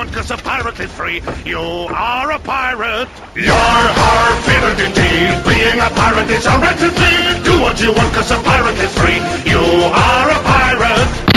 want 0.00 0.12
cause 0.14 0.30
a 0.30 0.36
pirate 0.38 0.80
is 0.80 0.90
free. 0.92 1.20
You 1.44 1.58
are 1.58 2.32
a 2.32 2.38
pirate. 2.38 3.08
You're 3.34 3.52
our 3.52 4.32
favorite 4.48 4.80
indeed. 4.88 5.30
Being 5.44 5.78
a 5.78 5.90
pirate 5.90 6.30
is 6.30 6.46
a 6.46 6.56
wretched 6.58 6.92
thing. 6.92 7.42
Do 7.42 7.60
what 7.60 7.78
you 7.82 7.92
want 7.92 8.14
cause 8.14 8.30
a 8.30 8.40
pirate 8.42 8.78
is 8.78 8.94
free. 8.98 9.20
You 9.52 9.60
are 9.60 10.30
a 10.30 10.40
pirate. 10.42 11.29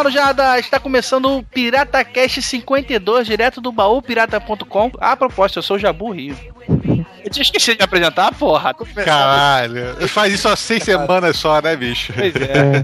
Marujada, 0.00 0.58
está 0.58 0.80
começando 0.80 1.26
o 1.26 1.42
Pirata 1.42 2.02
Cast 2.02 2.40
52, 2.40 3.26
direto 3.26 3.60
do 3.60 3.70
baúpirata.com. 3.70 4.92
A 4.98 5.14
propósito, 5.14 5.58
eu 5.58 5.62
sou 5.62 5.76
o 5.76 5.78
Jabu 5.78 6.10
Rio. 6.10 6.34
Eu 7.22 7.30
tinha 7.30 7.42
esquecido 7.42 7.74
de 7.74 7.80
me 7.80 7.84
apresentar, 7.84 8.32
porra. 8.32 8.72
Caralho, 9.04 10.08
faz 10.08 10.32
isso 10.32 10.48
há 10.48 10.56
seis 10.56 10.84
semanas 10.84 11.36
só, 11.36 11.60
né, 11.60 11.76
bicho? 11.76 12.14
Pois 12.14 12.34
é. 12.34 12.82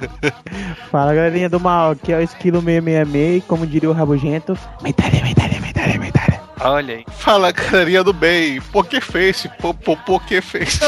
Fala 0.92 1.14
galerinha 1.14 1.48
do 1.48 1.58
mal, 1.58 1.92
aqui 1.92 2.12
é 2.12 2.18
o 2.18 2.20
Esquilo 2.20 2.60
666, 2.60 3.44
como 3.44 3.66
diria 3.66 3.88
o 3.88 3.94
Rabugento. 3.94 4.58
Metalha, 4.82 5.22
metalha, 5.22 5.58
metalha, 5.58 5.98
metalha. 5.98 6.42
Olha 6.60 6.96
aí. 6.96 7.06
Fala, 7.16 7.50
galerinha 7.50 8.04
do 8.04 8.12
bem, 8.12 8.60
Poké 8.60 9.00
Face, 9.00 9.48
po, 9.58 9.72
po, 9.72 9.96
Poké 9.96 10.42
Face. 10.42 10.80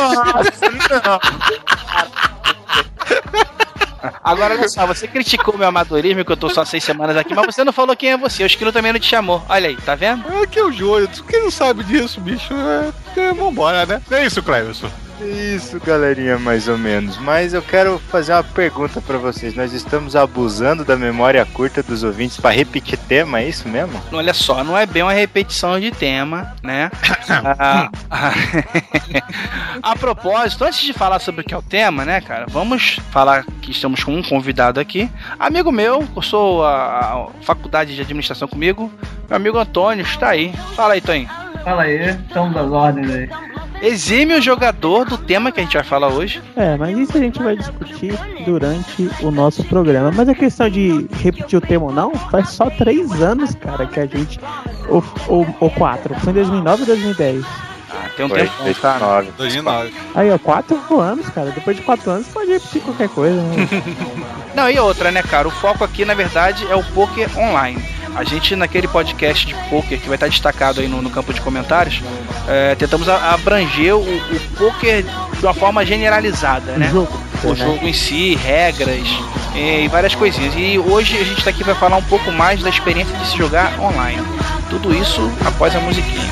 Agora, 4.22 4.54
olha 4.54 4.68
só, 4.68 4.86
você 4.86 5.06
criticou 5.08 5.56
meu 5.56 5.68
amadorismo, 5.68 6.24
que 6.24 6.32
eu 6.32 6.36
tô 6.36 6.48
só 6.48 6.64
seis 6.64 6.84
semanas 6.84 7.16
aqui, 7.16 7.34
mas 7.34 7.46
você 7.46 7.64
não 7.64 7.72
falou 7.72 7.96
quem 7.96 8.12
é 8.12 8.16
você. 8.16 8.42
O 8.42 8.46
Esquilo 8.46 8.72
também 8.72 8.92
não 8.92 9.00
te 9.00 9.06
chamou. 9.06 9.42
Olha 9.48 9.68
aí, 9.68 9.76
tá 9.76 9.94
vendo? 9.94 10.24
É 10.42 10.46
que 10.46 10.58
é 10.58 10.64
o 10.64 10.72
Júlio, 10.72 11.08
quem 11.28 11.42
não 11.42 11.50
sabe 11.50 11.84
disso, 11.84 12.20
bicho? 12.20 12.54
É, 12.54 13.20
é, 13.20 13.32
vambora, 13.32 13.84
né? 13.86 14.00
É 14.10 14.24
isso, 14.24 14.42
Cleverson? 14.42 14.90
Isso, 15.20 15.80
galerinha, 15.80 16.38
mais 16.38 16.68
ou 16.68 16.78
menos. 16.78 17.18
Mas 17.18 17.52
eu 17.52 17.62
quero 17.62 17.98
fazer 17.98 18.32
uma 18.32 18.44
pergunta 18.44 19.00
pra 19.00 19.18
vocês. 19.18 19.54
Nós 19.54 19.72
estamos 19.72 20.14
abusando 20.14 20.84
da 20.84 20.96
memória 20.96 21.44
curta 21.44 21.82
dos 21.82 22.02
ouvintes 22.02 22.36
pra 22.36 22.50
repetir 22.50 22.98
tema, 22.98 23.40
é 23.40 23.48
isso 23.48 23.68
mesmo? 23.68 24.00
Olha 24.12 24.34
só, 24.34 24.62
não 24.62 24.76
é 24.76 24.86
bem 24.86 25.02
uma 25.02 25.12
repetição 25.12 25.80
de 25.80 25.90
tema, 25.90 26.54
né? 26.62 26.90
Ah, 27.30 27.90
a 29.82 29.96
propósito, 29.96 30.64
antes 30.64 30.80
de 30.80 30.92
falar 30.92 31.18
sobre 31.18 31.42
o 31.42 31.44
que 31.44 31.52
é 31.52 31.56
o 31.56 31.62
tema, 31.62 32.04
né, 32.04 32.20
cara, 32.20 32.46
vamos 32.48 32.98
falar 33.10 33.44
que 33.60 33.70
estamos 33.70 34.02
com 34.02 34.16
um 34.16 34.22
convidado 34.22 34.80
aqui. 34.80 35.10
Amigo 35.38 35.70
meu, 35.70 36.06
cursou 36.14 36.64
a, 36.64 37.28
a 37.28 37.42
faculdade 37.42 37.94
de 37.94 38.00
administração 38.00 38.48
comigo. 38.48 38.90
Meu 39.28 39.36
amigo 39.36 39.58
Antônio 39.58 40.02
está 40.02 40.30
aí. 40.30 40.52
Fala 40.74 40.94
aí, 40.94 41.00
Toninho. 41.00 41.47
Fala 41.64 41.82
aí, 41.82 42.10
estamos 42.10 42.54
das 42.54 42.70
ordens 42.70 43.10
aí. 43.10 43.28
Exímio 43.80 44.42
jogador 44.42 45.04
do 45.04 45.16
tema 45.16 45.52
que 45.52 45.60
a 45.60 45.62
gente 45.62 45.74
vai 45.74 45.84
falar 45.84 46.08
hoje. 46.08 46.42
É, 46.56 46.76
mas 46.76 46.98
isso 46.98 47.16
a 47.16 47.20
gente 47.20 47.40
vai 47.40 47.56
discutir 47.56 48.12
durante 48.44 49.08
o 49.20 49.30
nosso 49.30 49.62
programa. 49.64 50.10
Mas 50.10 50.28
a 50.28 50.34
questão 50.34 50.68
de 50.68 51.06
repetir 51.22 51.58
o 51.58 51.60
tema 51.60 51.86
ou 51.86 51.92
não, 51.92 52.12
faz 52.12 52.50
só 52.50 52.68
três 52.70 53.22
anos, 53.22 53.54
cara, 53.54 53.86
que 53.86 54.00
a 54.00 54.06
gente. 54.06 54.40
Ou, 54.88 55.04
ou, 55.28 55.46
ou 55.60 55.70
quatro. 55.70 56.14
Foi 56.16 56.32
em 56.32 56.34
2009 56.34 56.80
ou 56.82 56.86
2010? 56.86 57.44
Ah, 57.90 58.08
tem 58.16 58.26
um 58.26 58.28
Foi, 58.28 58.38
tempo. 58.40 58.52
2009. 58.64 59.32
2009. 59.36 59.92
Aí, 60.14 60.30
ó, 60.30 60.38
quatro 60.38 61.00
anos, 61.00 61.28
cara. 61.28 61.50
Depois 61.50 61.76
de 61.76 61.82
quatro 61.82 62.10
anos, 62.10 62.26
pode 62.28 62.50
repetir 62.50 62.82
qualquer 62.82 63.08
coisa. 63.08 63.40
Né? 63.40 63.68
Não, 64.56 64.68
e 64.68 64.78
outra, 64.78 65.12
né, 65.12 65.22
cara? 65.22 65.46
O 65.46 65.52
foco 65.52 65.84
aqui, 65.84 66.04
na 66.04 66.14
verdade, 66.14 66.66
é 66.68 66.74
o 66.74 66.82
poker 66.82 67.28
online. 67.38 67.80
A 68.14 68.24
gente, 68.24 68.56
naquele 68.56 68.88
podcast 68.88 69.46
de 69.46 69.54
poker 69.70 69.98
que 70.00 70.08
vai 70.08 70.16
estar 70.16 70.26
destacado 70.28 70.80
aí 70.80 70.88
no, 70.88 71.00
no 71.00 71.10
campo 71.10 71.32
de 71.32 71.40
comentários, 71.40 72.02
é, 72.48 72.74
tentamos 72.74 73.08
a- 73.08 73.32
abranger 73.34 73.94
o, 73.96 74.00
o 74.00 74.40
poker 74.56 75.04
de 75.04 75.44
uma 75.46 75.54
forma 75.54 75.84
generalizada, 75.86 76.72
né? 76.72 76.88
O 76.88 76.90
jogo. 76.90 77.20
O 77.44 77.48
né? 77.50 77.54
jogo 77.54 77.86
em 77.86 77.92
si, 77.92 78.34
regras 78.34 79.06
e 79.54 79.86
várias 79.88 80.14
coisinhas. 80.14 80.52
E 80.56 80.78
hoje 80.78 81.16
a 81.16 81.24
gente 81.24 81.38
está 81.38 81.50
aqui 81.50 81.62
para 81.62 81.74
falar 81.76 81.96
um 81.96 82.02
pouco 82.02 82.32
mais 82.32 82.60
da 82.62 82.68
experiência 82.68 83.16
de 83.16 83.26
se 83.28 83.36
jogar 83.36 83.78
online. 83.80 84.20
Tudo 84.68 84.92
isso 84.94 85.30
após 85.46 85.74
a 85.76 85.80
musiquinha. 85.80 86.28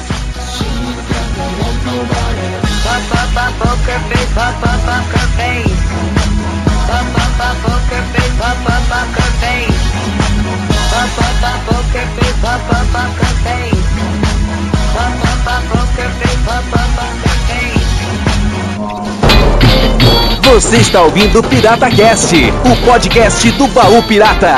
Você 20.56 20.78
está 20.78 21.02
ouvindo 21.02 21.42
Pirata 21.42 21.90
Cast, 21.90 22.34
o 22.34 22.76
podcast 22.86 23.50
do 23.52 23.66
Baú 23.68 24.02
Pirata. 24.04 24.56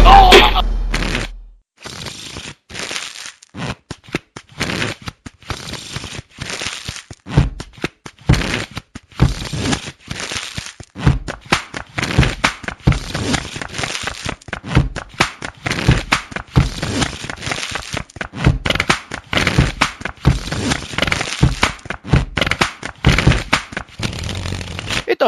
Então, 0.00 0.31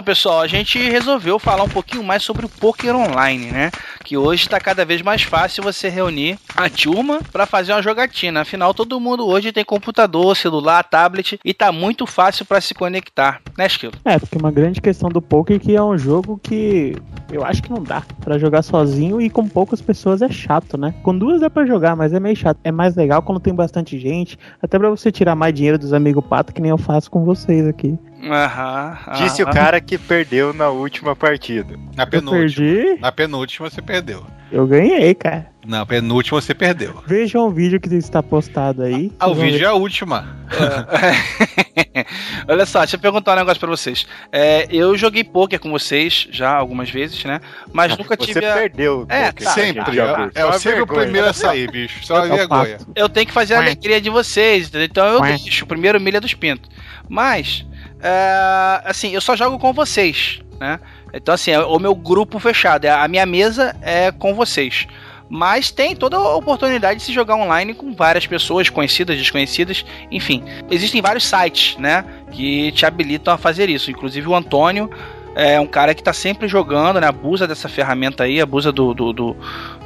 pessoal, 0.05 0.41
a 0.41 0.47
gente 0.47 0.79
resolveu 0.79 1.39
falar 1.39 1.65
um 1.65 1.69
pouquinho 1.69 2.05
mais 2.05 2.23
sobre 2.23 2.47
o 2.47 2.49
poker 2.49 2.95
online, 2.95 3.47
né? 3.47 3.71
Que 4.05 4.17
hoje 4.17 4.43
está 4.43 4.61
cada 4.61 4.85
vez 4.85 5.03
mais 5.03 5.23
fácil 5.23 5.63
você 5.63 5.89
reunir 5.89 6.39
a 6.55 6.69
turma 6.69 7.21
para 7.33 7.47
fazer 7.47 7.73
uma 7.73 7.83
jogatina. 7.83 8.43
Afinal, 8.43 8.75
todo 8.75 9.01
mundo 9.01 9.27
hoje 9.27 9.51
tem 9.51 9.65
computador, 9.65 10.37
celular, 10.37 10.85
tablet 10.85 11.39
e 11.45 11.55
tá 11.55 11.73
muito 11.73 12.07
fácil 12.07 12.45
para 12.45 12.61
se 12.61 12.75
conectar, 12.75 13.41
né, 13.57 13.67
Esquilo? 13.67 13.95
É, 14.05 14.19
porque 14.19 14.37
uma 14.37 14.53
grande 14.53 14.81
questão 14.81 15.09
do 15.09 15.23
poker 15.23 15.57
é 15.57 15.59
que 15.59 15.75
é 15.75 15.83
um 15.83 15.97
jogo 15.97 16.39
que 16.43 16.95
eu 17.33 17.45
acho 17.45 17.63
que 17.63 17.71
não 17.71 17.83
dá 17.83 18.03
pra 18.21 18.39
jogar 18.39 18.63
sozinho 18.63 19.21
e 19.21 19.31
com 19.31 19.49
poucas 19.49 19.81
pessoas 19.81 20.23
é 20.23 20.29
chato, 20.29 20.77
né? 20.77 20.95
Com 21.03 21.17
duas 21.17 21.41
dá 21.41 21.49
pra 21.49 21.65
jogar, 21.65 21.97
mas 21.97 22.13
é 22.13 22.21
meio 22.21 22.37
chato. 22.37 22.59
É 22.63 22.71
mais 22.71 22.95
legal 22.95 23.23
quando 23.23 23.41
tem 23.41 23.55
bastante 23.55 23.99
gente, 23.99 24.39
até 24.63 24.79
pra 24.79 24.91
você 24.91 25.11
tirar 25.11 25.35
mais 25.35 25.55
dinheiro 25.55 25.79
dos 25.79 25.93
amigos 25.93 26.25
pato, 26.25 26.53
que 26.53 26.61
nem 26.61 26.71
eu 26.71 26.79
faço 26.79 27.11
com 27.11 27.25
vocês 27.25 27.67
aqui. 27.67 27.99
Aham. 28.31 28.99
Disse 29.17 29.43
o 29.43 29.47
aham. 29.47 29.55
cara 29.55 29.81
que 29.81 29.99
perdeu 29.99 30.53
na 30.53 30.69
última 30.71 31.15
partida. 31.17 31.77
Na 31.97 32.05
Eu 32.05 32.07
penúltima. 32.07 32.67
perdi, 32.67 33.01
Na 33.01 33.13
penúltima 33.13 33.69
você 33.71 33.83
perdeu. 33.83 34.25
eu 34.51 34.67
ganhei, 34.67 35.15
cara. 35.15 35.47
Na 35.67 35.85
penúltima 35.87 36.41
você 36.41 36.55
perdeu. 36.55 37.03
Vejam 37.07 37.47
o 37.47 37.51
vídeo 37.51 37.81
que 37.81 37.89
está 37.95 38.23
postado 38.23 38.83
aí. 38.83 39.11
Ah, 39.19 39.29
o 39.29 39.35
vídeo 39.35 39.65
é 39.65 39.69
a 39.69 39.73
última. 39.75 40.37
Olha 42.49 42.67
só, 42.67 42.81
deixa 42.81 42.97
eu 42.97 43.01
perguntar 43.01 43.33
um 43.33 43.37
negócio 43.37 43.59
pra 43.61 43.69
vocês. 43.69 44.07
É, 44.31 44.67
eu 44.71 44.97
joguei 44.97 45.25
poker 45.25 45.59
com 45.59 45.71
vocês 45.71 46.29
já 46.31 46.55
algumas 46.55 46.91
vezes, 46.91 47.25
né? 47.25 47.41
Mas 47.73 47.97
nunca 47.97 48.17
Você 48.17 48.27
tive 48.27 48.45
a... 48.45 48.55
perdeu. 48.55 49.07
É, 49.09 49.33
tá. 49.33 49.51
Sempre. 49.51 49.95
já 49.95 50.31
É, 50.35 50.41
é 50.41 50.45
o 50.45 50.49
Uma 50.49 50.59
sempre 50.59 50.83
o 50.83 50.87
primeiro 50.87 51.29
a 51.29 51.33
sair, 51.33 51.71
bicho. 51.71 52.01
Isso 52.03 52.15
é 52.15 52.27
É 52.27 52.29
vergonha. 52.29 52.79
Eu 52.95 53.09
tenho 53.09 53.27
que 53.27 53.33
fazer 53.33 53.55
a 53.55 53.59
alegria 53.61 54.01
de 54.01 54.11
vocês, 54.11 54.69
entendeu? 54.69 54.87
Então 54.91 55.07
eu 55.07 55.21
deixo 55.23 55.65
o 55.65 55.69
primeiro 55.69 56.01
milha 56.01 56.21
dos 56.21 56.35
pintos. 56.35 56.71
Mas, 57.09 57.65
é, 58.05 58.83
assim, 58.85 59.11
eu 59.11 59.21
só 59.21 59.35
jogo 59.35 59.59
com 59.59 59.73
vocês, 59.73 60.41
né? 60.61 60.79
Então, 61.13 61.35
assim, 61.35 61.51
é 61.53 61.59
o 61.61 61.79
meu 61.79 61.95
grupo 61.95 62.39
fechado. 62.39 62.85
é- 62.85 62.91
A 62.91 63.09
minha 63.09 63.25
mesa 63.25 63.75
é 63.81 64.13
com 64.13 64.35
vocês. 64.35 64.87
Mas 65.31 65.71
tem 65.71 65.97
toda 65.97 66.17
a 66.19 66.37
oportunidade 66.37 67.01
de 67.01 67.07
se 67.07 67.13
jogar 67.13 67.35
online 67.37 67.73
com 67.73 67.95
várias 67.95 68.27
pessoas, 68.27 68.69
conhecidas, 68.69 69.17
desconhecidas, 69.17 69.85
enfim. 70.11 70.45
Existem 70.71 71.01
vários 71.01 71.25
sites, 71.27 71.79
né, 71.79 72.05
que 72.31 72.71
te 72.73 72.85
habilitam 72.85 73.33
a 73.33 73.39
fazer 73.39 73.71
isso. 73.71 73.91
Inclusive 73.91 74.29
o 74.29 74.35
Antônio 74.35 74.91
é 75.35 75.59
um 75.59 75.67
cara 75.67 75.95
que 75.95 76.03
tá 76.03 76.13
sempre 76.13 76.47
jogando, 76.47 77.01
né, 77.01 77.07
abusa 77.07 77.47
dessa 77.47 77.71
ferramenta 77.71 78.25
aí, 78.25 78.39
abusa 78.39 78.71
do, 78.71 78.93
do, 78.93 79.13
do, 79.15 79.37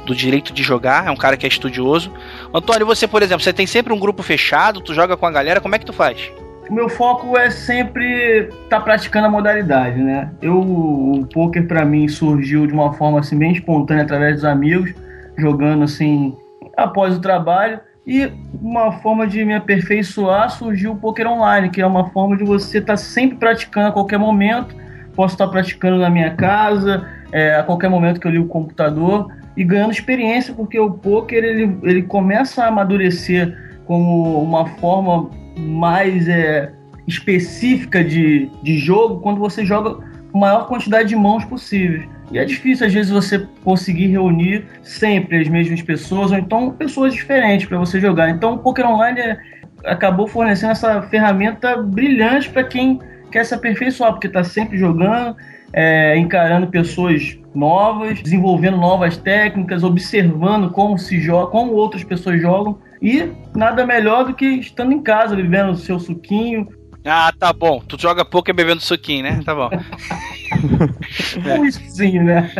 do 0.05 0.13
direito 0.13 0.51
de 0.51 0.61
jogar, 0.61 1.07
é 1.07 1.11
um 1.11 1.15
cara 1.15 1.37
que 1.37 1.45
é 1.45 1.49
estudioso. 1.49 2.11
Antônio, 2.53 2.85
você, 2.85 3.07
por 3.07 3.23
exemplo, 3.23 3.41
você 3.41 3.53
tem 3.53 3.65
sempre 3.65 3.93
um 3.93 3.97
grupo 3.97 4.21
fechado, 4.21 4.81
tu 4.81 4.93
joga 4.93 5.15
com 5.15 5.25
a 5.25 5.31
galera, 5.31 5.61
como 5.61 5.73
é 5.73 5.79
que 5.79 5.85
tu 5.85 5.93
faz? 5.93 6.29
O 6.69 6.73
meu 6.73 6.87
foco 6.87 7.35
é 7.35 7.49
sempre 7.49 8.41
estar 8.41 8.77
tá 8.77 8.79
praticando 8.79 9.25
a 9.25 9.29
modalidade, 9.29 9.99
né? 9.99 10.29
Eu, 10.39 10.59
o 10.59 11.25
poker 11.33 11.67
pra 11.67 11.83
mim 11.83 12.07
surgiu 12.07 12.67
de 12.67 12.73
uma 12.73 12.93
forma 12.93 13.19
assim 13.19 13.37
bem 13.37 13.51
espontânea 13.51 14.03
através 14.03 14.35
dos 14.35 14.45
amigos, 14.45 14.93
jogando 15.35 15.83
assim 15.83 16.37
após 16.77 17.17
o 17.17 17.21
trabalho 17.21 17.79
e 18.05 18.31
uma 18.61 18.91
forma 18.99 19.25
de 19.25 19.43
me 19.43 19.55
aperfeiçoar 19.55 20.51
surgiu 20.51 20.91
o 20.91 20.95
poker 20.95 21.27
online, 21.27 21.69
que 21.69 21.81
é 21.81 21.85
uma 21.85 22.09
forma 22.11 22.37
de 22.37 22.43
você 22.43 22.77
estar 22.77 22.97
sempre 22.97 23.37
praticando 23.37 23.87
a 23.87 23.91
qualquer 23.91 24.19
momento, 24.19 24.75
posso 25.15 25.33
estar 25.33 25.47
praticando 25.47 25.97
na 25.97 26.09
minha 26.09 26.35
casa, 26.35 27.07
é, 27.31 27.55
a 27.55 27.63
qualquer 27.63 27.89
momento 27.89 28.19
que 28.19 28.27
eu 28.27 28.31
ligo 28.31 28.45
o 28.45 28.47
computador 28.47 29.31
e 29.57 29.63
ganhando 29.63 29.91
experiência, 29.91 30.53
porque 30.53 30.79
o 30.79 30.91
poker 30.91 31.43
ele, 31.43 31.77
ele 31.81 32.03
começa 32.03 32.63
a 32.63 32.67
amadurecer 32.67 33.57
como 33.85 34.41
uma 34.41 34.65
forma 34.65 35.29
mais 35.59 36.27
é, 36.27 36.71
específica 37.07 38.03
de, 38.03 38.49
de 38.63 38.77
jogo 38.77 39.19
quando 39.19 39.39
você 39.39 39.65
joga 39.65 39.97
maior 40.33 40.67
quantidade 40.67 41.09
de 41.09 41.15
mãos 41.15 41.43
possível. 41.45 42.07
E 42.31 42.37
é 42.37 42.45
difícil, 42.45 42.85
às 42.85 42.93
vezes, 42.93 43.11
você 43.11 43.47
conseguir 43.63 44.07
reunir 44.07 44.65
sempre 44.83 45.39
as 45.39 45.47
mesmas 45.47 45.81
pessoas, 45.81 46.31
ou 46.31 46.37
então 46.37 46.71
pessoas 46.71 47.13
diferentes 47.13 47.67
para 47.67 47.77
você 47.79 47.99
jogar. 47.99 48.29
Então, 48.29 48.53
o 48.53 48.57
Poker 48.59 48.85
Online 48.87 49.19
é, 49.19 49.37
acabou 49.85 50.27
fornecendo 50.27 50.73
essa 50.73 51.01
ferramenta 51.03 51.77
brilhante 51.77 52.49
para 52.49 52.63
quem 52.63 52.99
quer 53.31 53.43
se 53.45 53.53
aperfeiçoar, 53.53 54.11
porque 54.11 54.27
está 54.27 54.43
sempre 54.43 54.77
jogando, 54.77 55.35
é, 55.73 56.17
encarando 56.17 56.67
pessoas 56.67 57.37
novas, 57.53 58.21
desenvolvendo 58.21 58.77
novas 58.77 59.17
técnicas, 59.17 59.83
observando 59.83 60.69
como 60.69 60.99
se 60.99 61.19
joga, 61.19 61.49
como 61.49 61.73
outras 61.73 62.03
pessoas 62.03 62.39
jogam. 62.39 62.77
E 63.01 63.31
nada 63.55 63.85
melhor 63.85 64.25
do 64.25 64.33
que 64.33 64.45
estando 64.45 64.91
em 64.91 65.01
casa, 65.01 65.35
vivendo 65.35 65.71
o 65.71 65.77
seu 65.77 65.99
suquinho, 65.99 66.67
ah, 67.05 67.31
tá 67.37 67.53
bom. 67.53 67.81
Tu 67.87 67.99
joga 67.99 68.25
poker 68.25 68.53
bebendo 68.53 68.81
suquinho, 68.81 69.23
né? 69.23 69.41
Tá 69.45 69.55
bom. 69.55 69.69
um 71.57 71.61
whiskyzinho, 71.61 72.23
né? 72.23 72.51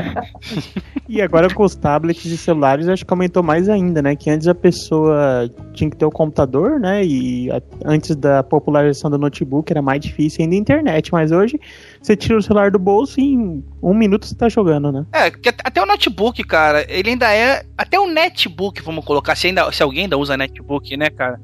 E 1.10 1.22
agora 1.22 1.54
com 1.54 1.64
os 1.64 1.76
tablets 1.76 2.26
e 2.26 2.38
celulares, 2.38 2.88
acho 2.88 3.06
que 3.06 3.14
aumentou 3.14 3.44
mais 3.44 3.68
ainda, 3.68 4.02
né? 4.02 4.16
Que 4.16 4.30
antes 4.30 4.48
a 4.48 4.56
pessoa 4.56 5.50
tinha 5.74 5.90
que 5.90 5.98
ter 5.98 6.06
o 6.06 6.12
computador, 6.12 6.80
né? 6.80 7.04
E 7.04 7.52
a, 7.52 7.62
antes 7.86 8.16
da 8.16 8.42
popularização 8.42 9.12
do 9.12 9.18
notebook 9.18 9.72
era 9.72 9.82
mais 9.82 10.00
difícil 10.00 10.44
ainda 10.44 10.56
a 10.56 10.60
internet. 10.60 11.12
Mas 11.12 11.32
hoje 11.32 11.60
você 12.02 12.16
tira 12.16 12.38
o 12.38 12.42
celular 12.42 12.72
do 12.72 12.80
bolso 12.80 13.20
e 13.20 13.24
em 13.24 13.64
um 13.82 13.94
minuto 13.94 14.26
você 14.26 14.36
tá 14.36 14.50
jogando, 14.50 14.92
né? 14.92 15.06
É, 15.14 15.28
até 15.64 15.82
o 15.82 15.86
notebook, 15.86 16.44
cara, 16.44 16.86
ele 16.90 17.12
ainda 17.12 17.34
é. 17.34 17.64
Até 17.78 18.00
o 18.00 18.08
netbook, 18.08 18.82
vamos 18.82 19.06
colocar, 19.06 19.36
se, 19.36 19.48
ainda, 19.48 19.72
se 19.72 19.84
alguém 19.84 20.04
ainda 20.04 20.18
usa 20.18 20.38
netbook, 20.38 20.96
né, 20.98 21.10
cara? 21.10 21.40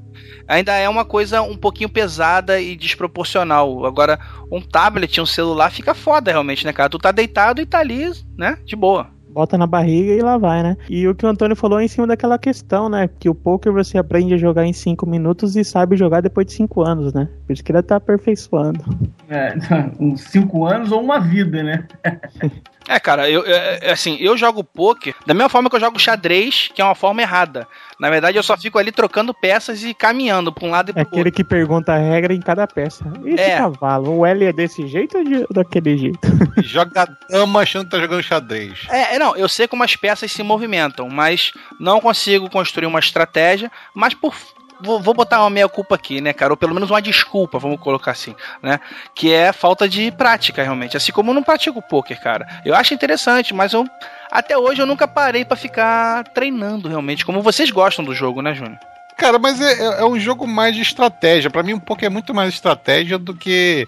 Ainda 0.48 0.74
é 0.74 0.88
uma 0.88 1.06
coisa 1.06 1.42
um 1.42 1.57
pouquinho 1.57 1.90
pesada 1.90 2.60
e 2.60 2.75
desproporcional. 2.75 3.86
Agora, 3.86 4.19
um 4.52 4.62
tablet, 4.62 5.19
um 5.19 5.25
celular 5.25 5.72
fica 5.72 5.94
foda 5.94 6.31
realmente, 6.31 6.66
né, 6.66 6.74
cara? 6.74 6.90
Tu 6.90 7.00
tá 7.00 7.12
deitado 7.12 7.62
e 7.62 7.66
tá 7.66 7.80
ali, 7.80 8.12
né? 8.38 8.58
De 8.66 8.75
boa 8.75 9.15
bota 9.36 9.58
na 9.58 9.68
barriga 9.68 10.14
e 10.14 10.22
lá 10.22 10.38
vai, 10.38 10.64
né? 10.64 10.78
E 10.90 11.06
o 11.06 11.14
que 11.14 11.26
o 11.26 11.30
Antônio 11.30 11.58
falou 11.58 11.82
é 11.82 11.84
em 11.84 11.90
cima 11.90 12.08
daquela 12.08 12.40
questão, 12.40 12.88
né? 12.88 13.10
Que 13.20 13.30
o 13.30 13.36
poker 13.36 13.74
você 13.74 13.98
aprende 13.98 14.34
a 14.34 14.38
jogar 14.38 14.66
em 14.66 14.72
5 14.72 15.06
minutos 15.06 15.58
e 15.58 15.64
sabe 15.66 15.98
jogar 15.98 16.22
depois 16.22 16.48
de 16.48 16.54
5 16.54 16.82
anos, 16.82 17.14
né? 17.14 17.28
Por 17.46 17.52
isso 17.52 17.62
que 17.62 17.70
ele 17.74 17.84
tá 17.84 17.98
aperfeiçoando. 17.98 18.80
É, 19.30 19.54
uns 20.00 20.22
5 20.22 20.66
anos 20.66 20.92
ou 20.94 21.02
uma 21.02 21.20
vida, 21.20 21.62
né? 21.62 21.86
É, 22.88 23.00
cara, 23.00 23.30
eu, 23.30 23.44
é, 23.46 23.92
assim, 23.92 24.18
eu 24.20 24.38
jogo 24.38 24.64
poker 24.64 25.16
da 25.26 25.34
mesma 25.34 25.50
forma 25.50 25.70
que 25.70 25.76
eu 25.76 25.80
jogo 25.80 26.00
xadrez, 26.00 26.70
que 26.74 26.82
é 26.82 26.86
uma 26.86 26.96
forma 26.96 27.22
errada. 27.22 27.68
Na 28.00 28.10
verdade, 28.10 28.38
eu 28.38 28.44
só 28.44 28.58
fico 28.58 28.78
ali 28.78 28.92
trocando 28.92 29.34
peças 29.34 29.84
e 29.84 29.94
caminhando 29.94 30.52
pra 30.52 30.68
um 30.68 30.72
lado 30.72 30.90
e 30.90 30.94
pro 30.94 31.02
é 31.02 31.04
aquele 31.04 31.32
que 31.32 31.44
pergunta 31.44 31.94
a 31.94 31.98
regra 31.98 32.34
em 32.34 32.42
cada 32.42 32.68
peça. 32.68 33.06
Esse 33.26 33.44
é. 33.44 33.58
cavalo, 33.58 34.20
o 34.20 34.26
L 34.26 34.46
é 34.46 34.54
desse 34.54 34.88
jeito 34.88 35.18
ou 35.18 35.24
de, 35.24 35.46
daquele 35.50 35.98
jeito? 35.98 36.20
Joga 36.62 37.08
dama 37.30 37.62
achando 37.62 37.86
que 37.86 37.92
tá 37.92 38.00
jogando 38.00 38.22
xadrez. 38.22 38.86
É, 38.90 39.16
é, 39.16 39.20
não, 39.20 39.36
eu 39.36 39.48
sei 39.48 39.68
como 39.68 39.84
as 39.84 39.96
peças 39.96 40.32
se 40.32 40.44
movimentam, 40.44 41.10
mas 41.10 41.52
não 41.80 42.00
consigo 42.00 42.50
construir 42.50 42.86
uma 42.86 43.00
estratégia, 43.00 43.72
mas 43.94 44.14
por 44.14 44.36
Vou, 44.81 45.00
vou, 45.00 45.13
botar 45.13 45.42
uma 45.42 45.50
meia 45.50 45.69
culpa 45.69 45.95
aqui, 45.95 46.19
né, 46.19 46.33
cara? 46.33 46.54
Ou 46.54 46.57
pelo 46.57 46.74
menos 46.74 46.89
uma 46.89 47.01
desculpa, 47.01 47.57
vamos 47.57 47.80
colocar 47.80 48.12
assim, 48.12 48.36
né? 48.62 48.80
Que 49.13 49.31
é 49.33 49.54
falta 49.54 49.88
de 49.88 50.12
prática, 50.12 50.63
realmente. 50.63 50.98
Assim 50.98 51.12
como 51.12 51.31
eu 51.31 51.33
não 51.33 51.44
pratico 51.44 51.81
poker, 51.81 52.19
cara. 52.22 52.48
Eu 52.66 52.75
acho 52.75 52.94
interessante, 52.94 53.54
mas 53.54 53.74
eu 53.74 53.86
até 54.30 54.57
hoje 54.57 54.81
eu 54.81 54.86
nunca 54.86 55.07
parei 55.07 55.45
para 55.45 55.56
ficar 55.56 56.24
treinando 56.25 56.89
realmente, 56.89 57.25
como 57.25 57.42
vocês 57.42 57.72
gostam 57.72 58.04
do 58.04 58.13
jogo, 58.13 58.42
né, 58.42 58.54
Júnior? 58.54 58.80
Cara, 59.18 59.39
mas 59.39 59.62
é, 59.62 59.74
é, 59.74 60.01
é 60.01 60.06
um 60.06 60.19
jogo 60.19 60.45
mais 60.45 60.75
de 60.75 60.81
estratégia. 60.81 61.50
Para 61.50 61.63
mim, 61.63 61.74
um 61.74 61.80
poker 61.80 62.07
é 62.07 62.10
muito 62.10 62.33
mais 62.33 62.54
estratégia 62.54 63.18
do 63.18 63.33
que 63.33 63.88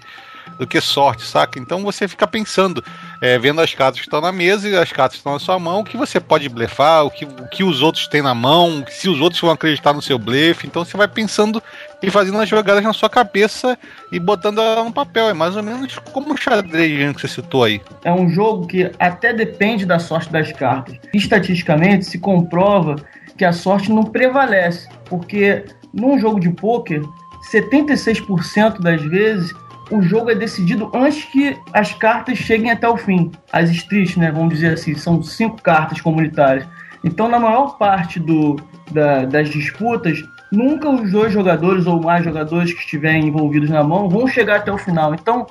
do 0.58 0.68
que 0.68 0.80
sorte, 0.82 1.24
saca? 1.24 1.60
Então 1.60 1.84
você 1.84 2.08
fica 2.08 2.28
pensando, 2.28 2.84
é, 3.22 3.38
vendo 3.38 3.62
as 3.62 3.74
cartas 3.74 4.00
que 4.00 4.08
estão 4.08 4.22
na 4.22 4.32
mesa 4.32 4.68
e 4.68 4.76
as 4.76 4.92
cartas 4.92 5.14
que 5.14 5.20
estão 5.20 5.34
na 5.34 5.40
sua 5.40 5.60
mão, 5.60 5.82
o 5.82 5.84
que 5.84 5.98
você 5.98 6.20
pode 6.20 6.48
blefar, 6.50 7.06
o 7.06 7.12
que, 7.12 7.26
o 7.26 7.48
que 7.50 7.64
os 7.64 7.82
outros 7.82 8.08
têm 8.08 8.22
na 8.22 8.34
mão, 8.34 8.84
se 8.90 9.10
os 9.10 9.20
outros 9.20 9.42
vão 9.42 9.52
acreditar 9.52 9.94
no 9.94 10.02
seu 10.02 10.18
blefe. 10.18 10.68
Então 10.68 10.84
você 10.84 10.98
vai 10.98 11.08
pensando 11.08 11.62
e 12.02 12.10
fazendo 12.12 12.40
as 12.40 12.50
jogadas 12.50 12.84
na 12.84 12.94
sua 12.94 13.10
cabeça 13.10 13.78
e 14.12 14.20
botando 14.20 14.60
ela 14.60 14.84
no 14.84 14.94
papel. 14.94 15.30
É 15.30 15.34
mais 15.34 15.56
ou 15.56 15.64
menos 15.64 15.98
como 16.12 16.34
o 16.34 16.38
xadrez 16.38 17.16
que 17.16 17.22
você 17.22 17.28
citou 17.28 17.64
aí. 17.64 17.82
É 18.04 18.12
um 18.12 18.30
jogo 18.30 18.68
que 18.68 18.92
até 19.00 19.34
depende 19.34 19.86
da 19.86 20.00
sorte 20.00 20.32
das 20.32 20.52
cartas. 20.52 20.98
Estatisticamente 21.14 22.06
se 22.06 22.20
comprova 22.20 22.96
que 23.38 23.46
a 23.46 23.54
sorte 23.54 23.92
não 23.92 24.04
prevalece, 24.04 24.90
porque 25.06 25.64
num 25.94 26.20
jogo 26.20 26.40
de 26.40 26.50
pôquer, 26.50 27.02
76% 27.52 28.80
das 28.80 29.02
vezes 29.04 29.54
o 29.90 30.02
jogo 30.02 30.30
é 30.30 30.36
decidido 30.36 30.92
antes 30.94 31.24
que 31.26 31.58
as 31.74 31.94
cartas 31.94 32.38
cheguem 32.38 32.72
até 32.72 32.88
o 32.88 32.98
fim. 32.98 33.32
As 33.52 33.70
streets, 33.70 34.18
né, 34.18 34.32
vamos 34.32 34.56
dizer 34.56 34.74
assim, 34.74 34.96
são 34.96 35.22
cinco 35.24 35.62
cartas 35.62 36.02
comunitárias. 36.02 36.68
Então, 37.04 37.30
na 37.30 37.40
maior 37.40 37.78
parte 37.78 38.20
do, 38.20 38.58
da, 38.92 39.26
das 39.26 39.50
disputas, 39.50 40.20
nunca 40.52 40.90
os 40.90 41.12
dois 41.12 41.32
jogadores 41.32 41.86
ou 41.86 42.02
mais 42.02 42.24
jogadores 42.24 42.74
que 42.74 42.80
estiverem 42.80 43.28
envolvidos 43.28 43.70
na 43.70 43.84
mão 43.84 44.10
vão 44.10 44.28
chegar 44.28 44.58
até 44.58 44.72
o 44.72 44.78
final. 44.78 45.14
Então, 45.14 45.46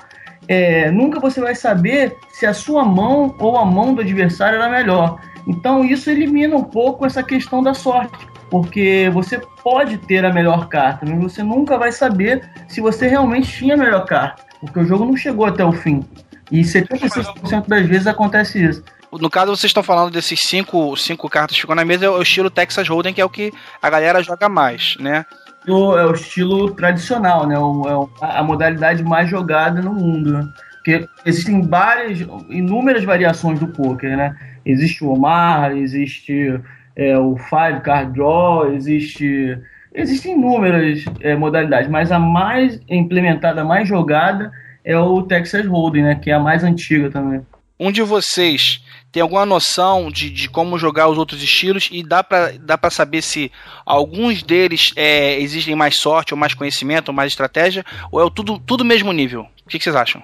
é, 0.48 0.90
nunca 0.90 1.18
você 1.18 1.40
vai 1.40 1.54
saber 1.54 2.14
se 2.32 2.46
a 2.46 2.52
sua 2.52 2.84
mão 2.84 3.34
ou 3.38 3.56
a 3.56 3.64
mão 3.64 3.94
do 3.94 4.00
adversário 4.00 4.56
era 4.56 4.68
melhor. 4.68 5.18
Então, 5.46 5.84
isso 5.84 6.10
elimina 6.10 6.56
um 6.56 6.64
pouco 6.64 7.06
essa 7.06 7.22
questão 7.22 7.62
da 7.62 7.72
sorte 7.72 8.35
porque 8.50 9.10
você 9.12 9.40
pode 9.62 9.98
ter 9.98 10.24
a 10.24 10.32
melhor 10.32 10.68
carta, 10.68 11.04
mas 11.06 11.18
você 11.18 11.42
nunca 11.42 11.78
vai 11.78 11.92
saber 11.92 12.48
se 12.68 12.80
você 12.80 13.08
realmente 13.08 13.50
tinha 13.50 13.74
a 13.74 13.78
melhor 13.78 14.04
carta, 14.04 14.42
porque 14.60 14.80
o 14.80 14.84
jogo 14.84 15.04
não 15.04 15.16
chegou 15.16 15.46
até 15.46 15.64
o 15.64 15.72
fim. 15.72 16.04
E 16.50 16.60
76% 16.60 17.66
das 17.66 17.86
vezes 17.86 18.06
acontece 18.06 18.64
isso. 18.64 18.84
No 19.12 19.30
caso, 19.30 19.56
vocês 19.56 19.70
estão 19.70 19.82
falando 19.82 20.12
desses 20.12 20.40
cinco, 20.42 20.96
cinco 20.96 21.28
cartas 21.28 21.56
que 21.56 21.62
ficam 21.62 21.74
na 21.74 21.84
mesa, 21.84 22.06
é 22.06 22.08
o 22.08 22.22
estilo 22.22 22.50
Texas 22.50 22.88
Hold'em, 22.88 23.14
que 23.14 23.20
é 23.20 23.24
o 23.24 23.30
que 23.30 23.52
a 23.80 23.88
galera 23.88 24.22
joga 24.22 24.48
mais, 24.48 24.96
né? 25.00 25.24
É 25.66 25.72
o 25.72 26.12
estilo 26.12 26.70
tradicional, 26.72 27.46
né? 27.46 27.58
O, 27.58 28.08
é 28.22 28.38
a 28.38 28.42
modalidade 28.42 29.02
mais 29.02 29.28
jogada 29.28 29.80
no 29.80 29.92
mundo, 29.92 30.32
né? 30.32 30.48
Porque 30.74 31.08
existem 31.24 31.62
várias, 31.62 32.20
inúmeras 32.48 33.02
variações 33.02 33.58
do 33.58 33.66
poker, 33.68 34.16
né? 34.16 34.36
Existe 34.64 35.02
o 35.02 35.12
Omar, 35.12 35.72
existe 35.72 36.60
é, 36.96 37.16
o 37.18 37.36
Five 37.36 37.80
Card 37.82 38.12
Draw, 38.14 38.72
existe, 38.72 39.58
existem 39.94 40.32
inúmeras 40.32 41.04
é, 41.20 41.36
modalidades, 41.36 41.90
mas 41.90 42.10
a 42.10 42.18
mais 42.18 42.80
implementada, 42.88 43.60
a 43.60 43.64
mais 43.64 43.86
jogada 43.86 44.50
é 44.82 44.98
o 44.98 45.22
Texas 45.22 45.66
Hold'em, 45.66 46.02
né, 46.02 46.14
que 46.14 46.30
é 46.30 46.34
a 46.34 46.40
mais 46.40 46.64
antiga 46.64 47.10
também. 47.10 47.42
Um 47.78 47.92
de 47.92 48.02
vocês 48.02 48.82
tem 49.12 49.20
alguma 49.20 49.44
noção 49.44 50.10
de, 50.10 50.30
de 50.30 50.48
como 50.48 50.78
jogar 50.78 51.08
os 51.08 51.18
outros 51.18 51.42
estilos 51.42 51.88
e 51.92 52.02
dá 52.02 52.22
para 52.24 52.52
dá 52.58 52.78
pra 52.78 52.90
saber 52.90 53.22
se 53.22 53.52
alguns 53.84 54.42
deles 54.42 54.92
é, 54.96 55.38
exigem 55.40 55.74
mais 55.74 55.96
sorte, 55.96 56.32
ou 56.32 56.38
mais 56.38 56.54
conhecimento, 56.54 57.08
ou 57.08 57.14
mais 57.14 57.32
estratégia, 57.32 57.84
ou 58.10 58.26
é 58.26 58.30
tudo, 58.30 58.58
tudo 58.58 58.84
mesmo 58.84 59.12
nível? 59.12 59.46
O 59.66 59.68
que, 59.68 59.78
que 59.78 59.84
vocês 59.84 59.96
acham? 59.96 60.22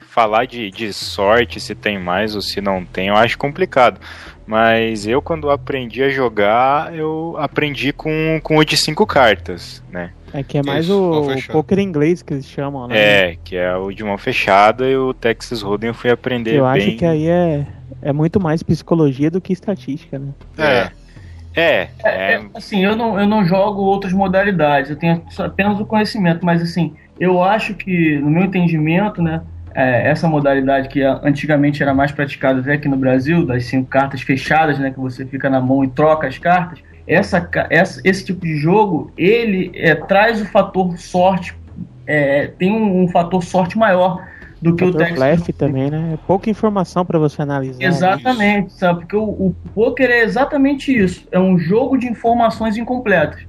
Falar 0.00 0.44
de, 0.44 0.70
de 0.70 0.92
sorte, 0.92 1.58
se 1.58 1.74
tem 1.74 1.98
mais 1.98 2.34
ou 2.34 2.42
se 2.42 2.60
não 2.60 2.84
tem, 2.84 3.08
eu 3.08 3.16
acho 3.16 3.38
complicado. 3.38 3.98
Mas 4.46 5.06
eu, 5.06 5.22
quando 5.22 5.50
aprendi 5.50 6.02
a 6.02 6.10
jogar, 6.10 6.94
eu 6.94 7.34
aprendi 7.38 7.90
com, 7.90 8.38
com 8.42 8.58
o 8.58 8.64
de 8.64 8.76
cinco 8.76 9.06
cartas, 9.06 9.82
né? 9.90 10.12
É 10.32 10.42
que 10.42 10.58
é 10.58 10.62
mais 10.62 10.84
Isso, 10.84 10.94
o, 10.94 11.32
o 11.32 11.42
poker 11.48 11.78
inglês 11.78 12.20
que 12.22 12.34
eles 12.34 12.46
chamam, 12.46 12.86
né? 12.86 12.98
É, 12.98 13.36
que 13.42 13.56
é 13.56 13.74
o 13.74 13.90
de 13.90 14.04
mão 14.04 14.18
fechada 14.18 14.86
e 14.86 14.94
o 14.94 15.14
Texas 15.14 15.62
Hold'em 15.62 15.88
eu 15.88 15.94
fui 15.94 16.10
aprender 16.10 16.50
eu 16.50 16.70
bem... 16.70 16.82
Eu 16.82 16.88
acho 16.88 16.96
que 16.98 17.04
aí 17.06 17.26
é, 17.26 17.66
é 18.02 18.12
muito 18.12 18.38
mais 18.38 18.62
psicologia 18.62 19.30
do 19.30 19.40
que 19.40 19.54
estatística, 19.54 20.18
né? 20.18 20.28
É. 20.58 20.90
É, 21.58 21.88
é, 22.04 22.34
é, 22.34 22.44
Assim, 22.52 22.84
eu 22.84 22.94
não, 22.94 23.18
eu 23.18 23.26
não 23.26 23.42
jogo 23.42 23.80
outras 23.80 24.12
modalidades, 24.12 24.90
eu 24.90 24.96
tenho 24.96 25.22
apenas 25.38 25.80
o 25.80 25.86
conhecimento, 25.86 26.44
mas 26.44 26.60
assim, 26.60 26.94
eu 27.18 27.42
acho 27.42 27.74
que, 27.74 28.18
no 28.18 28.30
meu 28.30 28.44
entendimento, 28.44 29.22
né, 29.22 29.42
é, 29.74 30.08
essa 30.08 30.26
modalidade 30.26 30.88
que 30.88 31.02
antigamente 31.02 31.82
era 31.82 31.92
mais 31.92 32.10
praticada 32.10 32.60
até 32.60 32.72
aqui 32.74 32.88
no 32.88 32.96
Brasil, 32.96 33.44
das 33.44 33.66
cinco 33.66 33.88
cartas 33.88 34.22
fechadas, 34.22 34.78
né, 34.78 34.90
que 34.90 34.98
você 34.98 35.26
fica 35.26 35.50
na 35.50 35.60
mão 35.60 35.84
e 35.84 35.88
troca 35.88 36.26
as 36.26 36.38
cartas, 36.38 36.78
essa, 37.06 37.48
essa 37.70 38.00
esse 38.02 38.24
tipo 38.24 38.40
de 38.40 38.56
jogo, 38.56 39.12
ele 39.16 39.70
é, 39.74 39.94
traz 39.94 40.40
o 40.40 40.46
fator 40.46 40.96
sorte, 40.98 41.54
é, 42.06 42.48
tem 42.58 42.72
um, 42.72 43.04
um, 43.04 43.08
fator 43.08 43.42
sorte 43.44 43.78
maior 43.78 44.24
do 44.60 44.74
que 44.74 44.82
o, 44.82 44.88
o 44.88 44.94
Texas. 44.94 45.56
também, 45.56 45.90
né? 45.90 46.14
É 46.14 46.18
pouca 46.26 46.48
informação 46.48 47.04
para 47.04 47.18
você 47.18 47.42
analisar. 47.42 47.82
Exatamente, 47.82 48.68
isso. 48.68 48.78
sabe? 48.78 49.00
Porque 49.00 49.16
o, 49.16 49.22
o 49.22 49.54
poker 49.74 50.10
é 50.10 50.22
exatamente 50.22 50.96
isso, 50.96 51.28
é 51.30 51.38
um 51.38 51.58
jogo 51.58 51.96
de 51.96 52.06
informações 52.06 52.76
incompletas. 52.76 53.40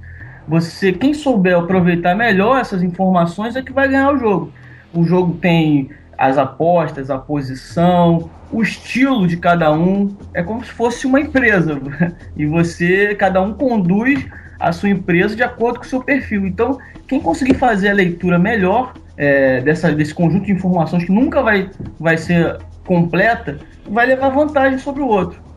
Você, 0.48 0.92
quem 0.92 1.12
souber 1.12 1.58
aproveitar 1.58 2.14
melhor 2.16 2.58
essas 2.58 2.82
informações 2.82 3.54
é 3.54 3.62
que 3.62 3.72
vai 3.72 3.86
ganhar 3.86 4.10
o 4.12 4.18
jogo. 4.18 4.52
O 4.94 5.04
jogo 5.04 5.34
tem 5.34 5.90
as 6.16 6.38
apostas, 6.38 7.10
a 7.10 7.18
posição, 7.18 8.30
o 8.50 8.62
estilo 8.62 9.26
de 9.26 9.36
cada 9.36 9.70
um. 9.70 10.16
É 10.32 10.42
como 10.42 10.64
se 10.64 10.70
fosse 10.70 11.06
uma 11.06 11.20
empresa. 11.20 11.78
E 12.34 12.46
você, 12.46 13.14
cada 13.14 13.42
um 13.42 13.52
conduz 13.52 14.24
a 14.58 14.72
sua 14.72 14.88
empresa 14.88 15.36
de 15.36 15.42
acordo 15.42 15.80
com 15.80 15.84
o 15.84 15.88
seu 15.88 16.02
perfil. 16.02 16.46
Então, 16.46 16.78
quem 17.06 17.20
conseguir 17.20 17.54
fazer 17.54 17.90
a 17.90 17.94
leitura 17.94 18.38
melhor 18.38 18.94
é, 19.16 19.60
dessa, 19.60 19.92
desse 19.92 20.14
conjunto 20.14 20.46
de 20.46 20.52
informações 20.52 21.04
que 21.04 21.12
nunca 21.12 21.42
vai, 21.42 21.70
vai 22.00 22.16
ser 22.16 22.58
completa, 22.86 23.58
vai 23.86 24.06
levar 24.06 24.30
vantagem 24.30 24.78
sobre 24.78 25.02
o 25.02 25.08
outro. 25.08 25.47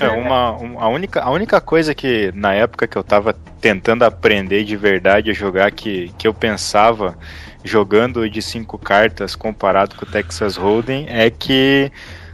É, 0.00 0.08
uma, 0.08 0.52
uma, 0.52 0.82
a, 0.82 0.88
única, 0.88 1.22
a 1.22 1.30
única 1.30 1.60
coisa 1.60 1.94
que 1.94 2.32
na 2.34 2.52
época 2.52 2.86
que 2.86 2.96
eu 2.96 3.04
tava 3.04 3.32
tentando 3.60 4.04
aprender 4.04 4.64
de 4.64 4.76
verdade 4.76 5.30
a 5.30 5.34
jogar 5.34 5.70
que, 5.70 6.12
que 6.18 6.26
eu 6.26 6.34
pensava 6.34 7.16
jogando 7.62 8.28
de 8.28 8.42
cinco 8.42 8.76
cartas 8.76 9.34
comparado 9.34 9.94
com 9.96 10.04
o 10.04 10.08
Texas 10.08 10.56
Hold'em 10.56 11.06
é 11.08 11.30
que 11.30 11.90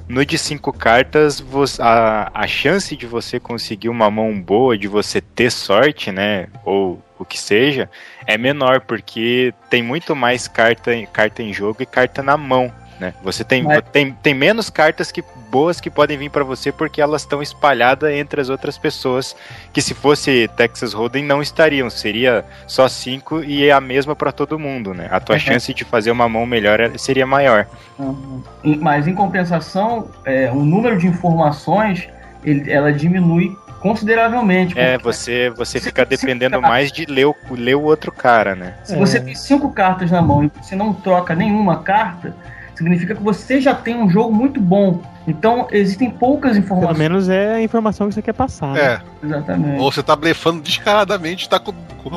no 0.08 0.24
de 0.24 0.36
cinco 0.36 0.72
cartas 0.72 1.44
a, 1.78 2.30
a 2.34 2.46
chance 2.48 2.96
de 2.96 3.06
você 3.06 3.38
conseguir 3.38 3.88
uma 3.88 4.10
mão 4.10 4.40
boa, 4.40 4.76
de 4.76 4.88
você 4.88 5.20
ter 5.20 5.52
sorte, 5.52 6.10
né, 6.10 6.48
ou 6.64 7.00
o 7.16 7.24
que 7.24 7.38
seja, 7.38 7.88
é 8.26 8.36
menor 8.36 8.80
porque 8.80 9.54
tem 9.68 9.82
muito 9.82 10.16
mais 10.16 10.48
carta, 10.48 10.90
carta 11.12 11.42
em 11.42 11.52
jogo 11.52 11.82
e 11.82 11.86
carta 11.86 12.22
na 12.22 12.36
mão 12.36 12.72
né? 13.00 13.14
Você 13.22 13.42
tem, 13.42 13.62
Mas... 13.62 13.82
tem, 13.90 14.12
tem 14.12 14.34
menos 14.34 14.68
cartas 14.68 15.10
que 15.10 15.24
boas 15.50 15.80
que 15.80 15.90
podem 15.90 16.16
vir 16.16 16.30
para 16.30 16.44
você 16.44 16.70
porque 16.70 17.00
elas 17.00 17.22
estão 17.22 17.42
espalhadas 17.42 18.12
entre 18.12 18.40
as 18.40 18.48
outras 18.48 18.78
pessoas 18.78 19.34
que 19.72 19.82
se 19.82 19.94
fosse 19.94 20.48
Texas 20.56 20.92
Hold'em 20.92 21.24
não 21.24 21.42
estariam, 21.42 21.90
seria 21.90 22.44
só 22.66 22.86
cinco 22.86 23.42
e 23.42 23.66
é 23.66 23.72
a 23.72 23.80
mesma 23.80 24.14
para 24.14 24.30
todo 24.30 24.58
mundo, 24.58 24.94
né? 24.94 25.08
A 25.10 25.18
tua 25.18 25.34
uhum. 25.34 25.40
chance 25.40 25.74
de 25.74 25.84
fazer 25.84 26.10
uma 26.10 26.28
mão 26.28 26.46
melhor 26.46 26.78
é, 26.78 26.96
seria 26.98 27.26
maior. 27.26 27.66
Uhum. 27.98 28.42
Mas 28.62 29.08
em 29.08 29.14
compensação, 29.14 30.08
é, 30.24 30.50
o 30.52 30.62
número 30.62 30.98
de 30.98 31.06
informações 31.06 32.08
ele, 32.44 32.70
ela 32.70 32.92
diminui 32.92 33.56
consideravelmente. 33.80 34.78
É, 34.78 34.98
você, 34.98 35.50
você 35.50 35.80
fica 35.80 36.04
dependendo 36.04 36.60
mais 36.60 36.92
de 36.92 37.06
ler 37.06 37.26
o, 37.26 37.34
ler 37.50 37.74
o 37.74 37.82
outro 37.82 38.12
cara, 38.12 38.54
né? 38.54 38.74
Se 38.84 38.94
é. 38.94 38.98
você 38.98 39.18
tem 39.18 39.34
cinco 39.34 39.72
cartas 39.72 40.10
na 40.10 40.22
mão 40.22 40.44
e 40.44 40.50
você 40.62 40.76
não 40.76 40.92
troca 40.92 41.34
nenhuma 41.34 41.82
carta, 41.82 42.34
significa 42.80 43.14
que 43.14 43.22
você 43.22 43.60
já 43.60 43.74
tem 43.74 43.94
um 43.94 44.08
jogo 44.08 44.34
muito 44.34 44.58
bom. 44.58 45.02
Então, 45.28 45.68
existem 45.70 46.10
poucas 46.10 46.56
informações. 46.56 46.96
Pelo 46.96 46.98
menos 46.98 47.28
é 47.28 47.56
a 47.56 47.62
informação 47.62 48.08
que 48.08 48.14
você 48.14 48.22
quer 48.22 48.32
passar. 48.32 48.74
É. 48.74 48.96
Né? 48.96 49.02
Exatamente. 49.22 49.80
Ou 49.80 49.92
você 49.92 50.02
tá 50.02 50.16
blefando 50.16 50.62
descaradamente, 50.62 51.46
tá 51.46 51.58
com, 51.58 51.74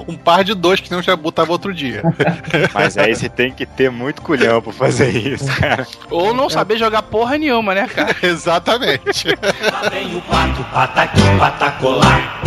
um 0.08 0.16
par 0.16 0.46
de 0.46 0.56
dois 0.56 0.80
que 0.80 0.90
não 0.90 1.02
já 1.02 1.18
botava 1.18 1.52
outro 1.52 1.74
dia. 1.74 2.02
Mas 2.74 2.98
aí 2.98 3.14
você 3.14 3.28
tem 3.28 3.52
que 3.52 3.66
ter 3.66 3.92
muito 3.92 4.22
culhão 4.22 4.62
pra 4.62 4.72
fazer 4.72 5.10
isso, 5.10 5.54
cara. 5.60 5.86
Ou 6.10 6.34
não 6.34 6.50
saber 6.50 6.78
jogar 6.78 7.02
porra 7.02 7.38
nenhuma, 7.38 7.76
né, 7.76 7.86
cara? 7.86 8.16
Exatamente. 8.24 9.28
Lá 9.70 9.90
vem 9.90 10.16
o 10.16 10.22
pato, 10.22 10.64
pataqui, 10.72 11.22
patacolar. 11.38 12.42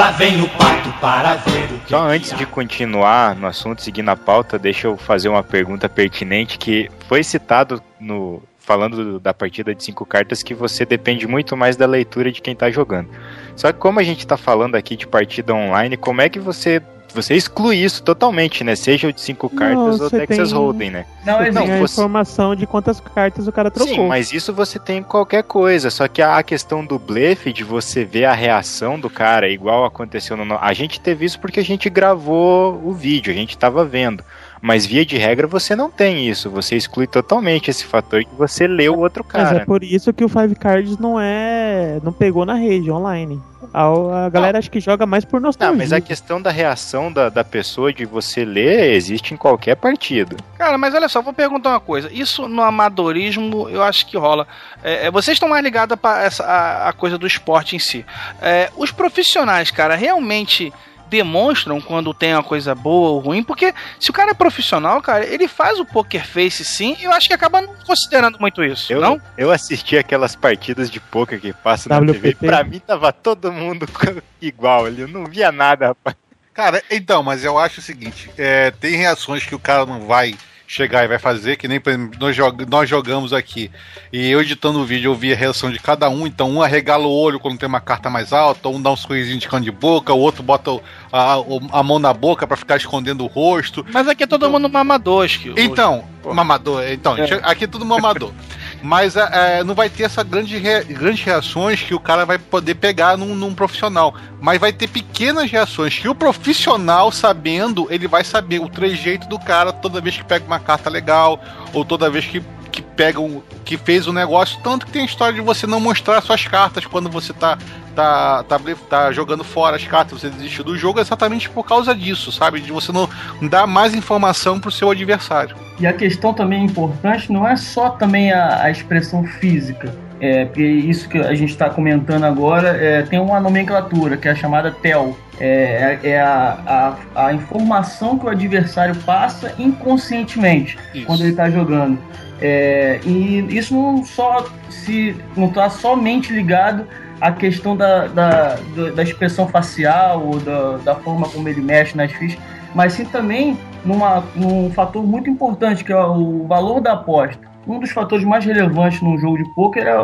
Lá 0.00 0.12
vem 0.12 0.40
o 0.40 0.48
pato 0.48 0.90
para 0.98 1.34
ver 1.34 1.74
o 1.74 1.78
que. 1.80 1.90
Só 1.90 2.00
antes 2.08 2.34
de 2.34 2.46
continuar 2.46 3.36
no 3.36 3.46
assunto, 3.46 3.82
seguindo 3.82 4.08
a 4.08 4.16
pauta, 4.16 4.58
deixa 4.58 4.86
eu 4.86 4.96
fazer 4.96 5.28
uma 5.28 5.42
pergunta 5.42 5.90
pertinente 5.90 6.56
que 6.56 6.90
foi 7.06 7.22
citado 7.22 7.82
no 8.00 8.42
falando 8.58 9.20
da 9.20 9.34
partida 9.34 9.74
de 9.74 9.84
cinco 9.84 10.06
cartas 10.06 10.42
que 10.42 10.54
você 10.54 10.86
depende 10.86 11.26
muito 11.26 11.54
mais 11.54 11.76
da 11.76 11.84
leitura 11.84 12.32
de 12.32 12.40
quem 12.40 12.54
está 12.54 12.70
jogando. 12.70 13.10
Só 13.54 13.70
que 13.74 13.78
como 13.78 14.00
a 14.00 14.02
gente 14.02 14.20
está 14.20 14.38
falando 14.38 14.74
aqui 14.74 14.96
de 14.96 15.06
partida 15.06 15.52
online, 15.52 15.98
como 15.98 16.22
é 16.22 16.30
que 16.30 16.38
você 16.40 16.80
você 17.12 17.34
exclui 17.34 17.76
isso 17.76 18.02
totalmente, 18.02 18.62
né? 18.64 18.74
Seja 18.76 19.08
o 19.08 19.12
de 19.12 19.20
cinco 19.20 19.48
cartas 19.48 19.98
não, 19.98 20.04
ou 20.04 20.10
Texas 20.10 20.50
tem... 20.50 20.58
Hold'em, 20.58 20.90
né? 20.90 21.06
Não, 21.24 21.38
você 21.38 21.50
não, 21.50 21.62
tem 21.62 21.72
a 21.72 21.78
você... 21.78 21.94
informação 21.94 22.56
de 22.56 22.66
quantas 22.66 23.00
cartas 23.00 23.46
o 23.46 23.52
cara 23.52 23.70
trocou. 23.70 23.94
Sim, 23.94 24.08
mas 24.08 24.32
isso 24.32 24.52
você 24.52 24.78
tem 24.78 24.98
em 24.98 25.02
qualquer 25.02 25.42
coisa. 25.42 25.90
Só 25.90 26.08
que 26.08 26.22
a 26.22 26.42
questão 26.42 26.84
do 26.84 26.98
blefe, 26.98 27.52
de 27.52 27.64
você 27.64 28.04
ver 28.04 28.24
a 28.24 28.32
reação 28.32 28.98
do 28.98 29.10
cara, 29.10 29.48
igual 29.48 29.84
aconteceu 29.84 30.36
no... 30.36 30.58
A 30.58 30.72
gente 30.72 31.00
teve 31.00 31.24
isso 31.24 31.38
porque 31.40 31.60
a 31.60 31.64
gente 31.64 31.88
gravou 31.90 32.80
o 32.84 32.92
vídeo, 32.92 33.32
a 33.32 33.36
gente 33.36 33.56
tava 33.56 33.84
vendo. 33.84 34.24
Mas 34.60 34.84
via 34.84 35.06
de 35.06 35.16
regra 35.16 35.46
você 35.46 35.74
não 35.74 35.90
tem 35.90 36.28
isso. 36.28 36.50
Você 36.50 36.76
exclui 36.76 37.06
totalmente 37.06 37.70
esse 37.70 37.84
fator 37.84 38.24
que 38.24 38.34
você 38.34 38.66
lê 38.66 38.88
o 38.88 38.98
outro 38.98 39.24
cara. 39.24 39.44
Mas 39.44 39.62
é 39.62 39.64
por 39.64 39.82
isso 39.82 40.12
que 40.12 40.24
o 40.24 40.28
Five 40.28 40.54
Cards 40.54 40.98
não 40.98 41.18
é. 41.18 41.98
não 42.02 42.12
pegou 42.12 42.44
na 42.44 42.54
rede 42.54 42.90
online. 42.90 43.40
A, 43.72 44.26
a 44.26 44.28
galera 44.28 44.54
não. 44.54 44.58
acho 44.58 44.70
que 44.70 44.80
joga 44.80 45.06
mais 45.06 45.24
por 45.24 45.40
nostalgia. 45.40 45.72
Não, 45.72 45.78
mas 45.78 45.92
a 45.92 46.00
questão 46.00 46.42
da 46.42 46.50
reação 46.50 47.12
da, 47.12 47.28
da 47.28 47.44
pessoa 47.44 47.92
de 47.92 48.04
você 48.04 48.44
ler 48.44 48.94
existe 48.94 49.32
em 49.32 49.36
qualquer 49.36 49.76
partido. 49.76 50.36
Cara, 50.58 50.76
mas 50.76 50.94
olha 50.94 51.08
só, 51.08 51.22
vou 51.22 51.32
perguntar 51.32 51.70
uma 51.70 51.80
coisa. 51.80 52.10
Isso 52.12 52.48
no 52.48 52.62
amadorismo 52.62 53.68
eu 53.68 53.82
acho 53.82 54.06
que 54.06 54.16
rola. 54.16 54.46
É, 54.82 55.06
é 55.06 55.10
vocês 55.10 55.36
estão 55.36 55.48
mais 55.48 55.62
ligados 55.62 55.96
para 55.98 56.28
a, 56.40 56.88
a 56.88 56.92
coisa 56.92 57.16
do 57.16 57.26
esporte 57.26 57.76
em 57.76 57.78
si. 57.78 58.04
É, 58.42 58.70
os 58.76 58.90
profissionais, 58.90 59.70
cara, 59.70 59.94
realmente 59.94 60.72
demonstram 61.10 61.80
quando 61.80 62.14
tem 62.14 62.32
uma 62.32 62.42
coisa 62.42 62.74
boa 62.74 63.10
ou 63.10 63.18
ruim, 63.18 63.42
porque 63.42 63.74
se 63.98 64.08
o 64.08 64.12
cara 64.12 64.30
é 64.30 64.34
profissional, 64.34 65.02
cara, 65.02 65.26
ele 65.26 65.48
faz 65.48 65.80
o 65.80 65.84
poker 65.84 66.26
face 66.26 66.64
sim, 66.64 66.96
e 67.00 67.04
eu 67.04 67.12
acho 67.12 67.28
que 67.28 67.34
acaba 67.34 67.60
não 67.60 67.74
considerando 67.84 68.38
muito 68.38 68.62
isso, 68.62 68.92
eu, 68.92 69.00
não? 69.00 69.20
Eu 69.36 69.50
assisti 69.50 69.98
aquelas 69.98 70.36
partidas 70.36 70.88
de 70.90 71.00
poker 71.00 71.40
que 71.40 71.52
passam 71.52 71.90
na 71.90 71.98
WPT. 71.98 72.20
TV, 72.20 72.34
pra 72.34 72.62
mim 72.62 72.78
tava 72.78 73.12
todo 73.12 73.52
mundo 73.52 73.86
igual 74.40 74.86
ali, 74.86 75.02
eu 75.02 75.08
não 75.08 75.26
via 75.26 75.50
nada, 75.50 75.88
rapaz. 75.88 76.16
Cara, 76.54 76.82
então, 76.90 77.22
mas 77.22 77.44
eu 77.44 77.58
acho 77.58 77.80
o 77.80 77.82
seguinte, 77.82 78.30
é, 78.36 78.70
tem 78.70 78.94
reações 78.94 79.44
que 79.44 79.54
o 79.54 79.58
cara 79.58 79.84
não 79.84 80.06
vai 80.06 80.36
chegar 80.70 81.04
e 81.04 81.08
vai 81.08 81.18
fazer, 81.18 81.56
que 81.56 81.66
nem 81.66 81.80
nós, 82.20 82.36
jog 82.36 82.64
nós 82.64 82.88
jogamos 82.88 83.32
aqui. 83.32 83.68
E 84.12 84.30
eu 84.30 84.40
editando 84.40 84.78
o 84.78 84.84
vídeo, 84.84 85.10
eu 85.10 85.16
vi 85.16 85.32
a 85.32 85.36
reação 85.36 85.68
de 85.68 85.80
cada 85.80 86.08
um. 86.08 86.28
Então, 86.28 86.48
um 86.48 86.62
arregala 86.62 87.08
o 87.08 87.10
olho 87.10 87.40
quando 87.40 87.58
tem 87.58 87.68
uma 87.68 87.80
carta 87.80 88.08
mais 88.08 88.32
alta, 88.32 88.68
um 88.68 88.80
dá 88.80 88.88
uns 88.92 89.04
coisinhos 89.04 89.40
de 89.40 89.48
cano 89.48 89.64
de 89.64 89.72
boca, 89.72 90.14
o 90.14 90.20
outro 90.20 90.44
bota 90.44 90.80
a, 91.12 91.34
a 91.72 91.82
mão 91.82 91.98
na 91.98 92.12
boca 92.12 92.46
para 92.46 92.56
ficar 92.56 92.76
escondendo 92.76 93.24
o 93.24 93.26
rosto. 93.26 93.84
Mas 93.92 94.06
aqui 94.06 94.22
é 94.22 94.26
todo 94.28 94.46
então, 94.46 94.52
mundo 94.52 94.72
mamador, 94.72 95.24
acho 95.24 95.40
que. 95.40 95.52
Então, 95.60 96.04
mamador. 96.24 96.84
Então, 96.88 97.16
é. 97.16 97.40
aqui 97.42 97.64
é 97.64 97.66
tudo 97.66 97.84
mamador. 97.84 98.32
mas 98.82 99.16
é, 99.16 99.58
é, 99.58 99.64
não 99.64 99.74
vai 99.74 99.88
ter 99.88 100.04
essa 100.04 100.22
grande 100.22 100.56
re, 100.56 100.84
grandes 100.84 101.24
reações 101.24 101.82
que 101.82 101.94
o 101.94 102.00
cara 102.00 102.24
vai 102.24 102.38
poder 102.38 102.74
pegar 102.74 103.16
num, 103.16 103.34
num, 103.34 103.54
profissional. 103.54 104.14
Mas 104.40 104.60
vai 104.60 104.72
ter 104.72 104.88
pequenas 104.88 105.50
reações 105.50 105.98
que 105.98 106.08
o 106.08 106.14
profissional, 106.14 107.12
sabendo, 107.12 107.86
ele 107.90 108.08
vai 108.08 108.24
saber 108.24 108.60
o 108.60 108.68
trejeito 108.68 109.28
do 109.28 109.38
cara 109.38 109.72
toda 109.72 110.00
vez 110.00 110.16
que 110.16 110.24
pega 110.24 110.46
uma 110.46 110.60
carta 110.60 110.88
legal, 110.88 111.40
ou 111.72 111.84
toda 111.84 112.10
vez 112.10 112.24
que, 112.24 112.42
que 112.80 112.90
pega 112.96 113.20
um. 113.20 113.42
que 113.64 113.76
fez 113.76 114.06
um 114.06 114.12
negócio. 114.12 114.58
Tanto 114.62 114.86
que 114.86 114.92
tem 114.92 115.02
a 115.02 115.04
história 115.04 115.34
de 115.34 115.40
você 115.40 115.66
não 115.66 115.80
mostrar 115.80 116.20
suas 116.22 116.46
cartas 116.46 116.86
quando 116.86 117.10
você 117.10 117.32
tá 117.32 117.58
tá, 117.94 118.44
tá, 118.44 118.60
tá 118.88 119.12
jogando 119.12 119.44
fora 119.44 119.76
as 119.76 119.84
cartas, 119.84 120.20
você 120.20 120.30
desistiu 120.30 120.64
do 120.64 120.76
jogo 120.76 121.00
exatamente 121.00 121.50
por 121.50 121.66
causa 121.66 121.94
disso, 121.94 122.30
sabe? 122.30 122.60
De 122.60 122.72
você 122.72 122.92
não 122.92 123.08
dar 123.42 123.66
mais 123.66 123.94
informação 123.94 124.60
pro 124.60 124.70
seu 124.70 124.90
adversário. 124.90 125.56
E 125.78 125.86
a 125.86 125.92
questão 125.92 126.32
também 126.32 126.64
importante 126.64 127.30
não 127.32 127.46
é 127.46 127.56
só 127.56 127.90
também 127.90 128.32
a, 128.32 128.62
a 128.62 128.70
expressão 128.70 129.24
física. 129.24 129.92
É, 130.20 130.44
porque 130.44 130.62
isso 130.62 131.08
que 131.08 131.18
a 131.18 131.34
gente 131.34 131.48
está 131.48 131.70
comentando 131.70 132.24
agora 132.24 132.76
é, 132.76 133.02
tem 133.02 133.18
uma 133.18 133.40
nomenclatura 133.40 134.18
que 134.18 134.28
é 134.28 134.32
a 134.32 134.34
chamada 134.34 134.70
TEL. 134.70 135.16
É, 135.40 135.98
é, 136.02 136.10
é 136.10 136.20
a, 136.20 136.96
a, 137.14 137.26
a, 137.28 137.32
informação 137.32 138.18
que 138.18 138.26
o 138.26 138.28
adversário 138.28 138.94
passa 138.96 139.54
inconscientemente 139.58 140.78
isso. 140.94 141.06
quando 141.06 141.22
ele 141.22 141.30
está 141.30 141.48
jogando. 141.48 141.98
É, 142.40 143.00
e 143.04 143.38
isso 143.56 143.74
não 143.74 144.04
só 144.04 144.46
se 144.70 145.14
não 145.36 145.48
está 145.48 145.68
somente 145.68 146.32
ligado 146.32 146.86
a 147.20 147.30
questão 147.30 147.76
da, 147.76 148.06
da, 148.06 148.56
da 148.94 149.02
expressão 149.02 149.46
facial 149.46 150.24
ou 150.24 150.40
da, 150.40 150.78
da 150.78 150.94
forma 150.94 151.28
como 151.28 151.48
ele 151.48 151.60
mexe 151.60 151.96
nas 151.96 152.10
fichas, 152.12 152.40
mas 152.74 152.94
sim 152.94 153.04
também 153.04 153.58
numa, 153.84 154.24
num 154.34 154.70
fator 154.70 155.06
muito 155.06 155.28
importante, 155.28 155.84
que 155.84 155.92
é 155.92 155.96
o 155.96 156.46
valor 156.46 156.80
da 156.80 156.92
aposta. 156.92 157.50
Um 157.66 157.78
dos 157.78 157.90
fatores 157.90 158.24
mais 158.24 158.44
relevantes 158.44 159.02
num 159.02 159.18
jogo 159.18 159.36
de 159.36 159.44
poker 159.54 159.86
é 159.86 159.94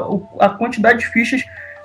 a 0.40 0.48
quantidade 0.50 0.98
de 0.98 1.06
fichas 1.06 1.42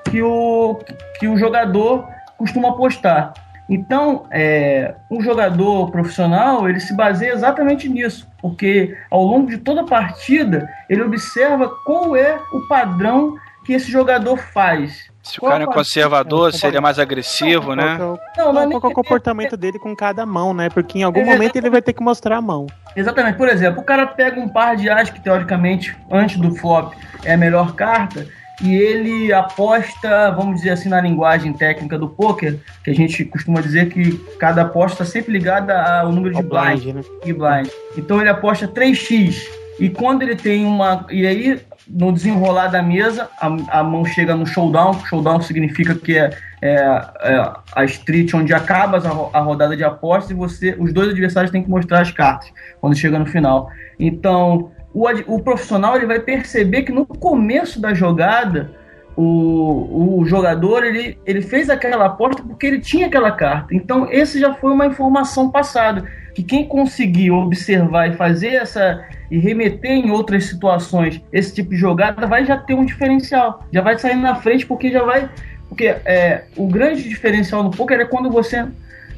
que 0.10 0.22
o, 0.22 0.80
que 1.18 1.28
o 1.28 1.38
jogador 1.38 2.06
costuma 2.38 2.70
apostar. 2.70 3.34
Então, 3.72 4.26
é, 4.30 4.96
um 5.10 5.22
jogador 5.22 5.90
profissional 5.92 6.68
ele 6.68 6.82
se 6.82 6.94
baseia 6.94 7.32
exatamente 7.32 7.88
nisso, 7.88 8.28
porque 8.42 8.98
ao 9.10 9.24
longo 9.24 9.48
de 9.48 9.60
toda 9.60 9.80
a 9.80 9.86
partida 9.86 10.70
ele 10.90 11.02
observa 11.02 11.70
qual 11.86 12.14
é 12.14 12.38
o 12.52 12.68
padrão 12.68 13.38
que 13.64 13.72
esse 13.72 13.90
jogador 13.90 14.36
faz. 14.36 15.10
Se 15.24 15.40
o 15.40 15.44
cara 15.44 15.64
é 15.64 15.68
conservador, 15.68 16.52
seria 16.52 16.82
mais 16.82 17.00
agressivo, 17.00 17.74
né? 17.74 17.96
Qual, 17.96 18.20
é 18.38 18.44
o, 18.44 18.52
não, 18.52 18.70
não, 18.70 18.80
qual 18.82 18.92
é 18.92 18.94
o 18.94 18.96
comportamento 18.96 19.56
dele 19.56 19.80
com 19.80 19.96
cada 19.96 20.26
mão, 20.26 20.54
né? 20.54 20.68
Porque 20.70 21.00
em 21.00 21.04
algum 21.04 21.24
momento 21.24 21.56
ele 21.56 21.70
vai 21.70 21.82
ter 21.82 21.94
que 21.94 22.04
mostrar 22.04 22.38
a 22.38 22.42
mão. 22.42 22.68
Exatamente. 22.94 23.38
Por 23.38 23.48
exemplo, 23.48 23.82
o 23.82 23.86
cara 23.86 24.06
pega 24.06 24.38
um 24.38 24.50
par 24.50 24.76
de 24.76 24.90
as 24.90 25.10
que 25.10 25.22
teoricamente, 25.22 25.96
antes 26.12 26.36
do 26.36 26.54
flop, 26.56 26.94
é 27.24 27.36
a 27.36 27.38
melhor 27.38 27.74
carta, 27.74 28.28
e 28.62 28.76
ele 28.76 29.34
aposta, 29.34 30.32
vamos 30.32 30.58
dizer 30.58 30.72
assim, 30.72 30.90
na 30.90 31.02
linguagem 31.02 31.54
técnica 31.54 31.98
do 31.98 32.08
poker, 32.08 32.60
que 32.84 32.92
a 32.92 32.94
gente 32.94 33.26
costuma 33.26 33.62
dizer 33.62 33.90
que 33.90 34.18
cada 34.40 34.64
aposta 34.64 35.04
está 35.04 35.14
sempre 35.14 35.34
ligada 35.34 35.82
ao 36.02 36.12
número 36.12 36.36
de 36.36 36.44
blind, 36.44 36.84
blind, 36.84 36.96
né? 36.96 37.02
e 37.26 37.34
blind. 37.34 37.70
Então 37.98 38.20
ele 38.20 38.30
aposta 38.30 38.68
3x 38.68 39.36
E 39.80 39.90
quando 39.90 40.22
ele 40.22 40.36
tem 40.36 40.64
uma. 40.66 41.08
E 41.10 41.26
aí, 41.26 41.60
no 41.88 42.12
desenrolar 42.12 42.68
da 42.68 42.84
mesa, 42.84 43.30
a, 43.40 43.80
a 43.80 43.84
mão 43.84 44.06
chega 44.06 44.36
no 44.36 44.46
showdown. 44.46 45.00
Showdown 45.06 45.42
significa 45.42 45.96
que 45.96 46.18
é, 46.18 46.30
é, 46.62 46.76
é 46.76 47.54
a 47.76 47.86
street 47.86 48.32
onde 48.36 48.54
acaba 48.54 48.98
a, 49.00 49.40
a, 49.40 49.42
rodada 49.42 49.76
de 49.76 49.84
apostas 49.84 50.30
e 50.30 50.34
você, 50.36 50.76
os 50.78 50.94
dois 50.94 51.10
adversários 51.10 51.52
têm 51.52 51.64
que 51.64 51.70
mostrar 51.70 52.02
as 52.02 52.12
cartas 52.12 52.52
quando 52.80 52.96
chega 52.96 53.18
no 53.18 53.26
final. 53.26 53.70
Então, 54.00 54.72
o, 54.94 55.08
o 55.36 55.40
profissional 55.40 55.96
ele 55.96 56.06
vai 56.06 56.20
perceber 56.20 56.84
que 56.84 56.92
no 56.92 57.06
começo 57.06 57.80
da 57.80 57.94
jogada 57.94 58.72
o, 59.16 60.20
o 60.20 60.26
jogador 60.26 60.84
ele, 60.84 61.18
ele 61.26 61.42
fez 61.42 61.70
aquela 61.70 62.06
aposta 62.06 62.42
porque 62.42 62.66
ele 62.66 62.80
tinha 62.80 63.08
aquela 63.08 63.32
carta. 63.32 63.74
Então, 63.74 64.08
esse 64.10 64.40
já 64.40 64.54
foi 64.54 64.72
uma 64.72 64.86
informação 64.86 65.52
passada. 65.52 66.06
Que 66.34 66.42
quem 66.42 66.66
conseguir 66.66 67.32
observar 67.32 68.08
e 68.08 68.14
fazer 68.14 68.56
essa. 68.56 69.06
e 69.30 69.38
remeter 69.38 69.92
em 69.92 70.12
outras 70.12 70.46
situações 70.46 71.22
esse 71.32 71.54
tipo 71.54 71.72
de 71.72 71.76
jogada 71.76 72.26
vai 72.26 72.46
já 72.46 72.58
ter 72.58 72.74
um 72.74 72.86
diferencial. 72.86 73.66
Já 73.72 73.82
vai 73.82 73.98
sair 74.00 74.16
na 74.16 74.36
frente 74.36 74.66
porque 74.66 74.90
já 74.92 75.04
vai. 75.04 75.30
Porque 75.68 75.88
é, 75.88 76.46
o 76.56 76.68
grande 76.68 77.08
diferencial 77.08 77.64
no 77.64 77.72
poker 77.72 78.00
é 78.00 78.06
quando 78.06 78.30
você 78.30 78.66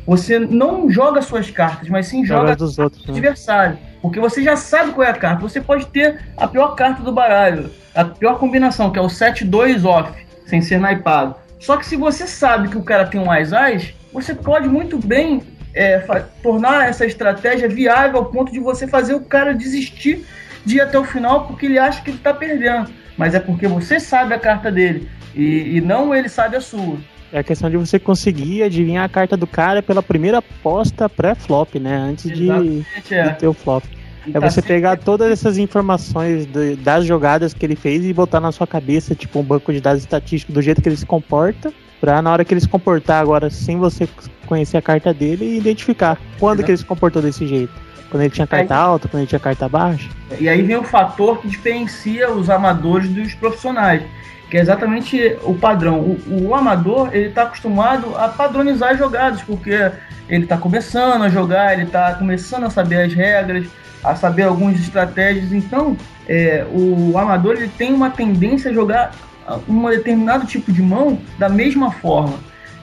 você 0.05 0.39
não 0.39 0.89
joga 0.89 1.21
suas 1.21 1.49
cartas, 1.49 1.89
mas 1.89 2.07
sim 2.07 2.25
joga, 2.25 2.55
dos 2.55 2.77
outros, 2.77 3.05
né? 3.05 3.13
adversário. 3.13 3.77
Porque 4.01 4.19
você 4.19 4.43
já 4.43 4.57
sabe 4.57 4.91
qual 4.91 5.07
é 5.07 5.11
a 5.11 5.13
carta. 5.13 5.41
Você 5.41 5.61
pode 5.61 5.85
ter 5.87 6.19
a 6.35 6.47
pior 6.47 6.75
carta 6.75 7.01
do 7.01 7.11
baralho, 7.11 7.71
a 7.95 8.03
pior 8.03 8.37
combinação, 8.37 8.91
que 8.91 8.99
é 8.99 9.01
o 9.01 9.07
7-2 9.07 9.85
off, 9.85 10.11
sem 10.45 10.61
ser 10.61 10.79
naipado. 10.79 11.35
Só 11.59 11.77
que 11.77 11.85
se 11.85 11.95
você 11.95 12.27
sabe 12.27 12.67
que 12.67 12.77
o 12.77 12.83
cara 12.83 13.05
tem 13.05 13.21
um 13.21 13.31
as-as, 13.31 13.93
você 14.11 14.35
pode 14.35 14.67
muito 14.67 14.97
bem 14.97 15.41
é, 15.73 15.99
tornar 16.41 16.89
essa 16.89 17.05
estratégia 17.05 17.69
viável 17.69 18.17
ao 18.17 18.25
ponto 18.25 18.51
de 18.51 18.59
você 18.59 18.85
fazer 18.85 19.13
o 19.13 19.21
cara 19.21 19.53
desistir 19.53 20.25
de 20.65 20.77
ir 20.77 20.81
até 20.81 20.99
o 20.99 21.03
final 21.03 21.47
porque 21.47 21.65
ele 21.65 21.79
acha 21.79 22.01
que 22.01 22.09
ele 22.09 22.17
está 22.17 22.33
perdendo. 22.33 22.91
Mas 23.17 23.33
é 23.33 23.39
porque 23.39 23.67
você 23.67 23.99
sabe 23.99 24.33
a 24.33 24.39
carta 24.39 24.71
dele 24.71 25.09
e, 25.33 25.77
e 25.77 25.81
não 25.81 26.13
ele 26.13 26.27
sabe 26.27 26.57
a 26.57 26.61
sua. 26.61 26.97
É 27.33 27.39
a 27.39 27.43
questão 27.43 27.67
de 27.67 27.75
você 27.75 27.97
conseguir 27.97 28.61
adivinhar 28.61 29.03
a 29.03 29.09
carta 29.09 29.35
do 29.35 29.47
cara 29.47 29.81
pela 29.81 30.03
primeira 30.03 30.37
aposta 30.37 31.09
pré-flop, 31.09 31.79
né? 31.79 31.97
Antes 31.97 32.31
de, 32.31 32.47
é. 33.09 33.23
de, 33.23 33.39
ter 33.39 33.47
o 33.47 33.53
flop. 33.53 33.83
E 34.27 34.29
é 34.29 34.33
tá 34.33 34.39
você 34.39 34.61
sempre... 34.61 34.75
pegar 34.75 34.97
todas 34.97 35.31
essas 35.31 35.57
informações 35.57 36.45
de, 36.45 36.75
das 36.75 37.05
jogadas 37.05 37.51
que 37.51 37.65
ele 37.65 37.75
fez 37.75 38.05
e 38.05 38.13
botar 38.13 38.39
na 38.39 38.51
sua 38.51 38.67
cabeça, 38.67 39.15
tipo, 39.15 39.39
um 39.39 39.43
banco 39.43 39.73
de 39.73 39.81
dados 39.81 40.03
estatístico 40.03 40.51
do 40.51 40.61
jeito 40.61 40.79
que 40.79 40.87
ele 40.87 40.95
se 40.95 41.07
comporta, 41.07 41.73
pra 41.99 42.21
na 42.21 42.31
hora 42.31 42.45
que 42.45 42.53
ele 42.53 42.61
se 42.61 42.69
comportar 42.69 43.19
agora, 43.19 43.49
sem 43.49 43.79
você 43.79 44.07
conhecer 44.45 44.77
a 44.77 44.81
carta 44.81 45.11
dele, 45.11 45.57
identificar 45.57 46.19
quando 46.39 46.59
Exato. 46.59 46.65
que 46.65 46.71
ele 46.71 46.77
se 46.77 46.85
comportou 46.85 47.19
desse 47.19 47.47
jeito. 47.47 47.73
Quando 48.11 48.21
ele 48.21 48.29
tinha 48.29 48.45
carta 48.45 48.75
aí, 48.75 48.79
alta, 48.79 49.07
quando 49.07 49.21
ele 49.21 49.27
tinha 49.27 49.39
carta 49.39 49.67
baixa. 49.67 50.07
E 50.39 50.47
aí 50.47 50.61
vem 50.61 50.75
o 50.75 50.83
fator 50.83 51.41
que 51.41 51.47
diferencia 51.47 52.31
os 52.31 52.47
amadores 52.47 53.09
dos 53.09 53.33
profissionais 53.33 54.03
que 54.53 54.57
é 54.57 54.61
exatamente 54.61 55.35
o 55.41 55.55
padrão. 55.55 55.99
O, 55.99 56.49
o 56.49 56.53
amador 56.53 57.09
ele 57.11 57.29
está 57.29 57.41
acostumado 57.41 58.15
a 58.15 58.27
padronizar 58.27 58.95
jogadas, 58.95 59.41
porque 59.41 59.91
ele 60.29 60.43
está 60.43 60.55
começando 60.57 61.23
a 61.23 61.29
jogar, 61.29 61.73
ele 61.73 61.85
está 61.85 62.13
começando 62.13 62.65
a 62.65 62.69
saber 62.69 63.01
as 63.01 63.13
regras, 63.15 63.65
a 64.03 64.15
saber 64.15 64.43
algumas 64.43 64.79
estratégias. 64.79 65.51
Então, 65.51 65.97
é, 66.29 66.67
o 66.71 67.17
amador 67.17 67.55
ele 67.55 67.67
tem 67.67 67.91
uma 67.95 68.11
tendência 68.11 68.69
a 68.69 68.73
jogar 68.75 69.15
um 69.67 69.89
determinado 69.89 70.45
tipo 70.45 70.71
de 70.71 70.83
mão 70.83 71.17
da 71.39 71.49
mesma 71.49 71.91
forma. 71.91 72.37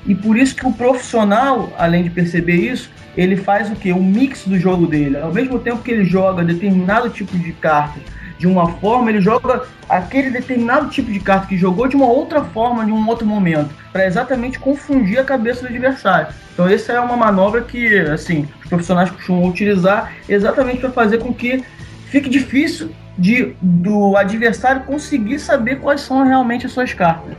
E 0.05 0.13
por 0.13 0.37
isso 0.37 0.57
que 0.57 0.67
o 0.67 0.73
profissional, 0.73 1.73
além 1.79 2.03
de 2.03 2.11
perceber 2.11 2.57
isso, 2.57 2.91
ele 3.17 3.37
faz 3.37 3.71
o 3.71 3.77
que? 3.77 3.93
Um 3.93 4.03
mix 4.03 4.45
do 4.45 4.59
jogo 4.59 4.89
dele. 4.89 5.19
Ao 5.19 5.33
mesmo 5.33 5.57
tempo 5.61 5.85
que 5.85 5.93
ele 5.93 6.05
joga 6.05 6.43
determinado 6.43 7.11
tipo 7.11 7.39
de 7.39 7.53
cartas 7.53 8.03
de 8.41 8.47
uma 8.47 8.67
forma, 8.79 9.11
ele 9.11 9.21
joga 9.21 9.65
aquele 9.87 10.31
determinado 10.31 10.89
tipo 10.89 11.13
de 11.13 11.21
carta 11.21 11.47
que 11.47 11.59
jogou 11.59 11.87
de 11.87 11.95
uma 11.95 12.07
outra 12.07 12.43
forma, 12.43 12.83
em 12.83 12.91
um 12.91 13.07
outro 13.07 13.27
momento, 13.27 13.69
para 13.93 14.07
exatamente 14.07 14.59
confundir 14.59 15.19
a 15.19 15.25
cabeça 15.25 15.61
do 15.61 15.67
adversário. 15.67 16.29
Então, 16.55 16.67
essa 16.67 16.91
é 16.95 16.99
uma 16.99 17.19
manobra 17.19 17.61
que, 17.61 17.99
assim, 17.99 18.49
os 18.63 18.69
profissionais 18.71 19.11
costumam 19.11 19.45
utilizar 19.45 20.15
exatamente 20.27 20.79
para 20.79 20.91
fazer 20.91 21.19
com 21.19 21.35
que 21.35 21.63
fique 22.07 22.31
difícil 22.31 22.91
de, 23.19 23.55
do 23.61 24.17
adversário 24.17 24.85
conseguir 24.85 25.39
saber 25.39 25.79
quais 25.79 26.01
são 26.01 26.25
realmente 26.25 26.65
as 26.65 26.73
suas 26.73 26.95
cartas. 26.95 27.35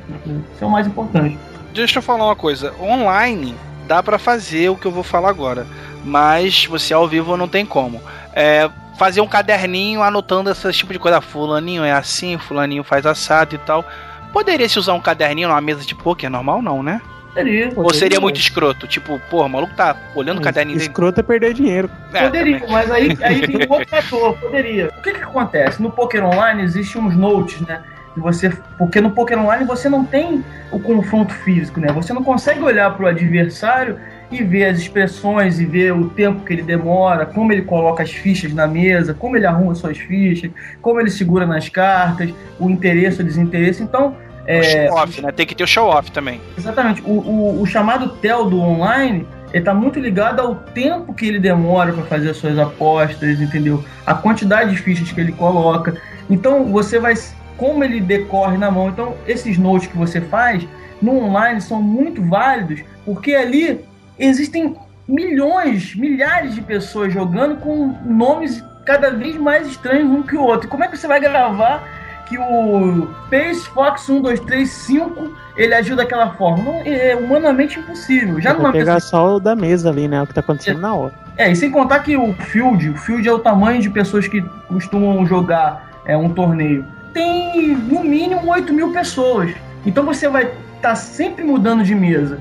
Isso 0.53 0.63
é 0.63 0.67
o 0.67 0.69
mais 0.69 0.85
importante. 0.85 1.35
Deixa 1.73 1.97
eu 1.97 2.03
falar 2.03 2.25
uma 2.25 2.35
coisa. 2.35 2.75
Online 2.79 3.55
dá 3.87 4.03
para 4.03 4.19
fazer 4.19 4.69
o 4.69 4.75
que 4.75 4.85
eu 4.85 4.91
vou 4.91 5.03
falar 5.03 5.29
agora, 5.29 5.65
mas 6.05 6.67
você 6.67 6.93
ao 6.93 7.07
vivo 7.07 7.35
não 7.35 7.47
tem 7.47 7.65
como. 7.65 7.99
É, 8.35 8.69
fazer 9.01 9.19
um 9.19 9.27
caderninho 9.27 10.03
anotando 10.03 10.51
esse 10.51 10.71
tipo 10.73 10.93
de 10.93 10.99
coisa. 10.99 11.19
Fulaninho 11.19 11.83
é 11.83 11.91
assim, 11.91 12.37
fulaninho 12.37 12.83
faz 12.83 13.03
assado 13.03 13.55
e 13.55 13.57
tal. 13.57 13.83
Poderia 14.31 14.69
se 14.69 14.77
usar 14.77 14.93
um 14.93 15.01
caderninho 15.01 15.47
numa 15.47 15.59
mesa 15.59 15.83
de 15.83 15.95
poker 15.95 16.29
normal, 16.29 16.61
não, 16.61 16.83
né? 16.83 17.01
Poderia. 17.29 17.71
Ou 17.75 17.91
seria 17.95 18.19
muito 18.19 18.39
escroto? 18.39 18.85
Tipo, 18.85 19.19
porra, 19.27 19.47
o 19.47 19.49
maluco 19.49 19.73
tá 19.73 19.97
olhando 20.13 20.37
o 20.37 20.41
caderninho 20.41 20.77
dele. 20.77 20.87
Escroto 20.87 21.19
é 21.19 21.23
perder 21.23 21.51
dinheiro. 21.55 21.89
É, 22.13 22.25
poderia, 22.25 22.59
também. 22.59 22.71
mas 22.71 22.91
aí, 22.91 23.17
aí 23.23 23.41
tem 23.41 23.67
um 23.67 23.73
outro 23.73 23.89
fator, 23.89 24.37
poderia. 24.37 24.89
O 24.95 25.01
que 25.01 25.13
que 25.13 25.23
acontece? 25.23 25.81
No 25.81 25.89
poker 25.89 26.23
online 26.23 26.61
existem 26.61 27.01
uns 27.01 27.15
notes, 27.15 27.59
né? 27.61 27.81
você 28.15 28.51
porque 28.77 28.99
no 28.99 29.11
poker 29.11 29.39
online 29.39 29.63
você 29.63 29.87
não 29.87 30.03
tem 30.05 30.43
o 30.69 30.79
confronto 30.79 31.33
físico, 31.33 31.79
né? 31.79 31.91
Você 31.93 32.13
não 32.13 32.23
consegue 32.23 32.61
olhar 32.61 32.93
para 32.93 33.05
o 33.05 33.07
adversário 33.07 33.99
e 34.31 34.43
ver 34.43 34.65
as 34.65 34.79
expressões 34.79 35.59
e 35.59 35.65
ver 35.65 35.93
o 35.93 36.09
tempo 36.09 36.45
que 36.45 36.53
ele 36.53 36.63
demora, 36.63 37.25
como 37.25 37.51
ele 37.51 37.63
coloca 37.63 38.01
as 38.01 38.11
fichas 38.11 38.53
na 38.53 38.65
mesa, 38.65 39.13
como 39.13 39.35
ele 39.35 39.45
arruma 39.45 39.75
suas 39.75 39.97
fichas, 39.97 40.49
como 40.81 40.99
ele 40.99 41.09
segura 41.09 41.45
nas 41.45 41.67
cartas, 41.67 42.33
o 42.57 42.69
interesse 42.69 43.19
ou 43.19 43.27
desinteresse. 43.27 43.83
Então. 43.83 44.15
É, 44.47 44.87
show 44.87 44.97
off, 44.97 45.21
né? 45.21 45.31
Tem 45.31 45.45
que 45.45 45.53
ter 45.53 45.63
o 45.63 45.67
show 45.67 45.87
off 45.87 46.11
também. 46.11 46.39
Exatamente. 46.57 47.01
O, 47.01 47.11
o, 47.11 47.61
o 47.61 47.65
chamado 47.65 48.09
TEL 48.17 48.49
do 48.49 48.59
online 48.59 49.27
está 49.53 49.73
muito 49.73 49.99
ligado 49.99 50.39
ao 50.39 50.55
tempo 50.55 51.13
que 51.13 51.27
ele 51.27 51.39
demora 51.39 51.91
para 51.91 52.03
fazer 52.05 52.29
as 52.29 52.37
suas 52.37 52.57
apostas, 52.57 53.41
entendeu? 53.41 53.83
A 54.05 54.13
quantidade 54.13 54.71
de 54.71 54.77
fichas 54.77 55.11
que 55.11 55.19
ele 55.19 55.33
coloca. 55.33 55.95
Então 56.29 56.65
você 56.71 56.99
vai. 56.99 57.13
Como 57.57 57.83
ele 57.83 57.99
decorre 57.99 58.57
na 58.57 58.71
mão. 58.71 58.89
Então, 58.89 59.13
esses 59.27 59.55
notes 59.57 59.87
que 59.87 59.95
você 59.95 60.19
faz 60.19 60.65
no 60.99 61.25
online 61.25 61.61
são 61.61 61.81
muito 61.81 62.23
válidos, 62.23 62.81
porque 63.05 63.35
ali 63.35 63.81
existem 64.21 64.75
milhões, 65.07 65.95
milhares 65.95 66.55
de 66.55 66.61
pessoas 66.61 67.11
jogando 67.11 67.57
com 67.57 67.95
nomes 68.05 68.63
cada 68.85 69.11
vez 69.11 69.35
mais 69.35 69.67
estranhos 69.67 70.09
um 70.09 70.23
que 70.23 70.35
o 70.35 70.43
outro. 70.43 70.69
Como 70.69 70.83
é 70.83 70.87
que 70.87 70.97
você 70.97 71.07
vai 71.07 71.19
gravar 71.19 71.83
que 72.27 72.37
o 72.37 73.07
Pace 73.29 73.67
Fox 73.73 74.07
1235 74.07 75.33
ele 75.57 75.73
agiu 75.73 75.95
daquela 75.95 76.31
forma? 76.31 76.63
Não, 76.63 76.81
é 76.85 77.15
humanamente 77.15 77.79
impossível. 77.79 78.39
Já 78.39 78.53
não 78.53 78.71
pegar 78.71 78.95
pessoa... 78.95 79.09
só 79.09 79.35
o 79.35 79.39
da 79.39 79.55
mesa 79.55 79.89
ali, 79.89 80.07
né? 80.07 80.21
O 80.21 80.27
que 80.27 80.33
tá 80.33 80.39
acontecendo 80.39 80.77
é, 80.77 80.81
na 80.81 80.95
hora. 80.95 81.13
É, 81.37 81.51
e 81.51 81.55
sem 81.55 81.71
contar 81.71 81.99
que 81.99 82.15
o 82.15 82.33
field, 82.33 82.89
o 82.89 82.97
field 82.97 83.27
é 83.27 83.33
o 83.33 83.39
tamanho 83.39 83.81
de 83.81 83.89
pessoas 83.89 84.27
que 84.27 84.41
costumam 84.67 85.25
jogar 85.25 86.01
é, 86.05 86.15
um 86.15 86.29
torneio. 86.29 86.85
Tem 87.13 87.75
no 87.75 88.03
mínimo 88.03 88.49
8 88.49 88.73
mil 88.73 88.93
pessoas. 88.93 89.51
Então 89.85 90.05
você 90.05 90.29
vai 90.29 90.43
estar 90.43 90.55
tá 90.81 90.95
sempre 90.95 91.43
mudando 91.43 91.83
de 91.83 91.93
mesa. 91.93 92.39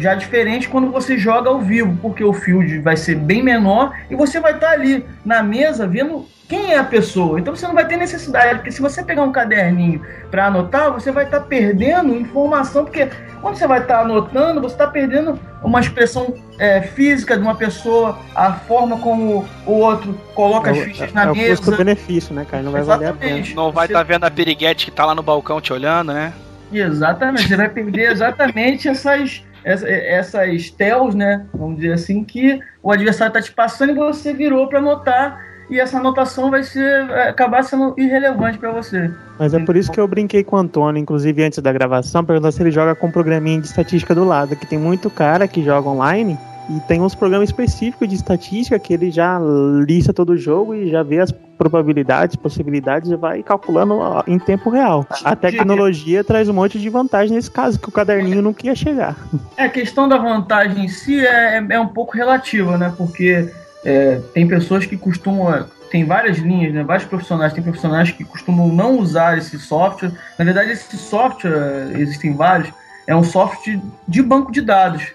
Já 0.00 0.14
diferente 0.14 0.68
quando 0.68 0.90
você 0.90 1.18
joga 1.18 1.50
ao 1.50 1.60
vivo, 1.60 1.96
porque 2.00 2.24
o 2.24 2.32
field 2.32 2.78
vai 2.80 2.96
ser 2.96 3.16
bem 3.16 3.42
menor 3.42 3.92
e 4.08 4.16
você 4.16 4.40
vai 4.40 4.54
estar 4.54 4.70
ali 4.70 5.04
na 5.24 5.42
mesa 5.42 5.86
vendo 5.86 6.26
quem 6.48 6.72
é 6.72 6.78
a 6.78 6.84
pessoa. 6.84 7.38
Então 7.38 7.54
você 7.54 7.66
não 7.66 7.74
vai 7.74 7.86
ter 7.86 7.96
necessidade, 7.96 8.56
porque 8.56 8.72
se 8.72 8.80
você 8.80 9.04
pegar 9.04 9.22
um 9.22 9.30
caderninho 9.30 10.04
para 10.30 10.46
anotar, 10.46 10.92
você 10.92 11.12
vai 11.12 11.24
estar 11.24 11.40
perdendo 11.40 12.12
informação, 12.12 12.84
porque 12.84 13.08
quando 13.40 13.56
você 13.56 13.68
vai 13.68 13.80
estar 13.80 14.00
anotando, 14.00 14.60
você 14.60 14.74
está 14.74 14.88
perdendo 14.88 15.38
uma 15.62 15.78
expressão 15.78 16.34
é, 16.58 16.82
física 16.82 17.36
de 17.36 17.42
uma 17.42 17.54
pessoa, 17.54 18.18
a 18.34 18.52
forma 18.52 18.98
como 18.98 19.46
o 19.64 19.72
outro 19.72 20.12
coloca 20.34 20.70
é, 20.70 20.72
as 20.72 20.78
fichas 20.80 21.10
é, 21.10 21.14
na 21.14 21.22
é 21.22 21.32
mesa. 21.32 21.50
É 21.50 21.52
o 21.52 21.56
custo-benefício, 21.58 22.34
né, 22.34 22.44
cara? 22.44 22.62
Não 22.64 22.72
vai 22.72 22.80
Exatamente. 22.80 23.18
valer 23.18 23.32
a 23.32 23.42
pena. 23.42 23.54
Não 23.54 23.70
vai 23.70 23.86
estar 23.86 23.98
tá 23.98 24.02
vendo 24.02 24.24
a 24.24 24.30
piriguete 24.30 24.86
que 24.86 24.90
está 24.90 25.06
lá 25.06 25.14
no 25.14 25.22
balcão 25.22 25.60
te 25.60 25.72
olhando, 25.72 26.12
né? 26.12 26.32
Exatamente, 26.72 27.48
você 27.48 27.56
vai 27.56 27.68
perder 27.68 28.12
exatamente 28.12 28.88
essas 28.88 29.44
essas 29.64 30.70
tells, 30.70 31.14
né? 31.14 31.46
Vamos 31.54 31.76
dizer 31.76 31.92
assim, 31.92 32.24
que 32.24 32.60
o 32.82 32.90
adversário 32.90 33.30
está 33.30 33.42
te 33.42 33.52
passando 33.52 33.92
e 33.92 33.94
você 33.94 34.32
virou 34.32 34.68
para 34.68 34.78
anotar 34.78 35.40
e 35.70 35.78
essa 35.78 35.98
anotação 35.98 36.50
vai 36.50 36.64
ser 36.64 37.10
acabar 37.12 37.62
sendo 37.62 37.94
irrelevante 37.96 38.58
para 38.58 38.72
você. 38.72 39.10
Mas 39.38 39.54
é 39.54 39.58
por 39.60 39.76
isso 39.76 39.90
que 39.92 40.00
eu 40.00 40.08
brinquei 40.08 40.42
com 40.42 40.56
o 40.56 40.58
Antônio, 40.58 41.00
inclusive 41.00 41.44
antes 41.44 41.60
da 41.60 41.72
gravação, 41.72 42.24
perguntando 42.24 42.52
se 42.52 42.62
ele 42.62 42.72
joga 42.72 42.94
com 42.94 43.06
um 43.06 43.10
programinha 43.10 43.60
de 43.60 43.68
estatística 43.68 44.14
do 44.14 44.24
lado, 44.24 44.56
que 44.56 44.66
tem 44.66 44.78
muito 44.78 45.08
cara 45.08 45.46
que 45.46 45.62
joga 45.62 45.88
online 45.88 46.36
e 46.68 46.80
tem 46.80 47.00
uns 47.00 47.14
programas 47.14 47.48
específicos 47.48 48.08
de 48.08 48.14
estatística 48.14 48.78
que 48.78 48.92
ele 48.92 49.10
já 49.10 49.40
lista 49.84 50.12
todo 50.12 50.30
o 50.30 50.36
jogo 50.36 50.74
e 50.74 50.90
já 50.90 51.02
vê 51.02 51.18
as 51.18 51.32
probabilidades, 51.32 52.36
possibilidades 52.36 53.10
e 53.10 53.16
vai 53.16 53.42
calculando 53.42 53.98
em 54.26 54.38
tempo 54.38 54.70
real. 54.70 55.06
A 55.24 55.36
tecnologia 55.36 56.24
traz 56.24 56.48
um 56.48 56.52
monte 56.52 56.78
de 56.78 56.88
vantagem 56.88 57.34
nesse 57.34 57.50
caso, 57.50 57.78
que 57.78 57.88
o 57.88 57.92
caderninho 57.92 58.40
não 58.40 58.54
queria 58.54 58.74
chegar. 58.74 59.16
É, 59.56 59.64
a 59.64 59.68
questão 59.68 60.08
da 60.08 60.16
vantagem 60.16 60.84
em 60.84 60.88
si 60.88 61.24
é, 61.24 61.56
é 61.56 61.80
um 61.80 61.88
pouco 61.88 62.16
relativa, 62.16 62.78
né? 62.78 62.92
Porque 62.96 63.50
é, 63.84 64.20
tem 64.32 64.46
pessoas 64.46 64.86
que 64.86 64.96
costumam 64.96 65.66
tem 65.90 66.04
várias 66.04 66.38
linhas, 66.38 66.72
né? 66.72 66.84
Vários 66.84 67.06
profissionais. 67.06 67.52
Tem 67.52 67.62
profissionais 67.62 68.12
que 68.12 68.24
costumam 68.24 68.68
não 68.68 68.96
usar 68.98 69.36
esse 69.36 69.58
software. 69.58 70.12
Na 70.38 70.44
verdade, 70.44 70.70
esse 70.70 70.96
software, 70.96 71.90
existem 71.98 72.32
vários, 72.32 72.72
é 73.06 73.14
um 73.14 73.24
software 73.24 73.80
de 74.06 74.22
banco 74.22 74.52
de 74.52 74.62
dados. 74.62 75.12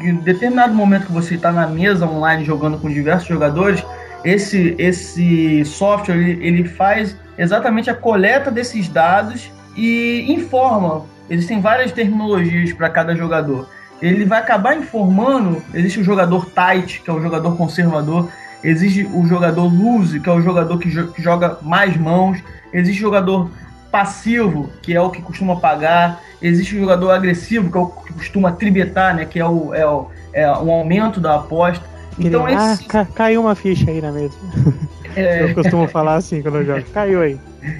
Em 0.00 0.14
determinado 0.16 0.74
momento 0.74 1.06
que 1.06 1.12
você 1.12 1.34
está 1.34 1.50
na 1.50 1.66
mesa 1.66 2.06
online 2.06 2.44
jogando 2.44 2.78
com 2.78 2.88
diversos 2.88 3.28
jogadores, 3.28 3.84
esse, 4.24 4.74
esse 4.78 5.64
software 5.64 6.16
ele, 6.16 6.46
ele 6.46 6.64
faz 6.64 7.16
exatamente 7.36 7.90
a 7.90 7.94
coleta 7.94 8.50
desses 8.50 8.88
dados 8.88 9.50
e 9.76 10.24
informa. 10.28 11.04
Existem 11.28 11.60
várias 11.60 11.92
terminologias 11.92 12.72
para 12.72 12.88
cada 12.88 13.14
jogador. 13.16 13.68
Ele 14.00 14.24
vai 14.24 14.38
acabar 14.38 14.76
informando. 14.76 15.62
Existe 15.72 16.00
o 16.00 16.04
jogador 16.04 16.46
tight, 16.46 17.00
que 17.02 17.10
é 17.10 17.12
o 17.12 17.20
jogador 17.20 17.56
conservador. 17.56 18.28
Existe 18.62 19.04
o 19.12 19.26
jogador 19.26 19.64
loose, 19.64 20.20
que 20.20 20.28
é 20.28 20.32
o 20.32 20.40
jogador 20.40 20.78
que, 20.78 20.90
jo 20.90 21.08
que 21.08 21.22
joga 21.22 21.58
mais 21.62 21.96
mãos. 21.96 22.42
Existe 22.72 23.00
o 23.00 23.06
jogador 23.06 23.50
passivo, 23.94 24.72
que 24.82 24.92
é 24.92 25.00
o 25.00 25.08
que 25.08 25.22
costuma 25.22 25.54
pagar. 25.54 26.20
Existe 26.42 26.74
o 26.74 26.80
jogador 26.80 27.12
agressivo, 27.12 27.70
que 27.70 27.78
é 27.78 27.80
o 27.80 27.86
que 27.86 28.12
costuma 28.12 28.50
tribetar, 28.50 29.14
né? 29.14 29.24
Que 29.24 29.38
é 29.38 29.46
o, 29.46 29.72
é 29.72 29.86
o, 29.86 30.08
é 30.32 30.50
o 30.50 30.68
aumento 30.68 31.20
da 31.20 31.36
aposta. 31.36 31.84
Então, 32.18 32.44
ah, 32.44 32.72
esse... 32.72 32.84
ca 32.86 33.04
caiu 33.04 33.42
uma 33.42 33.54
ficha 33.54 33.88
aí 33.88 34.00
na 34.00 34.10
mesa. 34.10 34.34
É... 35.16 35.44
Eu 35.44 35.54
costumo 35.54 35.86
falar 35.86 36.16
assim 36.16 36.42
quando 36.42 36.56
eu 36.56 36.66
jogo. 36.66 36.82
Caiu 36.92 37.22
aí. 37.22 37.38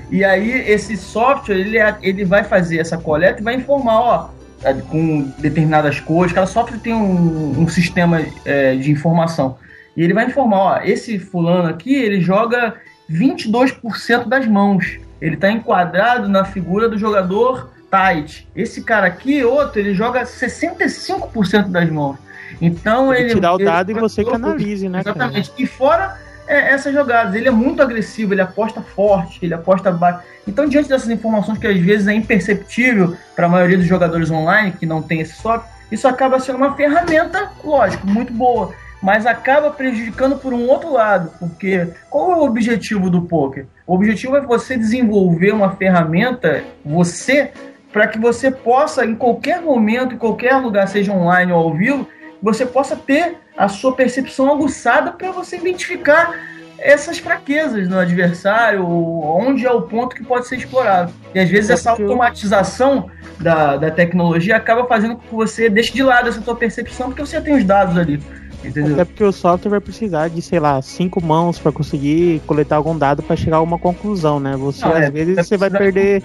E 0.08 0.24
aí, 0.24 0.52
esse 0.70 0.96
software, 0.96 1.56
ele, 1.56 1.78
é, 1.78 1.96
ele 2.00 2.24
vai 2.24 2.44
fazer 2.44 2.78
essa 2.78 2.96
coleta 2.96 3.40
e 3.40 3.42
vai 3.42 3.56
informar, 3.56 4.00
ó, 4.00 4.28
com 4.88 5.32
determinadas 5.40 5.98
cores. 5.98 6.32
Cada 6.32 6.46
software 6.46 6.78
tem 6.78 6.94
um, 6.94 7.58
um 7.58 7.66
sistema 7.66 8.24
é, 8.44 8.76
de 8.76 8.88
informação. 8.88 9.56
E 9.96 10.04
ele 10.04 10.14
vai 10.14 10.26
informar, 10.26 10.58
ó, 10.58 10.80
esse 10.84 11.18
fulano 11.18 11.68
aqui, 11.68 11.92
ele 11.92 12.20
joga 12.20 12.74
22% 13.10 14.28
das 14.28 14.46
mãos. 14.46 15.00
Ele 15.24 15.36
está 15.36 15.50
enquadrado 15.50 16.28
na 16.28 16.44
figura 16.44 16.86
do 16.86 16.98
jogador 16.98 17.70
tight. 17.90 18.46
Esse 18.54 18.82
cara 18.82 19.06
aqui, 19.06 19.42
outro, 19.42 19.80
ele 19.80 19.94
joga 19.94 20.22
65% 20.22 21.68
das 21.68 21.88
mãos. 21.88 22.18
Então 22.60 23.12
ele. 23.12 23.24
ele 23.24 23.34
tirar 23.34 23.54
o 23.54 23.58
dado 23.58 23.90
e 23.90 23.94
você 23.94 24.22
que 24.22 24.34
analise, 24.34 24.86
né? 24.86 25.00
Exatamente. 25.00 25.48
Cara? 25.48 25.62
E 25.62 25.66
fora 25.66 26.18
é, 26.46 26.74
essas 26.74 26.92
jogadas, 26.92 27.34
ele 27.34 27.48
é 27.48 27.50
muito 27.50 27.80
agressivo, 27.80 28.34
ele 28.34 28.42
aposta 28.42 28.82
forte, 28.82 29.38
ele 29.42 29.54
aposta 29.54 29.90
baixo. 29.90 30.20
Então, 30.46 30.68
diante 30.68 30.90
dessas 30.90 31.08
informações 31.08 31.56
que 31.56 31.66
às 31.66 31.80
vezes 31.80 32.06
é 32.06 32.12
imperceptível 32.12 33.16
para 33.34 33.46
a 33.46 33.48
maioria 33.48 33.78
dos 33.78 33.86
jogadores 33.86 34.30
online 34.30 34.72
que 34.72 34.84
não 34.84 35.00
tem 35.00 35.20
esse 35.20 35.40
software, 35.40 35.72
isso 35.90 36.06
acaba 36.06 36.38
sendo 36.38 36.56
uma 36.56 36.76
ferramenta, 36.76 37.50
lógico, 37.64 38.06
muito 38.06 38.30
boa, 38.30 38.74
mas 39.02 39.24
acaba 39.24 39.70
prejudicando 39.70 40.36
por 40.36 40.52
um 40.52 40.68
outro 40.68 40.92
lado, 40.92 41.30
porque 41.38 41.88
qual 42.10 42.32
é 42.32 42.36
o 42.36 42.44
objetivo 42.44 43.08
do 43.08 43.22
poker? 43.22 43.66
O 43.86 43.94
objetivo 43.94 44.36
é 44.36 44.40
você 44.40 44.78
desenvolver 44.78 45.52
uma 45.52 45.76
ferramenta, 45.76 46.64
você, 46.84 47.50
para 47.92 48.06
que 48.06 48.18
você 48.18 48.50
possa, 48.50 49.04
em 49.04 49.14
qualquer 49.14 49.60
momento, 49.60 50.14
em 50.14 50.18
qualquer 50.18 50.56
lugar, 50.56 50.88
seja 50.88 51.12
online 51.12 51.52
ou 51.52 51.58
ao 51.58 51.74
vivo, 51.74 52.08
você 52.42 52.64
possa 52.64 52.96
ter 52.96 53.36
a 53.56 53.68
sua 53.68 53.94
percepção 53.94 54.50
aguçada 54.50 55.12
para 55.12 55.30
você 55.30 55.56
identificar 55.56 56.34
essas 56.78 57.18
fraquezas 57.18 57.88
no 57.88 57.98
adversário, 57.98 58.86
onde 58.86 59.66
é 59.66 59.70
o 59.70 59.82
ponto 59.82 60.16
que 60.16 60.24
pode 60.24 60.46
ser 60.48 60.56
explorado. 60.56 61.12
E 61.34 61.38
às 61.38 61.48
vezes 61.48 61.70
essa 61.70 61.90
automatização 61.90 63.10
da, 63.38 63.76
da 63.76 63.90
tecnologia 63.90 64.56
acaba 64.56 64.86
fazendo 64.86 65.16
com 65.16 65.22
que 65.22 65.34
você 65.34 65.68
deixe 65.68 65.92
de 65.92 66.02
lado 66.02 66.28
essa 66.28 66.40
sua 66.40 66.56
percepção, 66.56 67.08
porque 67.08 67.24
você 67.24 67.40
tem 67.40 67.54
os 67.54 67.64
dados 67.64 67.96
ali. 67.96 68.20
Entendeu? 68.64 68.94
Até 68.94 69.04
porque 69.04 69.24
o 69.24 69.32
software 69.32 69.70
vai 69.70 69.80
precisar 69.80 70.28
de, 70.28 70.40
sei 70.40 70.58
lá, 70.58 70.80
cinco 70.80 71.22
mãos 71.22 71.58
para 71.58 71.70
conseguir 71.70 72.40
coletar 72.46 72.76
algum 72.76 72.96
dado 72.96 73.22
para 73.22 73.36
chegar 73.36 73.58
a 73.58 73.62
uma 73.62 73.78
conclusão, 73.78 74.40
né? 74.40 74.56
Você, 74.56 74.84
não, 74.84 74.92
às 74.92 75.02
é, 75.02 75.10
vezes, 75.10 75.36
você 75.36 75.56
vai 75.56 75.70
perder, 75.70 76.22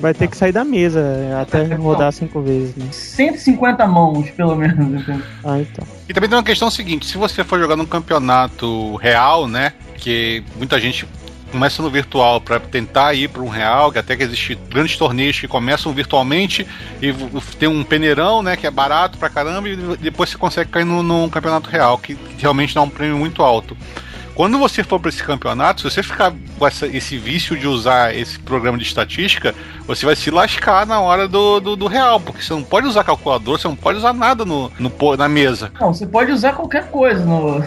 vai 0.00 0.14
ter 0.14 0.28
que 0.28 0.36
sair 0.36 0.52
da 0.52 0.64
mesa 0.64 1.02
até 1.40 1.74
rodar 1.74 2.12
cinco 2.12 2.40
vezes. 2.40 2.74
Né? 2.76 2.86
150 2.90 3.86
mãos, 3.86 4.30
pelo 4.30 4.56
menos. 4.56 5.02
Entendeu? 5.02 5.22
Ah, 5.44 5.60
então. 5.60 5.86
E 6.08 6.14
também 6.14 6.28
tem 6.28 6.38
uma 6.38 6.44
questão 6.44 6.70
seguinte: 6.70 7.06
se 7.06 7.18
você 7.18 7.44
for 7.44 7.58
jogar 7.58 7.76
num 7.76 7.86
campeonato 7.86 8.96
real, 8.96 9.46
né? 9.46 9.72
Que 9.96 10.42
muita 10.56 10.80
gente 10.80 11.06
começa 11.52 11.82
no 11.82 11.90
virtual 11.90 12.40
para 12.40 12.58
tentar 12.58 13.12
ir 13.12 13.28
para 13.28 13.42
um 13.42 13.48
real, 13.48 13.92
que 13.92 13.98
até 13.98 14.16
que 14.16 14.22
existe 14.22 14.54
grandes 14.70 14.96
torneios 14.96 15.38
que 15.38 15.46
começam 15.46 15.92
virtualmente 15.92 16.66
e 17.00 17.12
tem 17.58 17.68
um 17.68 17.84
peneirão, 17.84 18.42
né, 18.42 18.56
que 18.56 18.66
é 18.66 18.70
barato 18.70 19.18
pra 19.18 19.28
caramba 19.28 19.68
e 19.68 19.76
depois 19.98 20.30
você 20.30 20.38
consegue 20.38 20.70
cair 20.70 20.84
no, 20.84 21.02
num 21.02 21.28
campeonato 21.28 21.68
real, 21.68 21.98
que 21.98 22.16
realmente 22.38 22.74
dá 22.74 22.80
um 22.80 22.88
prêmio 22.88 23.18
muito 23.18 23.42
alto. 23.42 23.76
Quando 24.34 24.58
você 24.58 24.82
for 24.82 24.98
para 24.98 25.10
esse 25.10 25.22
campeonato, 25.22 25.82
se 25.82 25.90
você 25.90 26.02
ficar 26.02 26.32
com 26.58 26.66
essa, 26.66 26.86
esse 26.86 27.18
vício 27.18 27.54
de 27.54 27.66
usar 27.66 28.16
esse 28.16 28.38
programa 28.38 28.78
de 28.78 28.84
estatística, 28.84 29.54
você 29.86 30.06
vai 30.06 30.16
se 30.16 30.30
lascar 30.30 30.86
na 30.86 31.00
hora 31.00 31.28
do, 31.28 31.60
do, 31.60 31.76
do, 31.76 31.86
real, 31.86 32.18
porque 32.18 32.42
você 32.42 32.54
não 32.54 32.62
pode 32.62 32.86
usar 32.86 33.04
calculador, 33.04 33.58
você 33.58 33.68
não 33.68 33.76
pode 33.76 33.98
usar 33.98 34.14
nada 34.14 34.46
no, 34.46 34.72
no 34.78 34.90
na 35.18 35.28
mesa. 35.28 35.70
Não, 35.78 35.92
você 35.92 36.06
pode 36.06 36.32
usar 36.32 36.54
qualquer 36.54 36.90
coisa 36.90 37.22
no, 37.22 37.62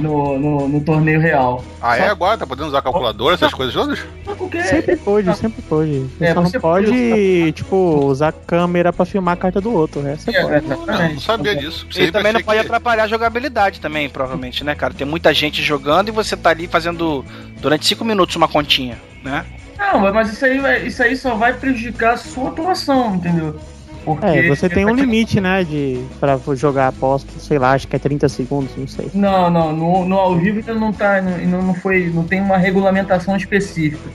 no, 0.00 0.38
no, 0.38 0.68
no 0.68 0.80
torneio 0.80 1.20
real. 1.20 1.64
Ah, 1.80 1.96
é 1.96 2.00
Só... 2.00 2.04
é 2.06 2.08
agora? 2.08 2.38
Tá 2.38 2.46
podendo 2.46 2.68
usar 2.68 2.82
calculadora, 2.82 3.34
essas 3.34 3.52
coisas 3.52 3.74
todas? 3.74 3.98
Porque... 4.36 4.62
Sempre 4.62 4.96
pode, 4.96 5.36
sempre 5.36 5.62
pode. 5.62 6.00
Você 6.00 6.24
é, 6.24 6.34
só 6.34 6.42
não 6.42 6.50
pode, 6.50 6.90
usar... 6.90 7.52
tipo, 7.52 7.76
usar 8.06 8.32
câmera 8.32 8.92
pra 8.92 9.04
filmar 9.04 9.34
a 9.34 9.36
carta 9.36 9.60
do 9.60 9.72
outro. 9.72 10.06
Essa 10.06 10.30
é, 10.30 10.34
é, 10.34 10.60
não, 10.60 10.86
não, 10.86 11.20
sabia 11.20 11.54
disso. 11.54 11.86
E 11.96 12.10
também 12.10 12.32
não 12.32 12.42
pode 12.42 12.60
que... 12.60 12.66
atrapalhar 12.66 13.04
a 13.04 13.08
jogabilidade 13.08 13.80
também, 13.80 14.08
provavelmente, 14.08 14.64
né, 14.64 14.74
cara? 14.74 14.94
Tem 14.94 15.06
muita 15.06 15.32
gente 15.32 15.62
jogando 15.62 16.08
e 16.08 16.12
você 16.12 16.36
tá 16.36 16.50
ali 16.50 16.66
fazendo 16.66 17.24
durante 17.60 17.86
5 17.86 18.04
minutos 18.04 18.34
uma 18.36 18.48
continha, 18.48 18.98
né? 19.22 19.44
Não, 19.78 20.12
mas 20.12 20.32
isso 20.32 20.44
aí, 20.44 20.86
isso 20.86 21.02
aí 21.02 21.16
só 21.16 21.34
vai 21.34 21.54
prejudicar 21.54 22.14
a 22.14 22.16
sua 22.18 22.50
atuação, 22.50 23.14
entendeu? 23.14 23.58
Porque 24.04 24.26
é, 24.26 24.48
você 24.48 24.68
tem 24.68 24.86
um 24.86 24.94
limite, 24.94 25.40
né, 25.40 25.62
de 25.62 26.02
para 26.18 26.38
jogar 26.54 26.88
aposta, 26.88 27.30
sei 27.38 27.58
lá, 27.58 27.72
acho 27.72 27.86
que 27.86 27.96
é 27.96 27.98
30 27.98 28.28
segundos, 28.28 28.70
não 28.76 28.88
sei. 28.88 29.10
Não, 29.14 29.50
não, 29.50 29.72
no, 29.72 30.04
no 30.06 30.16
ao 30.16 30.36
vivo 30.36 30.58
ainda 30.58 30.74
não 30.74 30.92
tá, 30.92 31.20
não, 31.20 31.62
não 31.62 31.74
foi, 31.74 32.10
não 32.12 32.24
tem 32.24 32.40
uma 32.40 32.56
regulamentação 32.56 33.36
específica. 33.36 34.08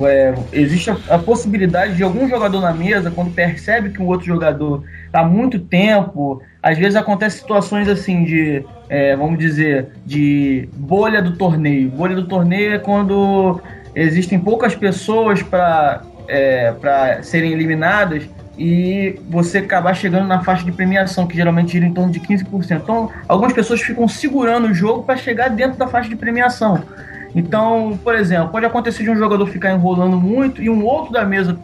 É, 0.00 0.34
existe 0.52 0.90
a, 0.90 0.96
a, 1.10 1.18
possibilidade 1.18 1.96
de 1.96 2.02
algum 2.02 2.26
jogador 2.26 2.60
na 2.60 2.72
mesa, 2.72 3.10
quando 3.10 3.30
percebe 3.34 3.90
que 3.90 4.00
o 4.00 4.06
outro 4.06 4.26
jogador 4.26 4.84
está 5.04 5.22
muito 5.22 5.58
tempo, 5.58 6.42
às 6.62 6.78
vezes 6.78 6.96
acontece 6.96 7.38
situações 7.38 7.88
assim 7.88 8.24
de, 8.24 8.64
é, 8.88 9.14
vamos 9.14 9.38
dizer, 9.38 9.88
de 10.06 10.68
bolha 10.74 11.20
do 11.20 11.36
torneio. 11.36 11.90
Bolha 11.90 12.16
do 12.16 12.26
torneio 12.26 12.74
é 12.74 12.78
quando 12.78 13.60
existem 13.94 14.38
poucas 14.38 14.74
pessoas 14.74 15.42
para 15.42 16.02
é, 16.26 16.74
serem 17.22 17.52
eliminadas 17.52 18.26
e 18.58 19.18
você 19.28 19.58
acabar 19.58 19.94
chegando 19.94 20.26
na 20.26 20.42
faixa 20.42 20.64
de 20.64 20.72
premiação, 20.72 21.26
que 21.26 21.36
geralmente 21.36 21.72
gira 21.72 21.86
em 21.86 21.92
torno 21.92 22.12
de 22.12 22.20
15%. 22.20 22.80
Então, 22.82 23.10
algumas 23.26 23.52
pessoas 23.52 23.80
ficam 23.80 24.06
segurando 24.06 24.68
o 24.68 24.74
jogo 24.74 25.02
para 25.02 25.16
chegar 25.16 25.48
dentro 25.48 25.78
da 25.78 25.86
faixa 25.86 26.08
de 26.08 26.16
premiação. 26.16 26.82
Então, 27.34 27.98
por 28.04 28.14
exemplo, 28.14 28.50
pode 28.50 28.66
acontecer 28.66 29.02
de 29.02 29.10
um 29.10 29.16
jogador 29.16 29.46
ficar 29.46 29.72
enrolando 29.72 30.20
muito 30.20 30.62
e 30.62 30.68
um 30.68 30.84
outro 30.84 31.12
da 31.12 31.24
mesa 31.24 31.58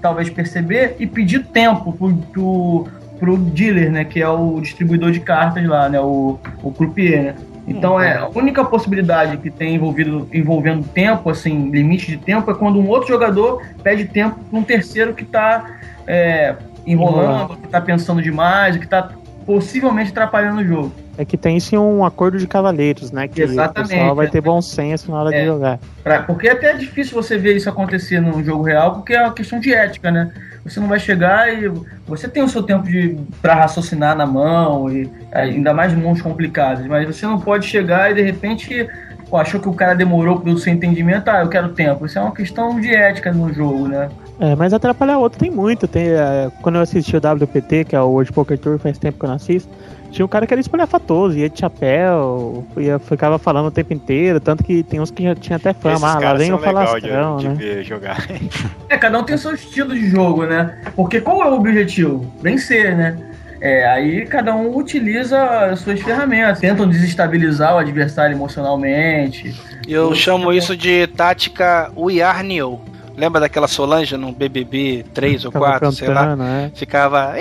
talvez 0.00 0.28
perceber 0.28 0.96
e 0.98 1.06
pedir 1.06 1.44
tempo 1.44 1.92
pro, 1.92 2.88
pro, 3.20 3.36
dealer, 3.36 3.90
né, 3.90 4.04
que 4.04 4.20
é 4.20 4.28
o 4.28 4.60
distribuidor 4.60 5.12
de 5.12 5.20
cartas 5.20 5.64
lá, 5.64 5.88
né, 5.88 6.00
o, 6.00 6.40
o 6.60 6.72
croupier, 6.72 7.22
né. 7.22 7.34
Então 7.66 8.00
é 8.00 8.18
a 8.18 8.28
única 8.28 8.64
possibilidade 8.64 9.36
que 9.36 9.50
tem 9.50 9.76
envolvido 9.76 10.28
envolvendo 10.32 10.84
tempo, 10.88 11.30
assim, 11.30 11.70
limite 11.70 12.06
de 12.06 12.16
tempo, 12.16 12.50
é 12.50 12.54
quando 12.54 12.78
um 12.78 12.88
outro 12.88 13.08
jogador 13.08 13.62
pede 13.82 14.04
tempo 14.06 14.40
para 14.50 14.58
um 14.58 14.64
terceiro 14.64 15.14
que 15.14 15.22
está 15.22 15.78
é, 16.06 16.56
enrolando, 16.86 17.56
que 17.56 17.68
tá 17.68 17.80
pensando 17.80 18.20
demais, 18.20 18.76
que 18.76 18.86
tá 18.86 19.10
possivelmente 19.46 20.10
atrapalhando 20.10 20.60
o 20.60 20.64
jogo. 20.64 20.92
É 21.18 21.24
que 21.24 21.36
tem 21.36 21.60
sim 21.60 21.76
um 21.76 22.04
acordo 22.04 22.38
de 22.38 22.46
cavaleiros, 22.46 23.12
né? 23.12 23.28
Que 23.28 23.42
Exatamente, 23.42 23.92
o 23.92 23.96
pessoal 23.96 24.14
vai 24.14 24.28
ter 24.28 24.40
bom 24.40 24.62
senso 24.62 25.10
na 25.10 25.20
hora 25.20 25.34
é, 25.34 25.40
de 25.40 25.46
jogar. 25.46 25.78
Pra, 26.02 26.22
porque 26.22 26.48
é 26.48 26.52
até 26.52 26.72
difícil 26.74 27.14
você 27.14 27.36
ver 27.36 27.54
isso 27.56 27.68
acontecer 27.68 28.20
num 28.20 28.42
jogo 28.42 28.62
real, 28.62 28.94
porque 28.94 29.12
é 29.12 29.20
uma 29.20 29.32
questão 29.32 29.60
de 29.60 29.74
ética, 29.74 30.10
né? 30.10 30.32
Você 30.64 30.78
não 30.78 30.88
vai 30.88 31.00
chegar 31.00 31.52
e 31.52 31.68
você 32.06 32.28
tem 32.28 32.42
o 32.42 32.48
seu 32.48 32.62
tempo 32.62 32.84
de 32.84 33.16
para 33.40 33.54
raciocinar 33.54 34.16
na 34.16 34.26
mão 34.26 34.90
e 34.90 35.10
ainda 35.32 35.74
mais 35.74 35.92
mãos 35.94 36.22
complicadas, 36.22 36.86
mas 36.86 37.06
você 37.06 37.26
não 37.26 37.40
pode 37.40 37.66
chegar 37.66 38.10
e 38.10 38.14
de 38.14 38.22
repente 38.22 38.88
pô, 39.28 39.38
achou 39.38 39.58
que 39.58 39.68
o 39.68 39.72
cara 39.72 39.94
demorou 39.94 40.38
pelo 40.40 40.58
seu 40.58 40.72
entendimento, 40.72 41.28
ah, 41.28 41.40
eu 41.40 41.48
quero 41.48 41.70
tempo. 41.70 42.04
Isso 42.04 42.18
é 42.18 42.22
uma 42.22 42.34
questão 42.34 42.78
de 42.78 42.94
ética 42.94 43.32
no 43.32 43.52
jogo, 43.52 43.88
né? 43.88 44.10
É, 44.38 44.54
mas 44.54 44.74
atrapalhar 44.74 45.18
outro 45.18 45.38
tem 45.38 45.50
muito. 45.50 45.88
Tem, 45.88 46.08
é, 46.08 46.50
quando 46.60 46.76
eu 46.76 46.82
assisti 46.82 47.16
o 47.16 47.18
WPT, 47.18 47.84
que 47.86 47.96
é 47.96 48.00
o 48.00 48.08
World 48.08 48.30
Poker 48.32 48.58
Tour, 48.58 48.78
faz 48.78 48.98
tempo 48.98 49.18
que 49.18 49.24
eu 49.24 49.28
não 49.28 49.36
assisto, 49.36 49.70
tinha 50.12 50.24
um 50.24 50.28
cara 50.28 50.46
que 50.46 50.54
era 50.54 50.60
espalhafatoso, 50.60 51.38
ia 51.38 51.48
de 51.48 51.58
chapéu, 51.58 52.64
ia, 52.76 52.98
ficava 52.98 53.38
falando 53.38 53.66
o 53.66 53.70
tempo 53.70 53.92
inteiro, 53.94 54.38
tanto 54.38 54.62
que 54.62 54.82
tem 54.82 55.00
uns 55.00 55.10
que 55.10 55.22
já 55.22 55.34
tinha 55.34 55.56
até 55.56 55.72
fama, 55.72 56.12
ah, 56.12 56.18
lá 56.18 56.34
vem 56.34 56.52
o 56.52 56.58
falastrão, 56.58 57.38
de, 57.38 57.48
né? 57.48 57.82
jogar. 57.82 58.26
é, 58.88 58.98
cada 58.98 59.18
um 59.18 59.24
tem 59.24 59.34
o 59.34 59.38
seu 59.38 59.54
estilo 59.54 59.94
de 59.94 60.08
jogo, 60.08 60.44
né? 60.44 60.78
Porque 60.94 61.20
qual 61.20 61.42
é 61.42 61.50
o 61.50 61.54
objetivo? 61.54 62.32
Vencer, 62.40 62.96
né? 62.96 63.16
É, 63.60 63.88
aí 63.88 64.26
cada 64.26 64.54
um 64.54 64.76
utiliza 64.76 65.40
as 65.40 65.80
suas 65.80 66.00
ferramentas, 66.00 66.58
tentam 66.58 66.86
desestabilizar 66.86 67.74
o 67.74 67.78
adversário 67.78 68.34
emocionalmente. 68.34 69.54
Eu 69.86 70.14
chamo 70.14 70.52
isso 70.52 70.76
de 70.76 71.06
tática 71.06 71.90
We 71.96 72.20
Are 72.20 72.42
Neo. 72.42 72.80
Lembra 73.16 73.40
daquela 73.40 73.68
Solange 73.68 74.16
no 74.16 74.32
BBB 74.32 75.04
3 75.12 75.44
ou 75.44 75.52
4, 75.52 75.92
sei 75.92 76.08
lá? 76.08 76.26
cantando, 76.26 76.42
é. 76.44 76.70
Ficava 76.74 77.34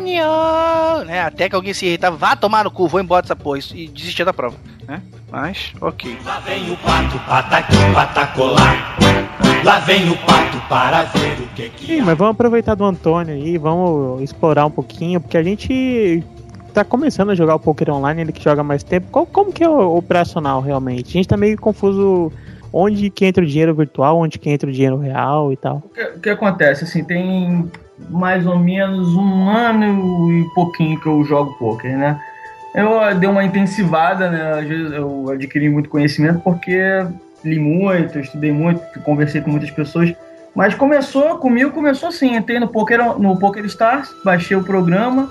Neo, 0.00 1.04
né? 1.04 1.22
Até 1.22 1.48
que 1.48 1.54
alguém 1.54 1.72
se 1.72 1.86
irritava, 1.86 2.16
vá 2.16 2.34
tomar 2.34 2.64
no 2.64 2.70
cu, 2.70 2.88
vou 2.88 3.00
embora 3.00 3.22
dessa 3.22 3.36
porra, 3.36 3.58
e 3.74 3.88
desistia 3.88 4.24
da 4.24 4.32
prova, 4.32 4.56
né? 4.86 5.00
Mas, 5.30 5.72
ok. 5.80 6.18
Lá 6.24 6.40
vem 6.40 6.70
o 6.70 6.76
pato, 6.78 7.18
pataqui, 7.20 7.76
patacolar. 7.94 8.96
Lá 9.64 9.78
vem 9.78 10.10
o 10.10 10.16
pato 10.18 10.58
para 10.68 11.04
ver 11.04 11.40
o 11.40 11.48
que 11.54 11.68
que 11.70 11.86
Sim, 11.86 12.00
mas 12.02 12.18
vamos 12.18 12.32
aproveitar 12.32 12.74
do 12.74 12.84
Antônio 12.84 13.34
aí, 13.34 13.56
vamos 13.56 14.22
explorar 14.22 14.66
um 14.66 14.70
pouquinho, 14.70 15.20
porque 15.20 15.36
a 15.36 15.42
gente 15.42 16.22
tá 16.74 16.84
começando 16.84 17.30
a 17.30 17.34
jogar 17.34 17.54
o 17.54 17.60
poker 17.60 17.90
online, 17.90 18.22
ele 18.22 18.32
que 18.32 18.42
joga 18.42 18.62
mais 18.62 18.82
tempo. 18.82 19.06
Qual, 19.10 19.24
como 19.24 19.52
que 19.52 19.62
é 19.62 19.68
o 19.68 19.96
operacional 19.96 20.60
realmente? 20.60 21.10
A 21.10 21.12
gente 21.12 21.28
tá 21.28 21.36
meio 21.36 21.58
confuso 21.58 22.32
onde 22.72 23.10
que 23.10 23.26
entra 23.26 23.44
o 23.44 23.46
dinheiro 23.46 23.74
virtual, 23.74 24.18
onde 24.18 24.38
que 24.38 24.48
entra 24.48 24.68
o 24.68 24.72
dinheiro 24.72 24.96
real 24.96 25.52
e 25.52 25.56
tal. 25.56 25.82
O 25.84 25.88
que, 25.88 26.02
o 26.02 26.20
que 26.20 26.30
acontece? 26.30 26.84
Assim, 26.84 27.04
tem 27.04 27.70
mais 28.08 28.46
ou 28.46 28.58
menos 28.58 29.14
um 29.14 29.48
ano 29.48 30.32
e 30.32 30.54
pouquinho 30.54 30.98
que 31.00 31.06
eu 31.06 31.22
jogo 31.24 31.52
poker, 31.58 31.96
né? 31.96 32.20
Eu 32.74 33.02
eh, 33.02 33.14
dei 33.14 33.28
uma 33.28 33.44
intensivada, 33.44 34.30
né? 34.30 34.66
Eu 34.96 35.30
adquiri 35.30 35.68
muito 35.68 35.90
conhecimento 35.90 36.40
porque 36.40 36.80
li 37.44 37.58
muito, 37.58 38.18
estudei 38.18 38.52
muito, 38.52 38.80
conversei 39.00 39.40
com 39.40 39.50
muitas 39.50 39.70
pessoas. 39.70 40.14
Mas 40.54 40.74
começou, 40.74 41.38
comigo 41.38 41.70
começou 41.70 42.08
assim, 42.08 42.36
entrei 42.36 42.58
no 42.58 42.68
Poker, 42.68 43.18
no 43.18 43.38
Poker 43.38 43.64
Stars, 43.64 44.10
baixei 44.24 44.56
o 44.56 44.62
programa 44.62 45.30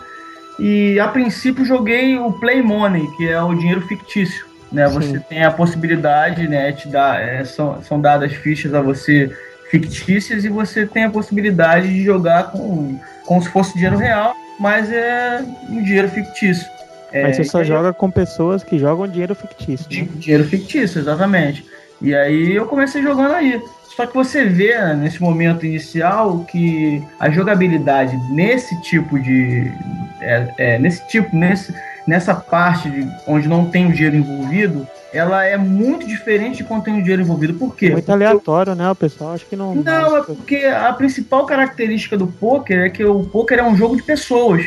e 0.60 1.00
a 1.00 1.08
princípio 1.08 1.64
joguei 1.64 2.18
o 2.18 2.32
Play 2.34 2.62
Money, 2.62 3.08
que 3.18 3.28
é 3.28 3.42
o 3.42 3.54
dinheiro 3.54 3.82
fictício. 3.82 4.46
Né? 4.72 4.88
Sim. 4.88 4.94
Você 4.94 5.20
tem 5.20 5.44
a 5.44 5.52
possibilidade, 5.52 6.48
né, 6.48 6.72
te 6.72 6.88
dar, 6.88 7.22
é, 7.22 7.44
são, 7.44 7.82
são 7.84 8.00
dadas 8.00 8.32
fichas 8.34 8.74
a 8.74 8.82
você 8.82 9.32
fictícias 9.70 10.44
e 10.44 10.50
você 10.50 10.86
tem 10.86 11.06
a 11.06 11.10
possibilidade 11.10 11.88
de 11.88 12.04
jogar 12.04 12.52
com, 12.52 13.00
como 13.26 13.42
se 13.42 13.50
fosse 13.50 13.74
dinheiro 13.74 13.98
real, 13.98 14.36
mas 14.60 14.92
é 14.92 15.44
um 15.70 15.82
dinheiro 15.84 16.10
fictício. 16.10 16.68
É, 17.12 17.24
Mas 17.24 17.36
você 17.36 17.44
só 17.44 17.64
joga 17.64 17.92
com 17.92 18.10
pessoas 18.10 18.64
que 18.64 18.80
jogam 18.80 19.08
dinheiro 19.08 19.36
fictício. 19.36 19.86
Né? 19.90 20.08
dinheiro 20.16 20.46
fictício, 20.46 21.00
exatamente. 21.00 21.66
E 22.02 22.16
aí 22.16 22.56
eu 22.56 22.66
comecei 22.66 23.02
jogando 23.02 23.34
aí. 23.34 23.62
Só 24.02 24.08
que 24.08 24.16
você 24.16 24.46
vê 24.46 24.74
né, 24.74 24.96
nesse 24.96 25.22
momento 25.22 25.64
inicial 25.64 26.44
que 26.50 27.04
a 27.20 27.30
jogabilidade 27.30 28.18
nesse 28.32 28.82
tipo 28.82 29.20
de. 29.20 29.72
é, 30.20 30.54
é, 30.58 30.80
nesse 30.80 31.08
tipo, 31.08 31.36
nesse, 31.36 31.72
nessa 32.08 32.34
parte 32.34 32.90
de, 32.90 33.08
onde 33.28 33.48
não 33.48 33.70
tem 33.70 33.86
o 33.86 33.94
dinheiro 33.94 34.16
envolvido, 34.16 34.88
ela 35.14 35.46
é 35.46 35.56
muito 35.56 36.08
diferente 36.08 36.58
de 36.58 36.64
quando 36.64 36.86
tem 36.86 36.98
o 36.98 37.02
dinheiro 37.02 37.22
envolvido. 37.22 37.54
Por 37.54 37.76
quê? 37.76 37.92
Muito 37.92 38.12
aleatório, 38.12 38.74
né? 38.74 38.90
O 38.90 38.96
pessoal 38.96 39.36
acho 39.36 39.46
que 39.46 39.56
não. 39.56 39.76
Não, 39.76 40.18
é 40.18 40.24
porque 40.24 40.66
a 40.66 40.92
principal 40.94 41.46
característica 41.46 42.18
do 42.18 42.26
poker 42.26 42.80
é 42.80 42.90
que 42.90 43.06
o 43.06 43.24
poker 43.26 43.60
é 43.60 43.64
um 43.64 43.76
jogo 43.76 43.96
de 43.96 44.02
pessoas. 44.02 44.66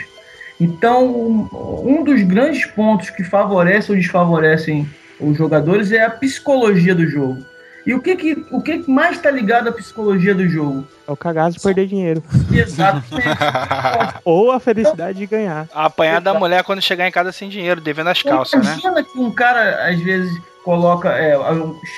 Então, 0.60 1.50
um 1.84 2.04
dos 2.04 2.22
grandes 2.22 2.66
pontos 2.66 3.10
que 3.10 3.24
favorece 3.24 3.90
ou 3.90 3.98
desfavorecem 3.98 4.88
os 5.18 5.36
jogadores 5.36 5.90
é 5.90 6.04
a 6.04 6.10
psicologia 6.10 6.94
do 6.94 7.04
jogo. 7.04 7.44
E 7.86 7.92
o 7.92 8.00
que, 8.00 8.16
que, 8.16 8.46
o 8.50 8.62
que 8.62 8.90
mais 8.90 9.16
está 9.16 9.30
ligado 9.30 9.68
à 9.68 9.72
psicologia 9.72 10.34
do 10.34 10.48
jogo? 10.48 10.86
É 11.06 11.12
o 11.12 11.16
cagaço 11.16 11.58
de 11.58 11.62
perder 11.62 11.86
dinheiro. 11.86 12.22
Exatamente. 12.50 13.28
Ou 14.24 14.50
a 14.50 14.58
felicidade 14.58 15.18
de 15.18 15.26
ganhar. 15.26 15.68
Apanhar 15.74 16.20
da 16.20 16.32
mulher 16.32 16.64
quando 16.64 16.80
chegar 16.80 17.06
em 17.06 17.12
casa 17.12 17.30
sem 17.30 17.48
dinheiro, 17.48 17.80
devendo 17.80 18.08
as 18.08 18.22
calças, 18.22 18.64
né? 18.64 18.72
Imagina 18.72 19.04
que 19.04 19.18
um 19.18 19.30
cara, 19.30 19.86
às 19.86 20.00
vezes, 20.00 20.32
coloca, 20.64 21.10
é, 21.10 21.36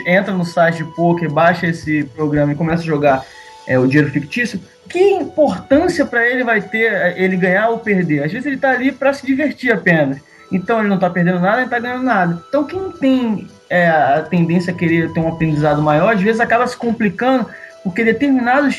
entra 0.06 0.34
no 0.34 0.44
site 0.44 0.78
de 0.78 0.84
poker, 0.96 1.30
baixa 1.30 1.68
esse 1.68 2.02
programa 2.16 2.52
e 2.52 2.56
começa 2.56 2.82
a 2.82 2.86
jogar 2.86 3.24
é, 3.66 3.78
o 3.78 3.86
dinheiro 3.86 4.10
fictício. 4.10 4.60
Que 4.88 4.98
importância 4.98 6.04
para 6.04 6.26
ele 6.26 6.42
vai 6.42 6.60
ter 6.60 6.92
é, 6.92 7.14
ele 7.16 7.36
ganhar 7.36 7.68
ou 7.68 7.78
perder? 7.78 8.24
Às 8.24 8.32
vezes 8.32 8.46
ele 8.46 8.56
tá 8.56 8.70
ali 8.70 8.90
para 8.90 9.12
se 9.12 9.24
divertir 9.24 9.72
apenas. 9.72 10.18
Então 10.50 10.78
ele 10.78 10.88
não 10.88 10.98
tá 10.98 11.10
perdendo 11.10 11.40
nada, 11.40 11.60
ele 11.60 11.70
tá 11.70 11.78
ganhando 11.78 12.04
nada. 12.04 12.42
Então 12.48 12.64
quem 12.64 12.90
tem 12.92 13.48
é, 13.68 13.88
a 13.88 14.22
tendência 14.22 14.72
a 14.72 14.76
querer 14.76 15.12
ter 15.12 15.20
um 15.20 15.28
aprendizado 15.28 15.82
maior, 15.82 16.14
às 16.14 16.20
vezes 16.20 16.40
acaba 16.40 16.66
se 16.66 16.76
complicando, 16.76 17.48
porque 17.82 18.04
determinado 18.04 18.70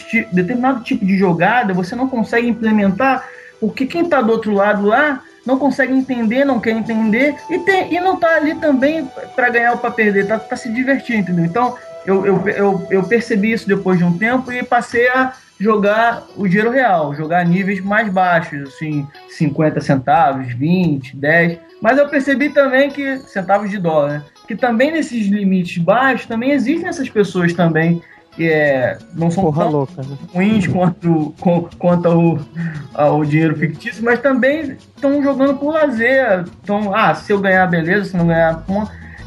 tipo 0.84 1.06
de 1.06 1.18
jogada 1.18 1.74
você 1.74 1.96
não 1.96 2.08
consegue 2.08 2.48
implementar, 2.48 3.26
porque 3.60 3.86
quem 3.86 4.06
tá 4.06 4.22
do 4.22 4.32
outro 4.32 4.54
lado 4.54 4.86
lá 4.86 5.22
não 5.46 5.58
consegue 5.58 5.94
entender, 5.94 6.44
não 6.44 6.60
quer 6.60 6.72
entender 6.72 7.36
e, 7.50 7.60
tem, 7.60 7.94
e 7.94 8.00
não 8.02 8.18
tá 8.18 8.36
ali 8.36 8.56
também 8.56 9.10
para 9.36 9.50
ganhar 9.50 9.72
ou 9.72 9.78
para 9.78 9.92
perder, 9.92 10.28
tá, 10.28 10.38
tá 10.38 10.58
se 10.58 10.70
divertindo, 10.70 11.20
entendeu? 11.20 11.46
Então 11.46 11.78
eu, 12.06 12.26
eu, 12.26 12.50
eu, 12.50 12.88
eu 12.90 13.04
percebi 13.04 13.54
isso 13.54 13.68
depois 13.68 13.98
de 13.98 14.04
um 14.04 14.18
tempo 14.18 14.52
e 14.52 14.62
passei 14.62 15.08
a 15.10 15.34
jogar 15.60 16.24
o 16.36 16.48
dinheiro 16.48 16.72
real, 16.72 17.16
jogar 17.16 17.46
níveis 17.46 17.80
mais 17.82 18.12
baixos, 18.12 18.70
assim, 18.70 19.08
50 19.30 19.82
centavos, 19.82 20.54
20, 20.54 21.16
10. 21.16 21.60
Mas 21.82 21.98
eu 21.98 22.08
percebi 22.08 22.50
também 22.50 22.90
que, 22.90 23.18
centavos 23.20 23.70
de 23.70 23.78
dólar, 23.78 24.10
né? 24.10 24.24
Que 24.48 24.56
também 24.56 24.92
nesses 24.92 25.28
limites 25.28 25.78
baixos 25.78 26.26
também 26.28 26.52
existem 26.52 26.88
essas 26.88 27.10
pessoas 27.10 27.54
também 27.54 28.02
que 28.32 28.48
é, 28.48 29.00
não 29.16 29.32
são 29.32 29.46
Porra 29.46 29.64
tão 29.64 29.72
louca, 29.72 30.04
né? 30.04 30.16
ruins 30.32 30.68
quanto, 30.68 31.34
com- 31.40 31.68
quanto 31.80 32.08
ao, 32.08 32.40
ao 32.94 33.26
dinheiro 33.26 33.56
fictício, 33.58 34.06
mas 34.06 34.20
também 34.22 34.78
estão 34.96 35.24
jogando 35.24 35.56
por 35.56 35.74
lazer. 35.74 36.46
Então, 36.64 36.94
ah, 36.94 37.16
se 37.16 37.34
eu 37.34 37.40
ganhar, 37.40 37.66
beleza, 37.66 38.12
se 38.12 38.16
não 38.16 38.28
ganhar. 38.28 38.64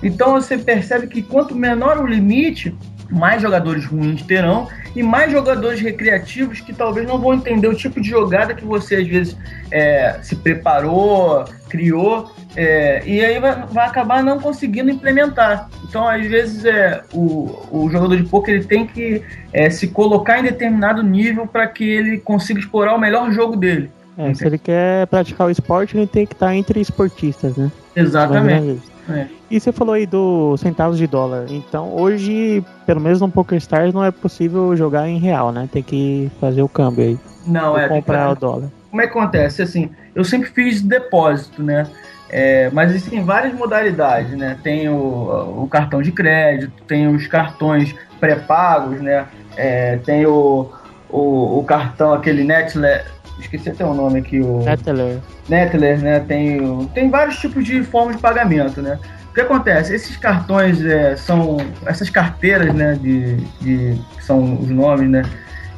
Então 0.01 0.33
você 0.35 0.57
percebe 0.57 1.09
que 1.09 1.23
quanto 1.23 1.57
menor 1.57 1.99
o 1.99 2.07
limite, 2.07 2.73
mais 3.11 3.42
jogadores 3.42 3.85
ruins 3.85 4.23
terão 4.23 4.68
e 4.94 5.03
mais 5.03 5.31
jogadores 5.31 5.81
recreativos 5.81 6.61
que 6.61 6.73
talvez 6.73 7.07
não 7.07 7.18
vão 7.18 7.35
entender 7.35 7.68
o 7.68 7.75
tipo 7.75 8.01
de 8.01 8.09
jogada 8.09 8.55
que 8.55 8.64
você 8.64 8.96
às 8.96 9.07
vezes 9.07 9.37
é, 9.70 10.18
se 10.23 10.37
preparou, 10.37 11.44
criou, 11.68 12.33
é, 12.57 13.03
e 13.07 13.25
aí 13.25 13.38
vai, 13.38 13.64
vai 13.66 13.87
acabar 13.87 14.23
não 14.23 14.40
conseguindo 14.40 14.90
implementar. 14.90 15.68
Então, 15.88 16.07
às 16.07 16.27
vezes, 16.27 16.64
é, 16.64 17.03
o, 17.12 17.68
o 17.70 17.90
jogador 17.90 18.16
de 18.16 18.25
poker 18.25 18.55
ele 18.55 18.64
tem 18.64 18.87
que 18.87 19.23
é, 19.53 19.70
se 19.70 19.88
colocar 19.88 20.40
em 20.40 20.42
determinado 20.42 21.03
nível 21.03 21.46
para 21.46 21.66
que 21.66 21.85
ele 21.85 22.18
consiga 22.18 22.59
explorar 22.59 22.94
o 22.94 22.99
melhor 22.99 23.31
jogo 23.33 23.57
dele. 23.57 23.90
É, 24.18 24.35
se 24.35 24.46
ele 24.46 24.59
quer 24.59 25.07
praticar 25.07 25.46
o 25.46 25.51
esporte, 25.51 25.96
ele 25.96 26.07
tem 26.07 26.27
que 26.27 26.35
estar 26.35 26.55
entre 26.55 26.81
esportistas, 26.81 27.57
né? 27.57 27.70
Exatamente. 27.94 28.83
É. 29.09 29.27
E 29.51 29.59
você 29.59 29.73
falou 29.73 29.94
aí 29.94 30.07
do 30.07 30.57
centavos 30.57 30.96
de 30.96 31.07
dólar. 31.07 31.46
Então, 31.49 31.92
hoje, 31.94 32.64
pelo 32.87 33.01
menos 33.01 33.20
no 33.20 33.29
PokerStars, 33.29 33.92
não 33.92 34.05
é 34.05 34.11
possível 34.11 34.77
jogar 34.77 35.09
em 35.09 35.18
real, 35.18 35.51
né? 35.53 35.68
Tem 35.73 35.83
que 35.83 36.31
fazer 36.40 36.62
o 36.62 36.68
câmbio 36.68 37.05
aí. 37.05 37.18
Não, 37.46 37.77
é. 37.77 37.88
que 37.88 37.94
comprar 37.94 38.29
fazer- 38.29 38.33
o 38.33 38.40
dólar. 38.40 38.70
Como 38.90 39.03
é 39.03 39.07
que 39.07 39.18
acontece? 39.18 39.62
Assim, 39.62 39.90
eu 40.14 40.25
sempre 40.25 40.51
fiz 40.51 40.83
depósito, 40.83 41.62
né? 41.62 41.87
É, 42.29 42.70
mas 42.73 42.90
existem 42.90 43.25
várias 43.25 43.53
modalidades, 43.55 44.37
né? 44.37 44.57
Tem 44.62 44.88
o, 44.88 45.62
o 45.64 45.68
cartão 45.68 46.01
de 46.01 46.12
crédito, 46.12 46.73
tem 46.87 47.09
os 47.09 47.27
cartões 47.27 47.94
pré-pagos, 48.20 49.01
né? 49.01 49.27
É, 49.57 49.96
tem 49.99 50.27
o, 50.27 50.70
o, 51.09 51.59
o 51.59 51.64
cartão, 51.64 52.12
aquele 52.12 52.44
Netler, 52.44 53.05
esqueci 53.40 53.70
até 53.70 53.85
o 53.85 53.94
nome 53.94 54.20
aqui, 54.20 54.40
o 54.40 54.62
Neteler. 54.62 55.18
Netler, 55.48 55.98
né? 56.00 56.20
Tem, 56.20 56.87
tem 56.94 57.11
vários 57.11 57.38
tipos 57.38 57.64
de 57.64 57.83
formas 57.83 58.16
de 58.16 58.22
pagamento, 58.22 58.81
né? 58.81 58.98
O 59.31 59.35
que 59.35 59.40
acontece? 59.40 59.94
Esses 59.94 60.16
cartões 60.16 60.85
é, 60.85 61.16
são 61.16 61.59
essas 61.87 62.11
carteiras, 62.11 62.74
né? 62.74 62.94
De, 63.00 63.37
de 63.61 64.00
que 64.16 64.24
são 64.24 64.59
os 64.61 64.68
nomes, 64.68 65.09
né? 65.09 65.22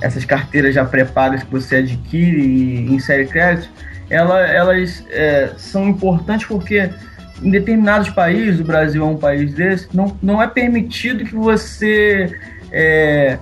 Essas 0.01 0.25
carteiras 0.25 0.75
já 0.75 0.85
pré-pagas 0.85 1.43
que 1.43 1.51
você 1.51 1.77
adquire 1.77 2.41
e 2.41 2.93
insere 2.93 3.27
crédito, 3.27 3.69
ela, 4.11 4.41
elas 4.41 5.05
é, 5.11 5.53
são 5.57 5.89
importantes 5.89 6.47
porque 6.47 6.91
em 7.43 7.51
determinados 7.51 8.09
países, 8.11 8.61
o 8.61 8.65
Brasil 8.65 9.03
é 9.03 9.07
um 9.07 9.17
país 9.17 9.53
desse, 9.53 9.89
não, 9.95 10.17
não 10.23 10.41
é 10.41 10.47
permitido 10.47 11.25
que 11.25 11.35
você 11.35 12.39
é, 12.71 13.39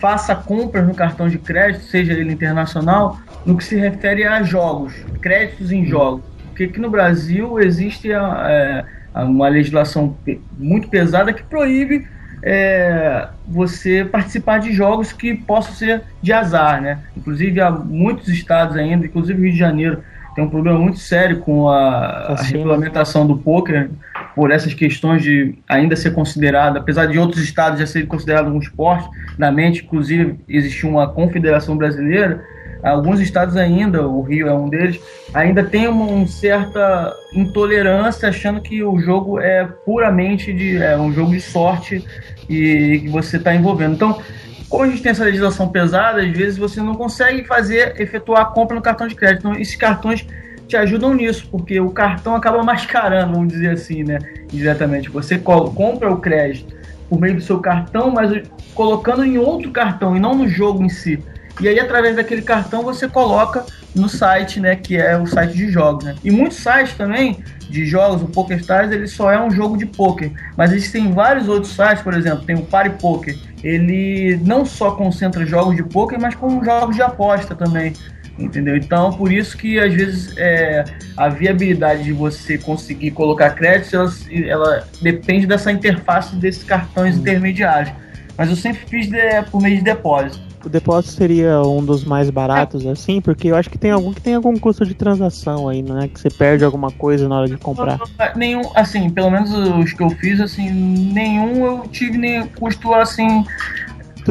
faça 0.00 0.34
compras 0.34 0.86
no 0.86 0.94
cartão 0.94 1.28
de 1.28 1.38
crédito, 1.38 1.84
seja 1.84 2.12
ele 2.12 2.32
internacional, 2.32 3.18
no 3.46 3.56
que 3.56 3.64
se 3.64 3.76
refere 3.76 4.24
a 4.24 4.42
jogos, 4.42 4.92
créditos 5.20 5.70
em 5.70 5.86
jogos. 5.86 6.24
Porque 6.48 6.64
aqui 6.64 6.80
no 6.80 6.90
Brasil 6.90 7.60
existe 7.60 8.12
a, 8.12 8.84
é, 9.14 9.22
uma 9.22 9.48
legislação 9.48 10.16
muito 10.58 10.88
pesada 10.88 11.32
que 11.32 11.42
proíbe 11.42 12.06
é, 12.42 13.28
você 13.46 14.04
participar 14.04 14.58
de 14.58 14.72
jogos 14.72 15.12
que 15.12 15.34
possam 15.34 15.74
ser 15.74 16.02
de 16.20 16.32
azar, 16.32 16.82
né? 16.82 16.98
Inclusive 17.16 17.60
há 17.60 17.70
muitos 17.70 18.28
estados 18.28 18.76
ainda, 18.76 19.06
inclusive 19.06 19.38
o 19.38 19.42
Rio 19.42 19.52
de 19.52 19.58
Janeiro, 19.58 20.02
tem 20.34 20.44
um 20.44 20.50
problema 20.50 20.78
muito 20.78 20.98
sério 20.98 21.38
com 21.38 21.68
a, 21.68 22.08
a 22.08 22.26
Cassino. 22.28 22.58
regulamentação 22.58 23.26
do 23.26 23.38
poker 23.38 23.88
por 24.34 24.50
essas 24.50 24.74
questões 24.74 25.22
de 25.22 25.54
ainda 25.66 25.96
ser 25.96 26.12
considerado, 26.12 26.76
apesar 26.76 27.06
de 27.06 27.18
outros 27.18 27.42
estados 27.42 27.80
já 27.80 27.86
serem 27.86 28.06
considerados 28.06 28.52
um 28.52 28.58
esporte, 28.58 29.08
na 29.38 29.50
mente, 29.50 29.82
inclusive 29.82 30.38
existe 30.46 30.86
uma 30.86 31.08
confederação 31.08 31.74
brasileira, 31.74 32.44
alguns 32.90 33.20
estados 33.20 33.56
ainda, 33.56 34.06
o 34.06 34.22
Rio 34.22 34.48
é 34.48 34.54
um 34.54 34.68
deles, 34.68 35.00
ainda 35.34 35.64
tem 35.64 35.88
uma, 35.88 36.04
uma 36.04 36.26
certa 36.26 37.14
intolerância, 37.32 38.28
achando 38.28 38.60
que 38.60 38.82
o 38.82 38.98
jogo 38.98 39.40
é 39.40 39.64
puramente 39.84 40.52
de 40.52 40.76
é 40.76 40.96
um 40.96 41.12
jogo 41.12 41.32
de 41.32 41.40
sorte 41.40 42.04
e 42.48 43.00
que 43.00 43.08
você 43.08 43.36
está 43.36 43.54
envolvendo. 43.54 43.94
Então, 43.94 44.20
como 44.68 44.84
a 44.84 44.88
gente 44.88 45.02
tem 45.02 45.12
essa 45.12 45.24
legislação 45.24 45.68
pesada, 45.68 46.22
às 46.22 46.30
vezes 46.30 46.58
você 46.58 46.80
não 46.80 46.94
consegue 46.94 47.44
fazer, 47.44 48.00
efetuar 48.00 48.42
a 48.42 48.44
compra 48.46 48.76
no 48.76 48.82
cartão 48.82 49.06
de 49.06 49.14
crédito. 49.14 49.40
Então, 49.40 49.60
esses 49.60 49.76
cartões 49.76 50.26
te 50.66 50.76
ajudam 50.76 51.14
nisso, 51.14 51.48
porque 51.50 51.78
o 51.80 51.90
cartão 51.90 52.34
acaba 52.34 52.62
mascarando, 52.64 53.32
vamos 53.32 53.48
dizer 53.48 53.70
assim, 53.70 54.02
né? 54.02 54.18
Indiretamente. 54.52 55.08
Você 55.10 55.38
compra 55.38 56.12
o 56.12 56.20
crédito 56.20 56.74
por 57.08 57.20
meio 57.20 57.36
do 57.36 57.40
seu 57.40 57.60
cartão, 57.60 58.10
mas 58.10 58.42
colocando 58.74 59.24
em 59.24 59.38
outro 59.38 59.70
cartão 59.70 60.16
e 60.16 60.20
não 60.20 60.34
no 60.34 60.48
jogo 60.48 60.82
em 60.82 60.88
si. 60.88 61.22
E 61.60 61.68
aí, 61.68 61.80
através 61.80 62.16
daquele 62.16 62.42
cartão, 62.42 62.82
você 62.82 63.08
coloca 63.08 63.64
no 63.94 64.08
site, 64.08 64.60
né? 64.60 64.76
Que 64.76 64.96
é 64.96 65.16
o 65.16 65.26
site 65.26 65.54
de 65.56 65.70
jogos, 65.70 66.04
né? 66.04 66.14
E 66.22 66.30
muitos 66.30 66.58
sites 66.58 66.94
também 66.94 67.42
de 67.68 67.86
jogos, 67.86 68.22
o 68.22 68.26
PokerStars, 68.26 68.92
ele 68.92 69.06
só 69.06 69.30
é 69.32 69.42
um 69.42 69.50
jogo 69.50 69.76
de 69.76 69.86
poker. 69.86 70.30
Mas 70.56 70.72
existem 70.72 71.12
vários 71.12 71.48
outros 71.48 71.72
sites, 71.72 72.02
por 72.02 72.14
exemplo, 72.14 72.44
tem 72.44 72.56
o 72.56 72.62
Party 72.62 72.90
Poker. 73.00 73.36
Ele 73.64 74.38
não 74.44 74.64
só 74.64 74.92
concentra 74.92 75.44
jogos 75.44 75.74
de 75.74 75.82
poker, 75.82 76.20
mas 76.20 76.34
com 76.34 76.62
jogos 76.62 76.94
de 76.94 77.02
aposta 77.02 77.54
também 77.54 77.92
entendeu? 78.38 78.76
Então, 78.76 79.12
por 79.12 79.32
isso 79.32 79.56
que 79.56 79.78
às 79.78 79.92
vezes 79.94 80.36
é, 80.36 80.84
a 81.16 81.28
viabilidade 81.28 82.04
de 82.04 82.12
você 82.12 82.58
conseguir 82.58 83.10
colocar 83.12 83.50
créditos, 83.50 84.28
ela, 84.30 84.46
ela 84.46 84.88
depende 85.00 85.46
dessa 85.46 85.72
interface 85.72 86.36
desses 86.36 86.62
cartões 86.62 87.16
intermediários. 87.16 87.92
Mas 88.36 88.50
eu 88.50 88.56
sempre 88.56 88.82
fiz 88.86 89.08
de, 89.08 89.42
por 89.50 89.62
meio 89.62 89.78
de 89.78 89.82
depósito. 89.82 90.44
O 90.66 90.68
depósito 90.68 91.14
seria 91.14 91.62
um 91.62 91.82
dos 91.82 92.04
mais 92.04 92.28
baratos, 92.28 92.84
é. 92.84 92.90
assim, 92.90 93.20
porque 93.20 93.48
eu 93.48 93.56
acho 93.56 93.70
que 93.70 93.78
tem 93.78 93.92
algum 93.92 94.12
que 94.12 94.20
tem 94.20 94.34
algum 94.34 94.58
custo 94.58 94.84
de 94.84 94.94
transação 94.94 95.68
aí, 95.68 95.80
né? 95.80 96.08
Que 96.12 96.20
você 96.20 96.28
perde 96.28 96.64
alguma 96.64 96.90
coisa 96.90 97.28
na 97.28 97.38
hora 97.38 97.48
de 97.48 97.56
comprar. 97.56 98.00
Nenhum, 98.34 98.62
assim, 98.74 99.08
pelo 99.08 99.30
menos 99.30 99.52
os 99.52 99.92
que 99.92 100.02
eu 100.02 100.10
fiz, 100.10 100.40
assim, 100.40 100.68
nenhum 100.68 101.64
eu 101.64 101.86
tive 101.88 102.18
nem 102.18 102.44
custo 102.48 102.92
assim 102.92 103.44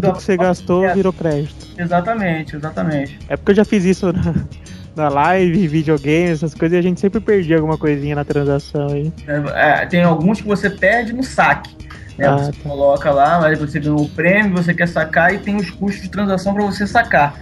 tudo 0.01 0.13
que 0.13 0.23
você 0.23 0.35
gastou 0.35 0.93
virou 0.93 1.13
crédito. 1.13 1.67
Exatamente, 1.77 2.55
exatamente. 2.55 3.17
É 3.29 3.37
porque 3.37 3.51
eu 3.51 3.55
já 3.55 3.65
fiz 3.65 3.85
isso 3.85 4.11
na, 4.13 4.33
na 4.95 5.09
live, 5.09 5.67
videogame, 5.67 6.31
essas 6.31 6.53
coisas, 6.53 6.75
e 6.75 6.79
a 6.79 6.81
gente 6.81 6.99
sempre 6.99 7.19
perdia 7.19 7.55
alguma 7.55 7.77
coisinha 7.77 8.15
na 8.15 8.25
transação 8.25 8.87
aí. 8.87 9.11
É, 9.27 9.83
é, 9.83 9.85
tem 9.85 10.03
alguns 10.03 10.41
que 10.41 10.47
você 10.47 10.69
perde 10.69 11.13
no 11.13 11.23
saque. 11.23 11.75
Né? 12.17 12.27
Ah, 12.27 12.37
você 12.37 12.51
tá. 12.51 12.69
coloca 12.69 13.11
lá, 13.11 13.39
mas 13.41 13.59
você 13.59 13.79
ganhou 13.79 14.01
o 14.01 14.09
prêmio, 14.09 14.53
você 14.53 14.73
quer 14.73 14.87
sacar 14.87 15.33
e 15.33 15.39
tem 15.39 15.55
os 15.55 15.69
custos 15.69 16.03
de 16.03 16.09
transação 16.09 16.53
para 16.53 16.63
você 16.63 16.87
sacar. 16.87 17.35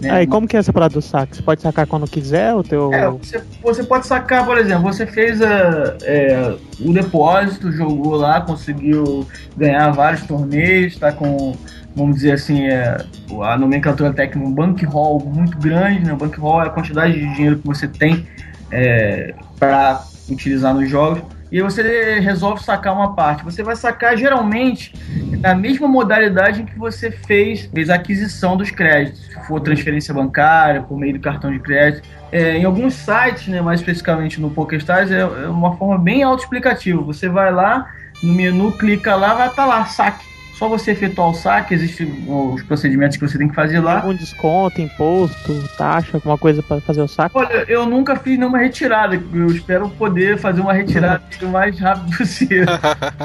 Né? 0.00 0.10
Ah, 0.10 0.22
e 0.22 0.26
como 0.26 0.46
que 0.46 0.56
é 0.56 0.60
essa 0.60 0.72
parada 0.72 0.94
do 0.94 1.02
saque? 1.02 1.36
Você 1.36 1.42
pode 1.42 1.62
sacar 1.62 1.86
quando 1.86 2.06
quiser 2.06 2.54
o 2.54 2.62
teu. 2.62 2.92
É, 2.92 3.08
você, 3.08 3.42
você 3.62 3.82
pode 3.82 4.06
sacar, 4.06 4.44
por 4.44 4.58
exemplo, 4.58 4.82
você 4.82 5.06
fez 5.06 5.40
a, 5.40 5.96
é, 6.02 6.56
o 6.80 6.92
depósito, 6.92 7.72
jogou 7.72 8.16
lá, 8.16 8.40
conseguiu 8.40 9.26
ganhar 9.56 9.90
vários 9.92 10.22
torneios, 10.22 10.92
está 10.92 11.12
com 11.12 11.54
vamos 11.94 12.16
dizer 12.16 12.32
assim, 12.32 12.66
é, 12.66 12.98
a 13.42 13.56
nomenclatura 13.56 14.12
técnica, 14.12 14.46
um 14.46 14.52
bankroll 14.52 15.18
muito 15.18 15.56
grande, 15.56 16.04
né? 16.04 16.12
O 16.12 16.16
bankroll 16.16 16.62
é 16.62 16.66
a 16.66 16.70
quantidade 16.70 17.14
de 17.14 17.34
dinheiro 17.34 17.58
que 17.58 17.66
você 17.66 17.88
tem 17.88 18.26
é, 18.70 19.34
para 19.58 20.04
utilizar 20.28 20.74
nos 20.74 20.90
jogos. 20.90 21.22
E 21.50 21.62
você 21.62 22.18
resolve 22.18 22.62
sacar 22.62 22.92
uma 22.92 23.14
parte. 23.14 23.44
Você 23.44 23.62
vai 23.62 23.76
sacar 23.76 24.16
geralmente 24.16 24.92
na 25.40 25.54
mesma 25.54 25.86
modalidade 25.86 26.62
em 26.62 26.66
que 26.66 26.78
você 26.78 27.10
fez, 27.10 27.66
fez 27.72 27.88
a 27.88 27.94
aquisição 27.94 28.56
dos 28.56 28.70
créditos. 28.70 29.26
Se 29.26 29.46
for 29.46 29.60
transferência 29.60 30.12
bancária, 30.12 30.82
por 30.82 30.98
meio 30.98 31.14
do 31.14 31.20
cartão 31.20 31.52
de 31.52 31.58
crédito. 31.60 32.08
É, 32.32 32.56
em 32.56 32.64
alguns 32.64 32.94
sites, 32.94 33.46
né, 33.48 33.60
mais 33.60 33.80
especificamente 33.80 34.40
no 34.40 34.50
PokerStars, 34.50 35.10
é, 35.10 35.20
é 35.20 35.48
uma 35.48 35.76
forma 35.76 35.98
bem 35.98 36.22
autoexplicativa. 36.22 37.00
Você 37.02 37.28
vai 37.28 37.52
lá, 37.52 37.88
no 38.22 38.32
menu, 38.32 38.72
clica 38.72 39.14
lá, 39.14 39.34
vai 39.34 39.48
estar 39.48 39.62
tá 39.62 39.68
lá, 39.68 39.84
saque 39.84 40.35
só 40.58 40.68
você 40.68 40.92
efetuar 40.92 41.28
o 41.28 41.34
saque, 41.34 41.74
existem 41.74 42.24
os 42.26 42.62
procedimentos 42.62 43.18
que 43.18 43.28
você 43.28 43.36
tem 43.36 43.46
que 43.46 43.54
fazer 43.54 43.78
lá. 43.80 43.96
Algum 43.96 44.14
desconto, 44.14 44.80
imposto, 44.80 45.68
taxa, 45.76 46.16
alguma 46.16 46.38
coisa 46.38 46.62
para 46.62 46.80
fazer 46.80 47.02
o 47.02 47.08
saque? 47.08 47.36
Olha, 47.36 47.64
eu 47.68 47.84
nunca 47.84 48.16
fiz 48.16 48.38
nenhuma 48.38 48.56
retirada. 48.56 49.22
Eu 49.34 49.46
espero 49.48 49.88
poder 49.90 50.38
fazer 50.38 50.62
uma 50.62 50.72
retirada 50.72 51.22
o 51.42 51.46
mais 51.48 51.78
rápido 51.78 52.16
possível. 52.16 52.66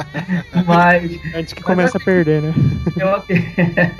Mas. 0.68 1.20
Antes 1.34 1.54
que 1.54 1.64
comece 1.64 1.96
a 1.96 2.00
perder, 2.02 2.42
né? 2.42 2.54
Eu, 2.98 3.24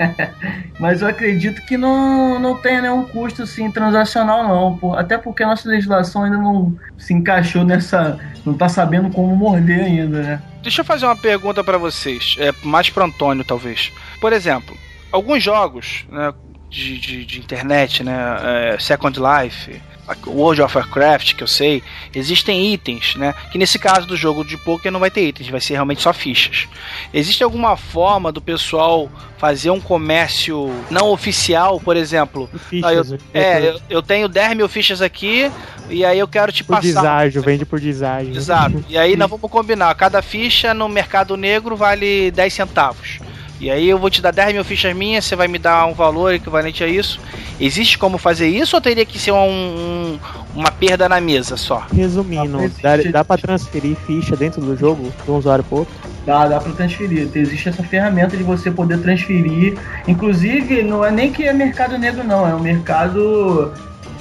mas 0.78 1.00
eu 1.00 1.08
acredito 1.08 1.62
que 1.62 1.76
não, 1.76 2.38
não 2.38 2.56
tenha 2.56 2.82
nenhum 2.82 3.04
custo 3.04 3.42
assim, 3.42 3.70
transacional, 3.70 4.46
não. 4.46 4.94
Até 4.94 5.16
porque 5.16 5.42
a 5.42 5.46
nossa 5.46 5.68
legislação 5.68 6.24
ainda 6.24 6.36
não 6.36 6.76
se 7.02 7.12
encaixou 7.12 7.64
nessa. 7.64 8.18
Não 8.46 8.54
tá 8.54 8.68
sabendo 8.68 9.10
como 9.10 9.36
morder 9.36 9.84
ainda, 9.84 10.22
né? 10.22 10.42
Deixa 10.62 10.80
eu 10.80 10.84
fazer 10.84 11.06
uma 11.06 11.16
pergunta 11.16 11.62
para 11.62 11.78
vocês, 11.78 12.36
é, 12.38 12.52
mais 12.64 12.88
para 12.90 13.04
Antônio 13.04 13.44
talvez. 13.44 13.92
Por 14.20 14.32
exemplo, 14.32 14.76
alguns 15.10 15.42
jogos 15.42 16.04
né, 16.10 16.32
de, 16.72 16.98
de, 16.98 17.24
de 17.24 17.38
internet, 17.38 18.02
né, 18.02 18.72
é, 18.74 18.80
Second 18.80 19.20
Life, 19.20 19.80
World 20.26 20.60
of 20.60 20.76
Warcraft, 20.76 21.34
que 21.36 21.42
eu 21.42 21.46
sei, 21.46 21.82
existem 22.14 22.72
itens, 22.72 23.14
né? 23.14 23.32
Que 23.50 23.56
nesse 23.56 23.78
caso 23.78 24.06
do 24.06 24.16
jogo 24.16 24.44
de 24.44 24.56
poker 24.56 24.90
não 24.90 24.98
vai 24.98 25.10
ter 25.10 25.28
itens, 25.28 25.48
vai 25.48 25.60
ser 25.60 25.74
realmente 25.74 26.02
só 26.02 26.12
fichas. 26.12 26.68
Existe 27.14 27.44
alguma 27.44 27.76
forma 27.76 28.32
do 28.32 28.40
pessoal 28.40 29.08
fazer 29.38 29.70
um 29.70 29.80
comércio 29.80 30.70
não 30.90 31.10
oficial, 31.10 31.80
por 31.80 31.96
exemplo? 31.96 32.50
Fichas, 32.68 33.12
eu, 33.12 33.18
é, 33.32 33.68
eu, 33.68 33.80
eu, 33.88 34.02
tenho 34.02 34.28
10 34.28 34.56
mil 34.56 34.68
fichas 34.68 35.00
aqui 35.00 35.50
e 35.88 36.04
aí 36.04 36.18
eu 36.18 36.26
quero 36.26 36.50
te 36.50 36.64
por 36.64 36.76
passar. 36.76 36.88
Deságio, 36.88 37.42
vende 37.42 37.64
por 37.64 37.78
deságio. 37.78 38.36
Exato. 38.36 38.84
E 38.88 38.98
aí 38.98 39.16
nós 39.16 39.30
vamos 39.30 39.50
combinar. 39.50 39.94
Cada 39.94 40.20
ficha 40.20 40.74
no 40.74 40.88
mercado 40.88 41.36
negro 41.36 41.76
vale 41.76 42.32
10 42.32 42.52
centavos. 42.52 43.20
E 43.62 43.70
aí 43.70 43.88
eu 43.88 43.96
vou 43.96 44.10
te 44.10 44.20
dar 44.20 44.32
10 44.32 44.54
mil 44.54 44.64
fichas 44.64 44.92
minhas, 44.92 45.24
você 45.24 45.36
vai 45.36 45.46
me 45.46 45.56
dar 45.56 45.86
um 45.86 45.94
valor 45.94 46.34
equivalente 46.34 46.82
a 46.82 46.88
isso. 46.88 47.20
Existe 47.60 47.96
como 47.96 48.18
fazer 48.18 48.48
isso 48.48 48.74
ou 48.74 48.82
teria 48.82 49.06
que 49.06 49.16
ser 49.20 49.30
um, 49.30 49.38
um, 49.38 50.18
uma 50.52 50.72
perda 50.72 51.08
na 51.08 51.20
mesa 51.20 51.56
só? 51.56 51.86
Resumindo, 51.94 52.58
dá, 52.82 52.96
dá 52.96 53.24
para 53.24 53.40
transferir 53.40 53.94
ficha 54.04 54.34
dentro 54.34 54.60
do 54.60 54.76
jogo 54.76 55.12
de 55.24 55.30
um 55.30 55.36
usuário 55.36 55.62
para 55.62 55.78
outro? 55.78 55.94
Dá, 56.26 56.48
dá 56.48 56.60
para 56.60 56.72
transferir. 56.72 57.28
Existe 57.32 57.68
essa 57.68 57.84
ferramenta 57.84 58.36
de 58.36 58.42
você 58.42 58.68
poder 58.68 58.98
transferir. 58.98 59.78
Inclusive, 60.08 60.82
não 60.82 61.04
é 61.04 61.12
nem 61.12 61.30
que 61.30 61.44
é 61.44 61.52
mercado 61.52 61.96
negro, 61.96 62.24
não, 62.24 62.44
é 62.44 62.52
um 62.56 62.60
mercado 62.60 63.72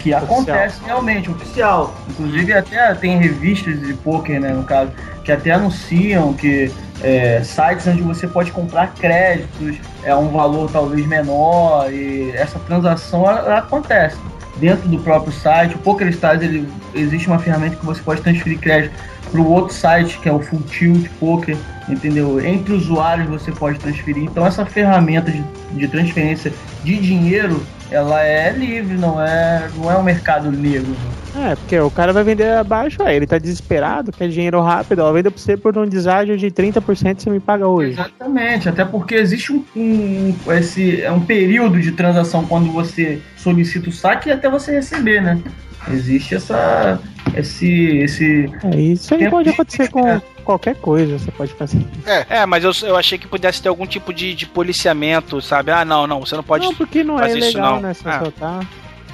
que 0.01 0.13
oficial. 0.13 0.23
acontece 0.23 0.81
realmente, 0.83 1.29
oficial. 1.29 1.95
Inclusive 2.09 2.53
até 2.53 2.93
tem 2.95 3.17
revistas 3.17 3.79
de 3.79 3.93
poker, 3.93 4.39
né, 4.39 4.49
no 4.49 4.63
caso, 4.63 4.91
que 5.23 5.31
até 5.31 5.51
anunciam 5.51 6.33
que 6.33 6.71
é, 7.03 7.41
sites 7.43 7.87
onde 7.87 8.01
você 8.01 8.27
pode 8.27 8.51
comprar 8.51 8.93
créditos, 8.93 9.77
é 10.03 10.15
um 10.15 10.29
valor 10.29 10.69
talvez 10.71 11.05
menor 11.05 11.91
e 11.91 12.31
essa 12.31 12.59
transação 12.59 13.27
ela, 13.27 13.39
ela 13.39 13.57
acontece 13.59 14.17
dentro 14.57 14.87
do 14.87 14.99
próprio 14.99 15.31
site. 15.31 15.75
O 15.75 15.79
PokerStars 15.79 16.41
ele 16.41 16.67
existe 16.93 17.27
uma 17.27 17.39
ferramenta 17.39 17.75
que 17.75 17.85
você 17.85 18.01
pode 18.01 18.21
transferir 18.21 18.59
crédito 18.59 18.93
para 19.31 19.41
o 19.41 19.49
outro 19.49 19.73
site 19.73 20.19
que 20.19 20.29
é 20.29 20.31
o 20.31 20.39
Full 20.39 20.61
Tilt 20.61 21.09
Poker, 21.19 21.57
entendeu? 21.89 22.43
Entre 22.45 22.73
usuários 22.73 23.27
você 23.27 23.51
pode 23.51 23.79
transferir. 23.79 24.23
Então 24.23 24.45
essa 24.45 24.65
ferramenta 24.65 25.31
de, 25.31 25.43
de 25.71 25.87
transferência 25.87 26.53
de 26.83 26.97
dinheiro 26.97 27.63
ela 27.91 28.23
é 28.23 28.51
livre, 28.51 28.97
não 28.97 29.21
é, 29.21 29.69
não 29.75 29.91
é 29.91 29.97
um 29.97 30.03
mercado 30.03 30.51
negro. 30.51 30.95
É, 31.35 31.55
porque 31.55 31.79
o 31.79 31.89
cara 31.89 32.11
vai 32.11 32.23
vender 32.23 32.51
abaixo, 32.53 33.01
aí 33.03 33.15
ele 33.15 33.27
tá 33.27 33.37
desesperado, 33.37 34.11
quer 34.11 34.27
dinheiro 34.27 34.61
rápido, 34.61 34.99
ó, 34.99 35.11
venda 35.11 35.31
pra 35.31 35.39
você 35.39 35.55
por 35.55 35.77
um 35.77 35.87
deságio 35.87 36.37
de 36.37 36.47
30% 36.47 37.21
você 37.21 37.29
me 37.29 37.39
paga 37.39 37.67
hoje. 37.67 37.91
Exatamente, 37.91 38.67
até 38.67 38.83
porque 38.83 39.15
existe 39.15 39.53
um, 39.53 39.63
um, 39.75 40.35
esse, 40.51 41.01
é 41.01 41.11
um 41.11 41.21
período 41.21 41.79
de 41.79 41.91
transação 41.93 42.45
quando 42.45 42.71
você 42.71 43.21
solicita 43.37 43.89
o 43.89 43.93
saque 43.93 44.29
e 44.29 44.31
até 44.31 44.49
você 44.49 44.71
receber, 44.71 45.21
né? 45.21 45.41
Existe 45.89 46.35
essa. 46.35 46.99
Esse. 47.35 47.97
esse 47.97 48.49
é, 48.63 48.79
isso 48.79 49.13
aí 49.13 49.29
pode 49.29 49.49
acontecer 49.49 49.89
com 49.89 50.21
qualquer 50.43 50.75
coisa, 50.75 51.17
você 51.17 51.31
pode 51.31 51.53
fazer. 51.53 51.85
É, 52.05 52.41
é 52.41 52.45
mas 52.45 52.63
eu, 52.63 52.71
eu 52.87 52.97
achei 52.97 53.17
que 53.17 53.27
pudesse 53.27 53.61
ter 53.61 53.69
algum 53.69 53.85
tipo 53.85 54.13
de, 54.13 54.33
de 54.33 54.45
policiamento, 54.45 55.41
sabe? 55.41 55.71
Ah, 55.71 55.85
não, 55.85 56.05
não, 56.05 56.19
você 56.19 56.35
não 56.35 56.43
pode. 56.43 56.65
Não, 56.65 56.75
porque 56.75 57.03
não 57.03 57.17
é 57.17 57.23
fazer 57.23 57.39
é 57.39 57.41
legal, 57.41 57.49
isso, 57.49 57.59
não. 57.59 57.81
né? 57.81 57.93
Se 57.93 58.07
ah. 58.07 58.19
soltar. 58.19 58.67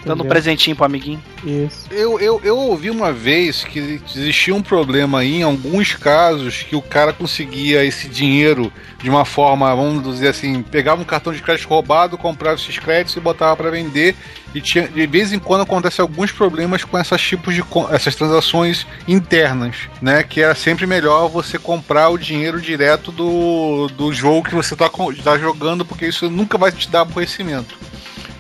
Dando 0.06 0.24
um 0.24 0.28
presentinho 0.28 0.76
pro 0.76 0.86
amiguinho. 0.86 1.22
Isso. 1.44 1.88
Eu, 1.92 2.20
eu, 2.20 2.42
eu 2.44 2.58
ouvi 2.58 2.90
uma 2.90 3.12
vez 3.12 3.64
que 3.64 4.02
existia 4.16 4.56
um 4.56 4.62
problema 4.62 5.20
aí, 5.20 5.38
em 5.38 5.44
alguns 5.44 5.94
casos, 5.94 6.64
que 6.64 6.76
o 6.76 6.82
cara 6.82 7.12
conseguia 7.14 7.84
esse 7.84 8.08
dinheiro 8.08 8.72
de 9.02 9.10
uma 9.10 9.26
forma, 9.26 9.76
vamos 9.76 10.04
dizer 10.04 10.30
assim, 10.30 10.62
pegava 10.64 11.02
um 11.02 11.06
cartão 11.06 11.32
de 11.32 11.42
crédito 11.42 11.68
roubado, 11.68 12.18
comprava 12.18 12.56
esses 12.56 12.80
créditos 12.80 13.16
e 13.16 13.20
botava 13.20 13.56
para 13.56 13.70
vender. 13.70 14.16
E 14.56 14.62
tinha, 14.62 14.88
de 14.88 15.06
vez 15.06 15.34
em 15.34 15.40
quando 15.40 15.62
acontece 15.62 16.02
alguns 16.02 16.32
problemas 16.32 16.84
com 16.84 16.98
esses 16.98 17.22
tipos 17.22 17.54
de 17.54 17.64
essas 17.92 18.16
transações 18.16 18.88
internas, 19.08 19.76
né? 20.02 20.24
Que 20.24 20.42
era 20.42 20.56
sempre 20.56 20.88
melhor 20.88 21.28
você 21.28 21.60
comprar 21.60 22.10
o 22.10 22.18
dinheiro 22.18 22.60
direto 22.60 23.12
do, 23.12 23.88
do 23.90 24.12
jogo 24.12 24.48
que 24.48 24.56
você 24.56 24.74
está 24.74 24.90
tá 25.24 25.38
jogando, 25.38 25.86
porque 25.86 26.08
isso 26.08 26.30
nunca 26.30 26.58
vai 26.58 26.72
te 26.72 26.90
dar 26.90 27.02
aborrecimento. 27.02 27.78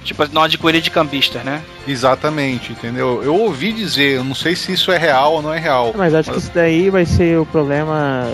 Tipo, 0.07 0.25
não 0.31 0.41
adquirir 0.43 0.81
de 0.81 0.89
cambistas, 0.89 1.43
né? 1.43 1.61
Exatamente, 1.85 2.71
entendeu? 2.71 3.21
Eu 3.21 3.35
ouvi 3.35 3.73
dizer, 3.73 4.15
eu 4.15 4.23
não 4.23 4.33
sei 4.33 4.55
se 4.55 4.71
isso 4.71 4.89
é 4.89 4.97
real 4.97 5.33
ou 5.33 5.41
não 5.41 5.53
é 5.53 5.59
real. 5.59 5.93
Mas 5.97 6.13
acho 6.15 6.31
que 6.31 6.37
isso 6.37 6.51
daí 6.53 6.89
vai 6.89 7.05
ser 7.05 7.37
o 7.37 7.45
problema 7.45 8.25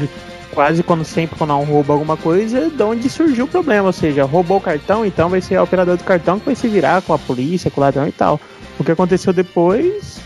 de 0.00 0.08
quase 0.52 0.82
quando 0.82 1.04
sempre 1.04 1.38
quando 1.38 1.54
um 1.54 1.62
rouba 1.64 1.92
alguma 1.92 2.16
coisa, 2.16 2.68
de 2.68 2.82
onde 2.82 3.08
surgiu 3.08 3.44
o 3.44 3.48
problema. 3.48 3.86
Ou 3.86 3.92
seja, 3.92 4.24
roubou 4.24 4.58
o 4.58 4.60
cartão, 4.60 5.06
então 5.06 5.28
vai 5.28 5.40
ser 5.40 5.54
a 5.54 5.62
operador 5.62 5.96
do 5.96 6.02
cartão 6.02 6.40
que 6.40 6.46
vai 6.46 6.56
se 6.56 6.66
virar 6.66 7.00
com 7.02 7.14
a 7.14 7.18
polícia, 7.18 7.70
com 7.70 7.80
o 7.80 7.84
ladrão 7.84 8.08
e 8.08 8.12
tal. 8.12 8.40
O 8.76 8.82
que 8.82 8.90
aconteceu 8.90 9.32
depois. 9.32 10.18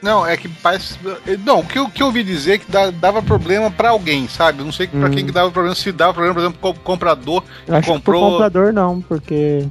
Não, 0.00 0.24
é 0.26 0.36
que 0.36 0.48
parece. 0.48 0.96
Não, 1.44 1.58
o 1.58 1.66
que 1.66 1.78
eu, 1.78 1.88
que 1.90 2.00
eu 2.02 2.06
ouvi 2.06 2.22
dizer 2.22 2.52
é 2.52 2.58
que 2.58 2.66
dava 2.92 3.20
problema 3.20 3.70
pra 3.70 3.90
alguém, 3.90 4.28
sabe? 4.28 4.60
Eu 4.60 4.64
Não 4.64 4.72
sei 4.72 4.86
pra 4.86 5.08
Hum. 5.08 5.10
quem 5.10 5.26
que 5.26 5.32
dava 5.32 5.50
problema, 5.50 5.74
se 5.74 5.90
dava 5.92 6.14
problema, 6.14 6.34
por 6.34 6.40
exemplo, 6.40 6.58
pro 6.72 6.82
comprador 6.82 7.42
Eu 7.66 7.74
acho 7.74 7.88
que 7.88 7.92
comprou. 7.92 8.20
pro 8.22 8.30
comprador 8.30 8.72
não, 8.72 9.00
porque 9.02 9.66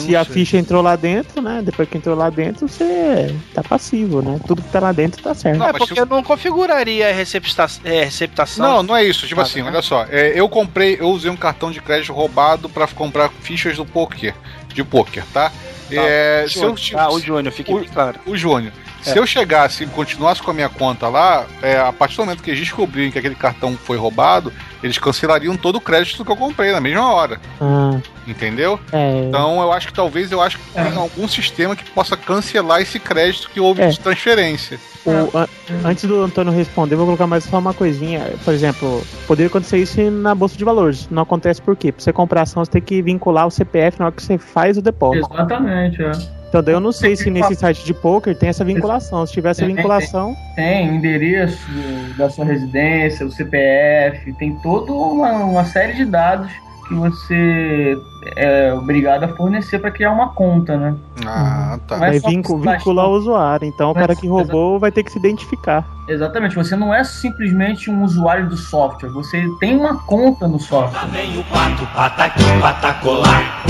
se 0.00 0.14
a 0.16 0.24
sei. 0.24 0.34
ficha 0.34 0.56
entrou 0.56 0.82
lá 0.82 0.96
dentro, 0.96 1.42
né? 1.42 1.60
Depois 1.64 1.88
que 1.88 1.96
entrou 1.98 2.16
lá 2.16 2.30
dentro, 2.30 2.68
você 2.68 3.34
tá 3.52 3.62
passivo, 3.62 4.22
né? 4.22 4.38
Tudo 4.46 4.62
que 4.62 4.68
tá 4.70 4.80
lá 4.80 4.92
dentro 4.92 5.22
tá 5.22 5.34
certo. 5.34 5.58
Não, 5.58 5.68
é 5.68 5.72
porque 5.72 5.98
eu 5.98 6.06
não 6.06 6.22
configuraria 6.22 7.08
a 7.08 7.12
recepta 7.12 7.66
é, 7.84 8.04
receptação. 8.04 8.66
Não, 8.66 8.82
não 8.82 8.96
é 8.96 9.04
isso. 9.04 9.26
Tipo 9.26 9.40
Ah, 9.40 9.44
assim, 9.44 9.62
né? 9.62 9.68
olha 9.68 9.82
só. 9.82 10.06
é, 10.10 10.32
eu 10.38 10.48
comprei, 10.48 10.96
eu 11.00 11.08
usei 11.10 11.30
um 11.30 11.36
cartão 11.36 11.70
de 11.70 11.80
crédito 11.80 12.12
roubado 12.12 12.68
pra 12.68 12.86
comprar 12.86 13.30
fichas 13.42 13.76
do 13.76 13.84
poker, 13.84 14.34
de 14.72 14.82
poker, 14.84 15.24
tá? 15.32 15.50
É, 15.90 16.46
se 16.48 16.58
eu, 16.62 16.74
Ah, 16.96 17.10
o 17.12 17.20
Júnior, 17.20 17.52
fique 17.52 17.72
o- 17.72 17.84
claro. 17.84 18.18
o 18.26 18.36
Júnior. 18.36 18.72
É. 19.06 19.12
Se 19.12 19.18
eu 19.18 19.26
chegasse 19.26 19.84
e 19.84 19.86
continuasse 19.86 20.42
com 20.42 20.50
a 20.50 20.54
minha 20.54 20.68
conta 20.68 21.08
lá, 21.08 21.44
é, 21.62 21.78
a 21.78 21.92
partir 21.92 22.16
do 22.16 22.24
momento 22.24 22.42
que 22.42 22.50
eles 22.50 22.60
descobrirem 22.60 23.10
que 23.10 23.18
aquele 23.18 23.34
cartão 23.34 23.76
foi 23.76 23.96
roubado, 23.96 24.52
eles 24.82 24.98
cancelariam 24.98 25.56
todo 25.56 25.76
o 25.76 25.80
crédito 25.80 26.24
que 26.24 26.30
eu 26.32 26.36
comprei 26.36 26.72
na 26.72 26.80
mesma 26.80 27.12
hora. 27.12 27.40
Ah, 27.60 27.98
Entendeu? 28.26 28.80
é. 28.92 29.24
Então 29.28 29.60
eu 29.60 29.70
acho 29.72 29.88
que 29.88 29.92
talvez 29.92 30.32
eu 30.32 30.40
acho 30.40 30.58
que 30.58 30.64
tem 30.72 30.96
algum 30.96 31.28
sistema 31.28 31.76
que 31.76 31.84
possa 31.90 32.16
cancelar 32.16 32.80
esse 32.80 32.98
crédito 32.98 33.50
que 33.50 33.60
houve 33.60 33.82
É. 33.82 33.88
de 33.88 34.00
transferência. 34.00 34.78
O- 35.06 35.36
an- 35.36 35.48
antes 35.84 36.04
do 36.04 36.22
Antônio 36.22 36.50
responder, 36.50 36.94
eu 36.94 36.98
vou 36.98 37.06
colocar 37.06 37.26
mais 37.26 37.44
só 37.44 37.58
uma 37.58 37.74
coisinha. 37.74 38.32
Por 38.42 38.54
exemplo, 38.54 39.02
poderia 39.26 39.48
acontecer 39.48 39.76
isso 39.76 40.00
na 40.10 40.34
bolsa 40.34 40.56
de 40.56 40.64
valores. 40.64 41.06
Não 41.10 41.22
acontece 41.24 41.60
por 41.60 41.76
quê? 41.76 41.92
Pra 41.92 42.02
você 42.02 42.10
comprar 42.12 42.42
ação, 42.42 42.64
você 42.64 42.70
tem 42.70 42.80
que 42.82 43.02
vincular 43.02 43.46
o 43.46 43.50
CPF 43.50 43.98
na 43.98 44.06
hora 44.06 44.14
que 44.14 44.22
você 44.22 44.38
faz 44.38 44.78
o 44.78 44.82
depósito. 44.82 45.28
Exatamente, 45.34 46.02
é. 46.02 46.12
Então 46.54 46.62
daí 46.62 46.72
eu 46.72 46.80
não 46.80 46.92
sei 46.92 47.16
se 47.16 47.28
nesse 47.32 47.56
site 47.56 47.84
de 47.84 47.92
poker 47.92 48.36
tem 48.36 48.48
essa 48.48 48.64
vinculação. 48.64 49.26
Se 49.26 49.32
tivesse 49.32 49.58
Tem, 49.58 49.66
tem, 49.66 49.76
vinculação, 49.76 50.36
Tem 50.54 50.88
o 50.88 50.94
endereço 50.94 51.68
da 52.16 52.30
sua 52.30 52.44
residência, 52.44 53.26
o 53.26 53.32
CPF, 53.32 54.32
tem 54.34 54.54
toda 54.60 54.92
uma, 54.92 55.32
uma 55.32 55.64
série 55.64 55.94
de 55.94 56.04
dados 56.04 56.52
que 56.86 56.94
você 56.94 57.96
é 58.36 58.72
obrigado 58.72 59.24
a 59.24 59.28
fornecer 59.28 59.78
para 59.78 59.90
criar 59.90 60.12
uma 60.12 60.28
conta, 60.30 60.76
né? 60.76 60.94
Ah, 61.26 61.78
tá. 61.86 61.96
Não 61.98 62.04
é 62.04 62.10
vai 62.10 62.20
você 62.20 62.28
vincular 62.28 63.08
o 63.08 63.12
usuário. 63.12 63.66
Então 63.66 63.90
o 63.90 63.94
Mas- 63.94 64.02
cara 64.06 64.16
que 64.16 64.26
roubou 64.28 64.78
vai 64.78 64.90
ter 64.92 65.02
que 65.02 65.12
se 65.12 65.18
identificar. 65.18 65.84
Exatamente, 66.08 66.54
você 66.54 66.76
não 66.76 66.92
é 66.92 67.02
simplesmente 67.02 67.90
um 67.90 68.02
usuário 68.04 68.46
do 68.48 68.56
software, 68.56 69.08
você 69.10 69.42
tem 69.58 69.74
uma 69.76 69.96
conta 70.04 70.46
no 70.46 70.54
Lá 70.54 70.58
software. 70.60 71.08
vem 71.10 71.38
o 71.38 71.44
pato, 71.44 71.86
pataqui, 71.94 72.42
patacolar. 72.60 73.62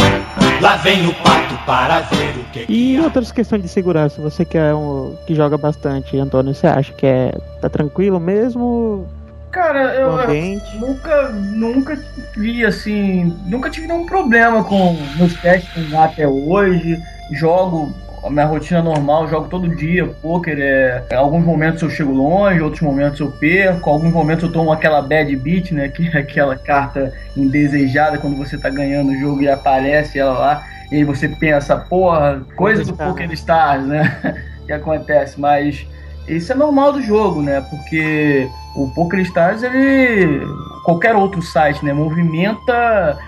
Lá 0.60 0.76
vem 0.76 1.06
o 1.06 1.14
pato 1.14 1.54
para 1.66 2.00
ver 2.00 2.36
o 2.38 2.44
que 2.52 2.66
E 2.68 2.98
outras 3.00 3.30
questões 3.30 3.62
de 3.62 3.68
segurança, 3.68 4.20
você 4.20 4.44
que 4.44 4.56
é 4.58 4.74
um 4.74 5.14
que 5.26 5.34
joga 5.34 5.56
bastante, 5.56 6.18
Antônio, 6.18 6.54
você 6.54 6.66
acha 6.66 6.92
que 6.92 7.06
é 7.06 7.32
tá 7.60 7.68
tranquilo 7.68 8.18
mesmo? 8.18 9.06
Cara, 9.54 9.94
eu, 9.94 10.18
eu 10.18 10.80
nunca, 10.80 11.28
nunca 11.28 11.98
vi 12.36 12.66
assim, 12.66 13.32
nunca 13.46 13.70
tive 13.70 13.86
nenhum 13.86 14.04
problema 14.04 14.64
com 14.64 14.96
meus 15.16 15.32
testes 15.40 15.92
lá 15.92 16.06
até 16.06 16.26
hoje. 16.26 17.00
Jogo 17.30 17.94
a 18.24 18.30
minha 18.30 18.46
rotina 18.46 18.82
normal, 18.82 19.28
jogo 19.28 19.48
todo 19.48 19.68
dia, 19.76 20.06
poker 20.06 20.58
é, 20.58 21.04
alguns 21.14 21.44
momentos 21.44 21.82
eu 21.82 21.90
chego 21.90 22.10
longe, 22.10 22.60
outros 22.60 22.82
momentos 22.82 23.20
eu 23.20 23.30
perco, 23.30 23.90
alguns 23.90 24.12
momentos 24.12 24.44
eu 24.44 24.50
tomo 24.50 24.72
aquela 24.72 25.02
bad 25.02 25.36
beat, 25.36 25.72
né, 25.72 25.88
que 25.90 26.08
é 26.08 26.20
aquela 26.20 26.56
carta 26.56 27.12
indesejada 27.36 28.16
quando 28.16 28.36
você 28.36 28.56
tá 28.56 28.70
ganhando 28.70 29.12
o 29.12 29.20
jogo 29.20 29.42
e 29.42 29.48
aparece 29.48 30.18
ela 30.18 30.38
lá, 30.38 30.66
e 30.90 30.96
aí 30.96 31.04
você 31.04 31.28
pensa, 31.28 31.76
porra, 31.76 32.42
coisa 32.56 32.82
do. 32.82 32.94
Poker 32.94 33.30
Stars, 33.32 33.86
né, 33.86 34.36
que 34.64 34.72
acontece, 34.72 35.38
mas 35.38 35.86
isso 36.28 36.52
é 36.52 36.54
normal 36.54 36.92
do 36.92 37.02
jogo, 37.02 37.42
né, 37.42 37.60
porque 37.70 38.48
o 38.74 38.88
Poker 38.88 39.20
Stars, 39.20 39.62
ele, 39.62 40.40
qualquer 40.84 41.14
outro 41.14 41.40
site, 41.42 41.84
né, 41.84 41.92
movimenta 41.92 43.18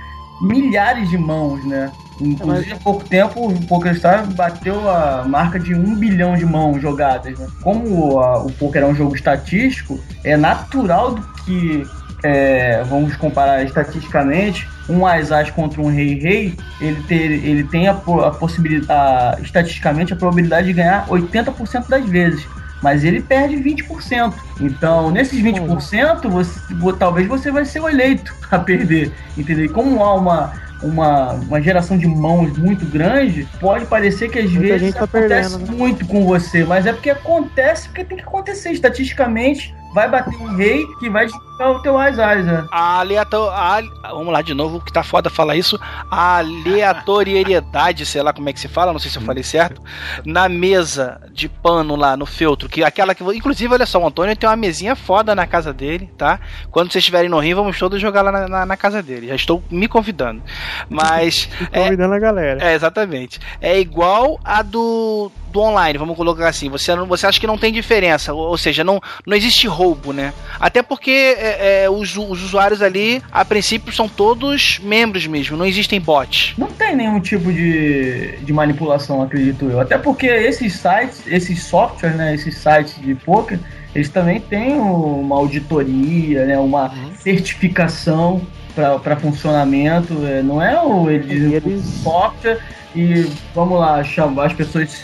milhares 0.40 1.08
de 1.08 1.18
mãos, 1.18 1.64
né, 1.64 1.90
Inclusive, 2.20 2.72
há 2.72 2.76
pouco 2.76 3.04
tempo, 3.04 3.46
o 3.46 3.66
PokerStars 3.66 4.32
bateu 4.32 4.88
a 4.88 5.24
marca 5.28 5.58
de 5.58 5.74
um 5.74 5.94
bilhão 5.94 6.34
de 6.34 6.46
mãos 6.46 6.80
jogadas. 6.80 7.38
Né? 7.38 7.46
Como 7.62 8.18
a- 8.18 8.38
o 8.42 8.50
poker 8.52 8.82
é 8.82 8.86
um 8.86 8.94
jogo 8.94 9.14
estatístico, 9.14 10.00
é 10.24 10.34
natural 10.34 11.12
do 11.12 11.22
que, 11.44 11.86
é, 12.24 12.82
vamos 12.84 13.14
comparar 13.16 13.62
estatisticamente, 13.64 14.66
um 14.88 15.06
as-as 15.06 15.50
contra 15.50 15.82
um 15.82 15.88
rei-rei, 15.90 16.54
ele, 16.80 17.02
ter, 17.02 17.20
ele 17.44 17.64
tem 17.64 17.86
a, 17.86 17.92
a 17.92 18.30
possibilidade, 18.30 18.90
a- 18.90 19.36
estatisticamente, 19.42 20.14
a 20.14 20.16
probabilidade 20.16 20.68
de 20.68 20.72
ganhar 20.72 21.06
80% 21.10 21.86
das 21.88 22.08
vezes. 22.08 22.46
Mas 22.82 23.04
ele 23.04 23.22
perde 23.22 23.56
20%. 23.56 24.34
Então, 24.60 25.10
nesses 25.10 25.40
20%, 25.40 26.28
você, 26.28 26.74
vo- 26.74 26.92
talvez 26.92 27.26
você 27.26 27.50
vai 27.50 27.64
ser 27.64 27.80
o 27.80 27.88
eleito 27.88 28.34
a 28.50 28.58
perder. 28.58 29.12
Entendeu? 29.36 29.64
E 29.64 29.68
como 29.68 30.02
há 30.04 30.14
uma, 30.14 30.52
uma, 30.82 31.32
uma 31.32 31.60
geração 31.60 31.96
de 31.96 32.06
mãos 32.06 32.56
muito 32.58 32.84
grande, 32.84 33.48
pode 33.58 33.86
parecer 33.86 34.28
que 34.30 34.38
às 34.38 34.50
Muita 34.50 34.60
vezes 34.78 34.94
tá 34.94 35.04
acontece 35.04 35.56
perdendo, 35.56 35.72
né? 35.72 35.78
muito 35.78 36.06
com 36.06 36.24
você, 36.24 36.64
mas 36.64 36.86
é 36.86 36.92
porque 36.92 37.10
acontece 37.10 37.88
porque 37.88 38.04
tem 38.04 38.18
que 38.18 38.24
acontecer. 38.24 38.70
Estatisticamente, 38.72 39.74
vai 39.96 40.08
bater 40.10 40.36
um 40.38 40.54
rei 40.54 40.86
que 41.00 41.08
vai 41.08 41.24
disputar 41.24 41.70
o 41.70 41.80
teu 41.80 41.96
as-as, 41.98 42.44
né? 42.44 42.66
A 42.70 43.00
aleator... 43.00 43.50
a- 43.50 43.80
Vamos 44.10 44.30
lá 44.32 44.42
de 44.42 44.52
novo, 44.52 44.78
que 44.80 44.92
tá 44.92 45.02
foda 45.02 45.30
falar 45.30 45.56
isso. 45.56 45.80
A 46.10 46.36
aleatoriedade, 46.38 48.04
sei 48.04 48.22
lá 48.22 48.32
como 48.32 48.48
é 48.48 48.52
que 48.52 48.60
se 48.60 48.68
fala, 48.68 48.92
não 48.92 48.98
sei 48.98 49.10
se 49.10 49.16
eu 49.18 49.22
falei 49.22 49.42
certo. 49.42 49.80
Na 50.24 50.48
mesa 50.48 51.20
de 51.32 51.48
pano 51.48 51.96
lá, 51.96 52.16
no 52.16 52.26
feltro, 52.26 52.68
que 52.68 52.84
aquela 52.84 53.14
que. 53.14 53.22
Inclusive, 53.24 53.72
olha 53.72 53.86
só, 53.86 53.98
o 53.98 54.06
Antônio 54.06 54.36
tem 54.36 54.48
uma 54.48 54.54
mesinha 54.56 54.94
foda 54.94 55.34
na 55.34 55.46
casa 55.46 55.72
dele, 55.72 56.10
tá? 56.18 56.38
Quando 56.70 56.92
vocês 56.92 57.02
estiverem 57.02 57.30
no 57.30 57.38
Rio, 57.38 57.56
vamos 57.56 57.78
todos 57.78 58.00
jogar 58.00 58.22
lá 58.22 58.30
na, 58.32 58.48
na- 58.48 58.66
na 58.66 58.76
casa 58.76 59.02
dele. 59.02 59.28
Já 59.28 59.34
estou 59.34 59.62
me 59.70 59.88
convidando. 59.88 60.42
Mas. 60.90 61.48
é, 61.72 61.84
Convidando 61.84 62.14
a 62.14 62.18
galera. 62.18 62.62
é, 62.62 62.74
exatamente. 62.74 63.40
É 63.60 63.78
igual 63.80 64.38
a 64.44 64.62
do, 64.62 65.30
do 65.56 65.62
online, 65.62 65.98
vamos 65.98 66.16
colocar 66.16 66.48
assim. 66.48 66.68
Você, 66.68 66.94
você 66.96 67.26
acha 67.26 67.40
que 67.40 67.46
não 67.46 67.56
tem 67.56 67.72
diferença, 67.72 68.34
ou, 68.34 68.48
ou 68.50 68.58
seja, 68.58 68.84
não, 68.84 69.00
não 69.26 69.34
existe 69.34 69.66
roubo, 69.66 70.12
né? 70.12 70.32
Até 70.60 70.82
porque 70.82 71.10
é, 71.38 71.84
é, 71.84 71.90
os, 71.90 72.14
os 72.16 72.42
usuários 72.44 72.82
ali, 72.82 73.22
a 73.32 73.42
princípio, 73.44 73.92
são 73.92 74.06
todos 74.08 74.78
membros 74.82 75.26
mesmo, 75.26 75.56
não 75.56 75.64
existem 75.64 75.98
bots. 76.00 76.52
Não 76.58 76.66
tem 76.68 76.94
nenhum 76.94 77.18
tipo 77.20 77.50
de, 77.50 78.36
de 78.42 78.52
manipulação, 78.52 79.22
acredito 79.22 79.64
eu. 79.70 79.80
Até 79.80 79.96
porque 79.96 80.26
esses 80.26 80.74
sites, 80.74 81.22
esses 81.26 81.62
softwares, 81.62 82.16
né, 82.18 82.34
esses 82.34 82.56
sites 82.58 82.94
de 83.00 83.14
poker, 83.14 83.58
eles 83.94 84.10
também 84.10 84.38
têm 84.40 84.74
uma 84.78 85.36
auditoria, 85.36 86.44
né, 86.44 86.58
uma 86.58 86.92
certificação 87.18 88.42
para 88.74 89.16
funcionamento. 89.16 90.14
é, 90.26 90.42
Não 90.42 90.60
é 90.60 90.78
o 90.82 91.08
eles, 91.08 91.50
eles- 91.52 91.82
o 91.84 92.02
software 92.02 92.58
e 92.94 93.26
vamos 93.54 93.78
lá 93.80 94.04
chamar 94.04 94.46
as 94.46 94.52
pessoas 94.52 95.02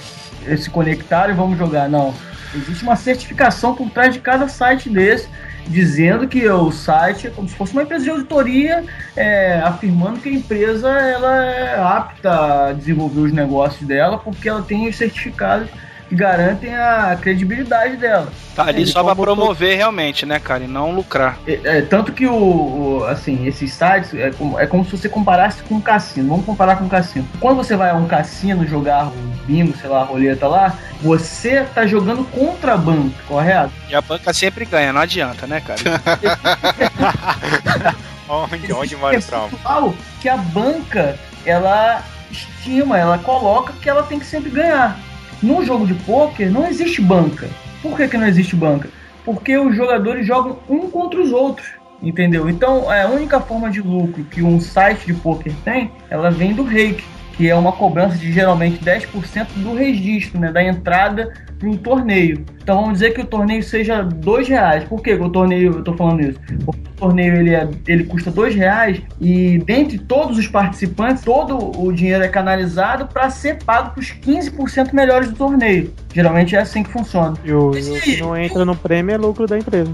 se- 0.56 0.70
conectarem 0.70 1.34
e 1.34 1.38
vamos 1.38 1.58
jogar. 1.58 1.88
Não. 1.88 2.14
Existe 2.54 2.82
uma 2.82 2.96
certificação 2.96 3.74
por 3.74 3.88
trás 3.90 4.12
de 4.12 4.20
cada 4.20 4.46
site 4.46 4.90
desse, 4.90 5.26
dizendo 5.66 6.28
que 6.28 6.46
o 6.48 6.70
site 6.70 7.28
é 7.28 7.30
como 7.30 7.48
se 7.48 7.54
fosse 7.54 7.72
uma 7.72 7.82
empresa 7.82 8.04
de 8.04 8.10
auditoria 8.10 8.84
é, 9.16 9.60
afirmando 9.64 10.20
que 10.20 10.28
a 10.28 10.32
empresa 10.32 10.88
ela 10.90 11.44
é 11.46 11.80
apta 11.80 12.66
a 12.68 12.72
desenvolver 12.72 13.20
os 13.20 13.32
negócios 13.32 13.86
dela 13.86 14.18
porque 14.18 14.48
ela 14.48 14.60
tem 14.62 14.88
os 14.88 14.96
certificados 14.96 15.68
que 16.12 16.16
garantem 16.16 16.74
a 16.74 17.16
credibilidade 17.18 17.96
dela. 17.96 18.28
Tá 18.54 18.64
ali 18.64 18.82
É, 18.82 18.86
só 18.86 19.02
botou- 19.02 19.24
promover 19.24 19.78
realmente, 19.78 20.26
né, 20.26 20.38
cara? 20.38 20.64
E 20.64 20.66
não 20.66 20.90
lucrar. 20.92 21.38
É, 21.46 21.58
é, 21.64 21.80
tanto 21.80 22.12
que 22.12 22.26
o, 22.26 22.34
o- 23.00 23.04
assim, 23.06 23.46
esses 23.46 23.72
sites 23.72 24.12
é 24.12 24.30
como, 24.30 24.60
é 24.60 24.66
como 24.66 24.84
se 24.84 24.90
você 24.90 25.08
comparasse 25.08 25.62
com 25.62 25.76
um 25.76 25.80
cassino. 25.80 26.28
Vamos 26.28 26.44
comparar 26.44 26.76
com 26.76 26.84
um 26.84 26.88
cassino. 26.88 27.26
Quando 27.40 27.56
você 27.56 27.76
vai 27.76 27.88
a 27.88 27.94
um 27.94 28.06
cassino 28.06 28.66
jogar 28.66 29.06
um 29.06 29.32
bingo, 29.46 29.74
sei 29.78 29.88
lá, 29.88 30.04
roleta 30.04 30.46
lá, 30.46 30.74
você 31.00 31.64
tá 31.74 31.86
jogando 31.86 32.24
contra 32.30 32.76
banco, 32.76 33.14
correto? 33.26 33.72
E 33.88 33.94
a 33.94 34.02
banca 34.02 34.34
sempre 34.34 34.66
ganha, 34.66 34.92
não 34.92 35.00
adianta, 35.00 35.46
né, 35.46 35.62
cara? 35.62 35.80
Onde, 38.28 38.72
onde 38.72 38.96
mora 38.96 39.18
o 39.18 39.94
que 40.20 40.28
a 40.28 40.36
banca 40.38 41.18
ela 41.44 42.02
estima, 42.30 42.96
ela 42.98 43.18
coloca 43.18 43.74
que 43.80 43.88
ela 43.90 44.02
tem 44.04 44.18
que 44.18 44.24
sempre 44.24 44.48
ganhar. 44.50 44.96
No 45.42 45.64
jogo 45.64 45.86
de 45.86 45.94
pôquer 45.94 46.50
não 46.50 46.66
existe 46.66 47.00
banca. 47.00 47.48
Por 47.82 47.96
que, 47.96 48.06
que 48.06 48.16
não 48.16 48.26
existe 48.26 48.54
banca? 48.54 48.88
Porque 49.24 49.56
os 49.58 49.74
jogadores 49.74 50.26
jogam 50.26 50.58
um 50.68 50.90
contra 50.90 51.20
os 51.20 51.32
outros. 51.32 51.68
Entendeu? 52.02 52.48
Então 52.48 52.92
é 52.92 53.02
a 53.02 53.08
única 53.08 53.40
forma 53.40 53.70
de 53.70 53.80
lucro 53.80 54.24
que 54.24 54.42
um 54.42 54.60
site 54.60 55.06
de 55.06 55.14
pôquer 55.14 55.52
tem, 55.64 55.90
ela 56.10 56.30
vem 56.30 56.52
do 56.52 56.64
rake. 56.64 57.04
que 57.36 57.48
é 57.48 57.54
uma 57.54 57.72
cobrança 57.72 58.16
de 58.16 58.30
geralmente 58.30 58.84
10% 58.84 59.46
do 59.56 59.74
registro, 59.74 60.38
né, 60.38 60.52
da 60.52 60.62
entrada 60.62 61.32
para 61.62 61.70
um 61.70 61.76
torneio. 61.76 62.44
Então 62.60 62.76
vamos 62.76 62.94
dizer 62.94 63.12
que 63.12 63.20
o 63.20 63.24
torneio 63.24 63.62
seja 63.62 64.02
dois 64.02 64.48
reais. 64.48 64.84
Por 64.84 65.00
que 65.00 65.14
o 65.14 65.30
torneio, 65.30 65.72
eu 65.72 65.78
estou 65.78 65.96
falando 65.96 66.20
isso? 66.20 66.40
Porque 66.64 66.80
o 66.80 66.94
torneio 66.96 67.36
ele, 67.36 67.54
é, 67.54 67.68
ele 67.86 68.04
custa 68.04 68.30
dois 68.30 68.54
reais 68.54 69.00
e 69.20 69.58
dentre 69.58 69.98
todos 69.98 70.38
os 70.38 70.48
participantes, 70.48 71.22
todo 71.22 71.80
o 71.80 71.92
dinheiro 71.92 72.24
é 72.24 72.28
canalizado 72.28 73.06
para 73.06 73.30
ser 73.30 73.62
pago 73.62 73.90
para 73.90 74.00
os 74.00 74.12
15% 74.12 74.92
melhores 74.92 75.30
do 75.30 75.36
torneio. 75.36 75.92
Geralmente 76.12 76.56
é 76.56 76.60
assim 76.60 76.82
que 76.82 76.90
funciona. 76.90 77.36
E 77.44 77.52
o, 77.52 77.70
o 77.70 78.00
que 78.00 78.20
não 78.20 78.36
entra 78.36 78.64
no 78.64 78.76
prêmio 78.76 79.14
é 79.14 79.18
lucro 79.18 79.46
da 79.46 79.58
empresa. 79.58 79.92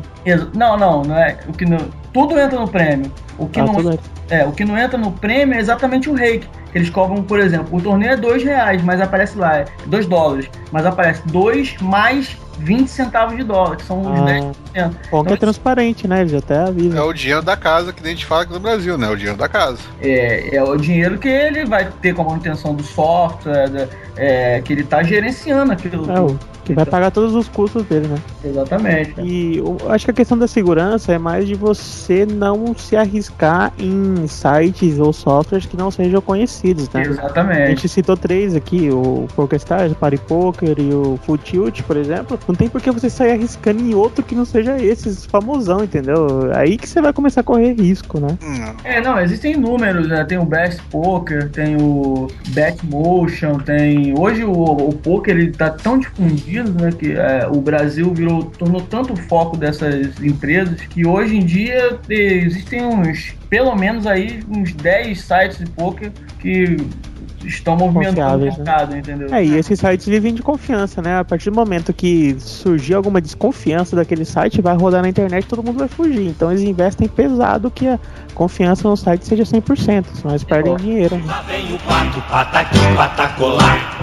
Não, 0.55 0.77
não, 0.77 1.03
não 1.03 1.17
é. 1.17 1.39
O 1.47 1.53
que 1.53 1.65
não, 1.65 1.79
tudo 2.13 2.39
entra 2.39 2.59
no 2.59 2.69
prêmio. 2.69 3.11
O 3.39 3.47
que, 3.47 3.61
Ah, 3.61 3.65
não, 3.65 3.99
é, 4.31 4.45
o 4.45 4.53
que 4.53 4.65
não 4.65 4.77
entra 4.77 4.99
no 4.99 5.13
prêmio 5.13 5.55
é 5.55 5.61
exatamente 5.61 6.11
o 6.11 6.15
rake. 6.15 6.49
Eles 6.75 6.91
cobram, 6.91 7.23
por 7.23 7.41
exemplo, 7.41 7.77
o 7.77 7.81
torneio 7.81 8.13
é 8.13 8.17
dois 8.17 8.43
reais, 8.45 8.83
mas 8.83 9.01
aparece 9.01 9.39
lá, 9.39 9.59
é 9.59 9.65
2 9.87 10.07
dólares, 10.07 10.51
mas 10.71 10.85
aparece 10.85 11.27
2 11.29 11.58
mais 11.83 12.37
20 12.59 12.89
centavos 12.89 13.37
de 13.37 13.43
dólar, 13.45 13.77
que 13.77 13.85
são 13.85 14.01
os 14.01 14.07
Ah. 14.07 14.25
10%. 14.25 14.97
Bom 15.11 15.25
que 15.25 15.33
é 15.33 15.37
transparente, 15.37 16.07
né? 16.09 16.21
Eles 16.21 16.35
até 16.35 16.55
É 16.55 16.59
avisam. 16.69 17.07
o 17.09 17.13
dinheiro 17.13 17.43
da 17.43 17.57
casa 17.57 17.93
que 17.93 18.05
a 18.05 18.09
gente 18.11 18.25
fala 18.27 18.43
aqui 18.43 18.53
no 18.53 18.61
Brasil, 18.61 18.97
né? 18.99 19.07
É 19.07 19.11
o 19.11 19.17
dinheiro 19.17 19.39
da 19.39 19.49
casa. 19.49 19.79
É, 20.01 20.55
é 20.57 20.63
o 20.63 20.77
dinheiro 20.77 21.19
que 21.19 21.29
ele 21.29 21.65
vai 21.65 21.89
ter 22.03 22.15
com 22.15 22.23
a 22.23 22.25
manutenção 22.27 22.75
do 22.75 22.83
software, 22.83 23.69
da- 23.69 23.89
é, 24.17 24.61
que 24.61 24.73
ele 24.73 24.83
está 24.83 25.03
gerenciando 25.03 25.73
aquilo. 25.73 26.11
É, 26.11 26.21
o 26.21 26.39
que 26.65 26.75
vai 26.75 26.85
pagar 26.85 27.11
todos 27.11 27.35
os 27.35 27.49
custos 27.49 27.83
dele, 27.85 28.09
né? 28.09 28.19
Exatamente. 28.45 29.15
E 29.23 29.57
eu 29.59 29.77
acho 29.89 30.05
que 30.05 30.11
a 30.11 30.15
questão 30.15 30.37
da 30.37 30.47
segurança 30.47 31.13
é 31.13 31.19
mais 31.19 31.47
de 31.47 31.55
você 31.55 32.27
não 32.27 32.75
se 32.77 32.95
arriscar 32.97 33.73
em 33.79 34.27
sites 34.27 34.99
ou 34.99 35.13
softwares 35.13 35.65
que 35.67 35.77
não 35.77 35.91
sejam 35.91 36.21
conhecidos, 36.21 36.89
né? 36.91 37.01
A 37.01 37.07
Exatamente. 37.07 37.69
gente 37.69 37.89
citou 37.89 38.17
três 38.17 38.55
aqui, 38.55 38.91
o 38.91 39.27
PokerStars, 39.35 39.93
o 39.93 39.95
Party 39.95 40.19
Poker 40.19 40.75
e 40.79 40.93
o 40.93 41.19
Full 41.25 41.39
Tilt, 41.39 41.83
por 41.83 41.97
exemplo. 41.97 42.39
Não 42.49 42.55
tem 42.55 42.67
por 42.67 42.81
que 42.81 42.91
você 42.91 43.11
sair 43.11 43.33
arriscando 43.33 43.83
em 43.83 43.95
outro 43.95 44.25
que 44.25 44.35
não 44.35 44.47
seja 44.47 44.83
esses 44.83 45.27
famosão, 45.27 45.85
entendeu? 45.85 46.51
Aí 46.55 46.79
que 46.79 46.89
você 46.89 47.03
vai 47.03 47.13
começar 47.13 47.43
a 47.43 47.45
correr 47.45 47.75
risco, 47.75 48.19
né? 48.19 48.39
É, 48.85 49.03
não, 49.03 49.21
existem 49.21 49.55
números, 49.55 50.09
né? 50.09 50.25
Tem 50.25 50.39
o 50.39 50.47
Best 50.47 50.81
Poker, 50.91 51.51
tem 51.51 51.77
o 51.77 52.29
Bet 52.49 52.85
Motion, 52.87 53.59
tem. 53.59 54.19
Hoje 54.19 54.45
o, 54.45 54.53
o 54.53 54.93
poker 54.95 55.37
ele 55.37 55.53
tá 55.53 55.69
tão 55.69 55.99
difundido, 55.99 56.73
né? 56.83 56.91
Que 56.91 57.13
é, 57.13 57.47
o 57.47 57.61
Brasil 57.61 58.15
virou, 58.15 58.45
tornou 58.45 58.81
tanto 58.81 59.13
o 59.13 59.17
foco 59.17 59.57
dessas 59.57 60.19
empresas 60.23 60.81
que 60.81 61.07
hoje 61.07 61.37
em 61.37 61.45
dia 61.45 61.99
existem 62.09 62.83
uns, 62.83 63.35
pelo 63.51 63.77
menos 63.77 64.07
aí, 64.07 64.43
uns 64.49 64.73
10 64.73 65.21
sites 65.21 65.59
de 65.59 65.67
poker 65.67 66.11
que 66.41 66.77
estão 67.49 67.77
movimentando 67.77 68.21
o 68.21 68.23
Confiáveis, 68.23 68.59
né? 68.59 68.65
mercado, 68.65 68.97
entendeu? 68.97 69.35
É, 69.35 69.45
e 69.45 69.57
esses 69.57 69.79
sites 69.79 70.07
vivem 70.07 70.35
de 70.35 70.43
confiança, 70.43 71.03
né? 71.03 71.19
A 71.19 71.25
partir 71.25 71.51
do 71.51 71.57
momento 71.57 71.93
que 71.93 72.37
surgir 72.39 72.95
alguma 72.95 73.21
desconfiança 73.21 73.97
daquele 73.97 74.25
site, 74.25 74.61
vai 74.61 74.77
rodar 74.77 75.03
na 75.03 75.09
internet 75.09 75.47
todo 75.47 75.63
mundo 75.63 75.79
vai 75.79 75.89
fugir. 75.89 76.27
Então 76.29 76.51
eles 76.51 76.63
investem 76.63 77.09
pesado 77.09 77.71
que 77.71 77.89
a 77.89 77.99
confiança 78.35 78.89
no 78.89 78.97
site 78.97 79.27
seja 79.27 79.43
100%, 79.45 80.07
senão 80.15 80.31
eles 80.33 80.45
perdem 80.45 80.77
dinheiro. 80.77 81.17
né? 81.17 81.25
Lá 81.27 81.43
vem 81.43 81.75
o 81.75 81.79
pato, 81.79 82.21
pataqui, 82.29 82.79
patacolar. 82.97 83.99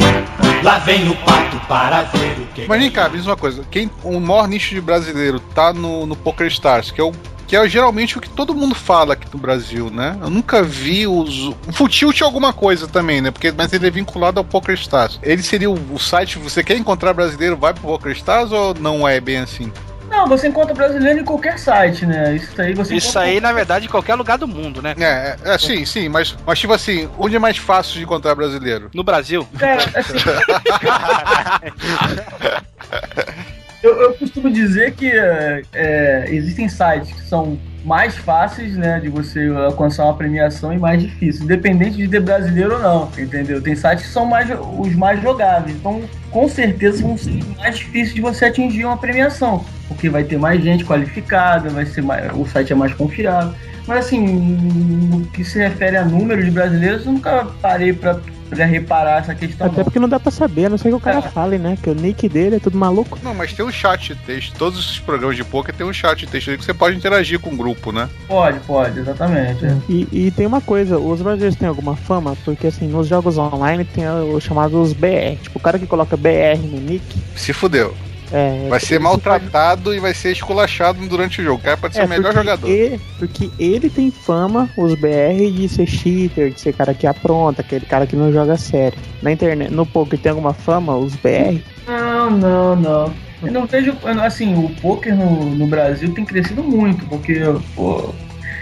Lá 0.63 0.79
vem 0.79 1.09
o 1.09 1.15
pato 1.17 1.57
para 1.67 2.03
ver 2.03 2.39
o 2.39 2.47
que. 2.47 2.67
Mas 2.67 2.79
vem 2.79 2.91
cá, 2.91 3.07
diz 3.07 3.25
uma 3.25 3.37
coisa. 3.37 3.63
Quem, 3.69 3.89
o 4.03 4.19
maior 4.19 4.47
nicho 4.47 4.73
de 4.73 4.81
brasileiro 4.81 5.39
tá 5.39 5.71
no, 5.71 6.05
no 6.05 6.15
PokerStars, 6.15 6.91
que 6.91 6.99
é 6.99 7.03
o 7.03 7.11
que 7.47 7.55
é 7.55 7.67
geralmente 7.69 8.17
o 8.17 8.21
que 8.21 8.29
todo 8.29 8.53
mundo 8.55 8.75
fala 8.75 9.13
aqui 9.13 9.27
no 9.33 9.39
Brasil, 9.39 9.89
né? 9.89 10.17
Eu 10.21 10.29
nunca 10.29 10.61
vi 10.63 11.07
os. 11.07 11.47
O 11.47 11.55
Futil 11.71 12.11
tinha 12.13 12.27
alguma 12.27 12.53
coisa 12.53 12.87
também, 12.87 13.21
né? 13.21 13.31
Porque, 13.31 13.51
mas 13.51 13.71
ele 13.73 13.87
é 13.87 13.91
vinculado 13.91 14.39
ao 14.39 14.45
PokerStars. 14.45 15.19
Ele 15.21 15.43
seria 15.43 15.69
o, 15.69 15.93
o 15.93 15.99
site. 15.99 16.39
Você 16.39 16.63
quer 16.63 16.77
encontrar 16.77 17.13
brasileiro, 17.13 17.57
vai 17.57 17.73
pro 17.73 17.83
PokerStars 17.83 18.51
ou 18.51 18.73
não 18.73 19.07
é 19.07 19.19
bem 19.19 19.37
assim? 19.37 19.71
Não, 20.09 20.27
você 20.27 20.47
encontra 20.47 20.73
brasileiro 20.73 21.19
em 21.19 21.25
qualquer 21.25 21.57
site, 21.59 22.05
né? 22.05 22.35
Isso 22.35 22.61
aí 22.61 22.73
você 22.73 22.95
Isso 22.95 23.07
encontra- 23.09 23.21
aí, 23.23 23.41
na 23.41 23.51
verdade, 23.51 23.85
em 23.85 23.89
qualquer 23.89 24.15
lugar 24.15 24.37
do 24.37 24.47
mundo, 24.47 24.81
né? 24.81 24.95
É, 24.99 25.35
é, 25.43 25.55
é, 25.55 25.57
sim, 25.57 25.83
sim, 25.83 26.07
mas, 26.07 26.35
mas 26.45 26.59
tipo 26.59 26.71
assim, 26.73 27.09
onde 27.17 27.35
é 27.35 27.39
mais 27.39 27.57
fácil 27.57 27.95
de 27.97 28.03
encontrar 28.03 28.35
brasileiro? 28.35 28.89
No 28.93 29.03
Brasil. 29.03 29.45
Cara, 29.57 29.83
assim. 29.95 30.13
eu, 33.85 34.01
eu 34.01 34.13
costumo 34.13 34.49
dizer 34.49 34.93
que 34.93 35.11
é, 35.11 35.61
é, 35.73 36.25
existem 36.29 36.67
sites 36.67 37.11
que 37.11 37.21
são 37.21 37.57
mais 37.83 38.17
fáceis, 38.17 38.75
né, 38.75 38.99
de 38.99 39.09
você 39.09 39.47
alcançar 39.67 40.05
uma 40.05 40.15
premiação 40.15 40.73
e 40.73 40.79
mais 40.79 40.99
difíceis, 40.99 41.43
independente 41.43 41.97
de 41.97 42.07
ter 42.07 42.19
brasileiro 42.19 42.73
ou 42.73 42.79
não, 42.79 43.11
entendeu? 43.15 43.61
Tem 43.61 43.75
sites 43.75 44.07
que 44.07 44.11
são 44.11 44.25
mais, 44.25 44.49
os 44.79 44.95
mais 44.95 45.21
jogáveis, 45.21 45.75
então 45.75 46.01
com 46.31 46.49
certeza 46.49 47.03
vão 47.03 47.15
ser 47.15 47.43
mais 47.57 47.77
difíceis 47.77 48.15
de 48.15 48.21
você 48.21 48.45
atingir 48.45 48.85
uma 48.85 48.97
premiação, 48.97 49.63
porque 49.87 50.09
vai 50.09 50.23
ter 50.23 50.39
mais 50.39 50.63
gente 50.63 50.83
qualificada, 50.83 51.69
vai 51.69 51.85
ser 51.85 52.01
mais, 52.01 52.33
o 52.33 52.43
site 52.47 52.73
é 52.73 52.75
mais 52.75 52.91
confiável. 52.93 53.53
Mas 53.85 54.07
assim, 54.07 54.25
no 54.25 55.27
que 55.27 55.43
se 55.43 55.59
refere 55.59 55.95
a 55.95 56.03
número 56.03 56.43
de 56.43 56.49
brasileiros, 56.49 57.05
eu 57.05 57.11
nunca 57.11 57.45
parei 57.61 57.93
pra, 57.93 58.19
reparar 58.53 59.19
essa 59.19 59.33
questão. 59.35 59.67
Até 59.67 59.77
não. 59.77 59.83
porque 59.83 59.99
não 59.99 60.09
dá 60.09 60.19
pra 60.19 60.31
saber, 60.31 60.65
a 60.65 60.69
não 60.69 60.77
sei 60.77 60.91
que 60.91 60.95
o 60.97 60.99
cara 60.99 61.19
É. 61.19 61.21
fale, 61.21 61.57
né? 61.57 61.77
Que 61.81 61.89
o 61.89 61.95
nick 61.95 62.27
dele 62.29 62.57
é 62.57 62.59
tudo 62.59 62.77
maluco. 62.77 63.17
Não, 63.23 63.33
mas 63.33 63.53
tem 63.53 63.65
um 63.65 63.71
chat 63.71 64.13
de 64.13 64.15
texto. 64.21 64.55
Todos 64.57 64.79
esses 64.79 64.99
programas 64.99 65.35
de 65.35 65.43
poker 65.43 65.73
tem 65.73 65.85
um 65.85 65.93
chat 65.93 66.19
de 66.19 66.27
texto 66.27 66.49
ali 66.49 66.57
que 66.57 66.65
você 66.65 66.73
pode 66.73 66.95
interagir 66.95 67.39
com 67.39 67.49
o 67.51 67.55
grupo, 67.57 67.91
né? 67.91 68.07
Pode, 68.27 68.59
pode, 68.61 68.99
exatamente. 68.99 69.65
é. 69.65 69.75
E, 69.89 70.07
e 70.11 70.31
tem 70.31 70.45
uma 70.45 70.61
coisa, 70.61 70.97
os 70.97 71.21
brasileiros 71.21 71.57
têm 71.57 71.67
alguma 71.67 71.95
fama? 71.95 72.35
Porque 72.45 72.67
assim, 72.67 72.87
nos 72.87 73.07
jogos 73.07 73.37
online 73.37 73.83
tem 73.85 74.05
os 74.09 74.43
chamados 74.43 74.93
BR. 74.93 75.37
Tipo, 75.41 75.57
o 75.57 75.61
cara 75.61 75.79
que 75.79 75.87
coloca 75.87 76.15
BR 76.17 76.57
no 76.63 76.79
nick. 76.79 77.03
Se 77.35 77.51
fudeu. 77.53 77.95
É, 78.31 78.67
Vai 78.69 78.79
ser 78.79 78.99
maltratado 78.99 79.93
e 79.93 79.99
vai 79.99 80.13
ser 80.13 80.31
esculachado 80.31 80.99
durante 81.07 81.41
o 81.41 81.43
jogo. 81.43 81.59
O 81.59 81.63
cara 81.63 81.77
pode 81.77 81.93
ser 81.93 82.01
É, 82.01 82.05
o 82.05 82.09
melhor 82.09 82.33
porque 82.33 82.39
jogador. 82.39 82.69
Ele, 82.69 82.99
porque 83.19 83.49
ele 83.59 83.89
tem 83.89 84.09
fama, 84.11 84.69
os 84.75 84.95
BR, 84.95 85.51
de 85.55 85.69
ser 85.69 85.85
cheater, 85.85 86.51
de 86.51 86.59
ser 86.59 86.73
cara 86.73 86.93
que 86.93 87.05
apronta, 87.05 87.61
aquele 87.61 87.85
cara 87.85 88.07
que 88.07 88.15
não 88.15 88.31
joga 88.33 88.57
sério. 88.57 88.97
Na 89.21 89.31
internet, 89.31 89.71
no 89.71 89.85
poker 89.85 90.17
tem 90.19 90.31
alguma 90.31 90.53
fama, 90.53 90.95
os 90.95 91.15
BR? 91.15 91.61
Não, 91.87 92.31
não, 92.31 92.75
não. 92.75 93.13
Eu 93.43 93.51
não 93.51 93.65
vejo. 93.67 93.93
Assim, 94.23 94.55
o 94.55 94.69
poker 94.81 95.15
no, 95.15 95.45
no 95.45 95.67
Brasil 95.67 96.11
tem 96.13 96.25
crescido 96.25 96.63
muito, 96.63 97.05
porque, 97.05 97.41
pô, 97.75 98.09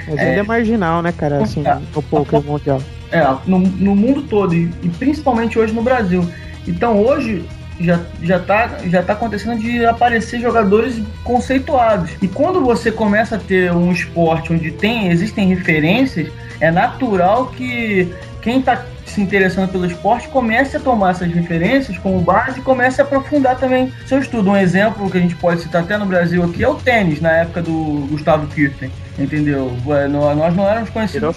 Mas 0.07 0.17
É. 0.19 0.31
ele 0.31 0.39
é 0.41 0.43
marginal, 0.43 1.01
né, 1.01 1.13
cara, 1.13 1.41
assim, 1.41 1.63
Ah, 1.65 1.81
no 1.95 2.01
poker 2.03 2.41
mundial. 2.43 2.81
é, 3.11 3.21
no, 3.47 3.59
no 3.59 3.95
mundo 3.95 4.23
todo, 4.23 4.53
e, 4.53 4.69
e 4.83 4.89
principalmente 4.89 5.57
hoje 5.57 5.71
no 5.71 5.81
Brasil. 5.81 6.27
Então 6.67 7.01
hoje 7.01 7.45
já, 7.79 7.99
já, 8.21 8.39
tá, 8.39 8.69
já 8.85 9.01
tá 9.01 9.13
acontecendo 9.13 9.59
de 9.59 9.85
aparecer 9.85 10.39
jogadores 10.39 11.01
conceituados. 11.23 12.11
E 12.21 12.27
quando 12.27 12.61
você 12.61 12.91
começa 12.91 13.35
a 13.35 13.39
ter 13.39 13.71
um 13.71 13.91
esporte 13.91 14.53
onde 14.53 14.71
tem, 14.71 15.09
existem 15.09 15.47
referências, 15.47 16.29
é 16.59 16.71
natural 16.71 17.47
que 17.47 18.13
quem 18.41 18.59
está 18.59 18.83
se 19.05 19.21
interessando 19.21 19.69
pelo 19.69 19.85
esporte 19.85 20.27
comece 20.29 20.77
a 20.77 20.79
tomar 20.79 21.11
essas 21.11 21.31
referências 21.31 21.97
como 21.99 22.19
base 22.19 22.59
e 22.59 22.63
comece 22.63 22.99
a 23.01 23.03
aprofundar 23.03 23.57
também 23.57 23.91
seu 24.07 24.19
estudo. 24.19 24.49
Um 24.49 24.57
exemplo 24.57 25.09
que 25.09 25.17
a 25.17 25.21
gente 25.21 25.35
pode 25.35 25.61
citar 25.61 25.83
até 25.83 25.97
no 25.97 26.05
Brasil 26.05 26.43
aqui 26.43 26.63
é 26.63 26.67
o 26.67 26.75
tênis, 26.75 27.21
na 27.21 27.31
época 27.31 27.61
do 27.61 28.07
Gustavo 28.09 28.47
Kirten. 28.47 28.89
Entendeu? 29.19 29.71
É, 29.89 30.07
nó- 30.07 30.33
Nós 30.33 30.55
não 30.55 30.67
éramos 30.67 30.89
conhecidos 30.89 31.35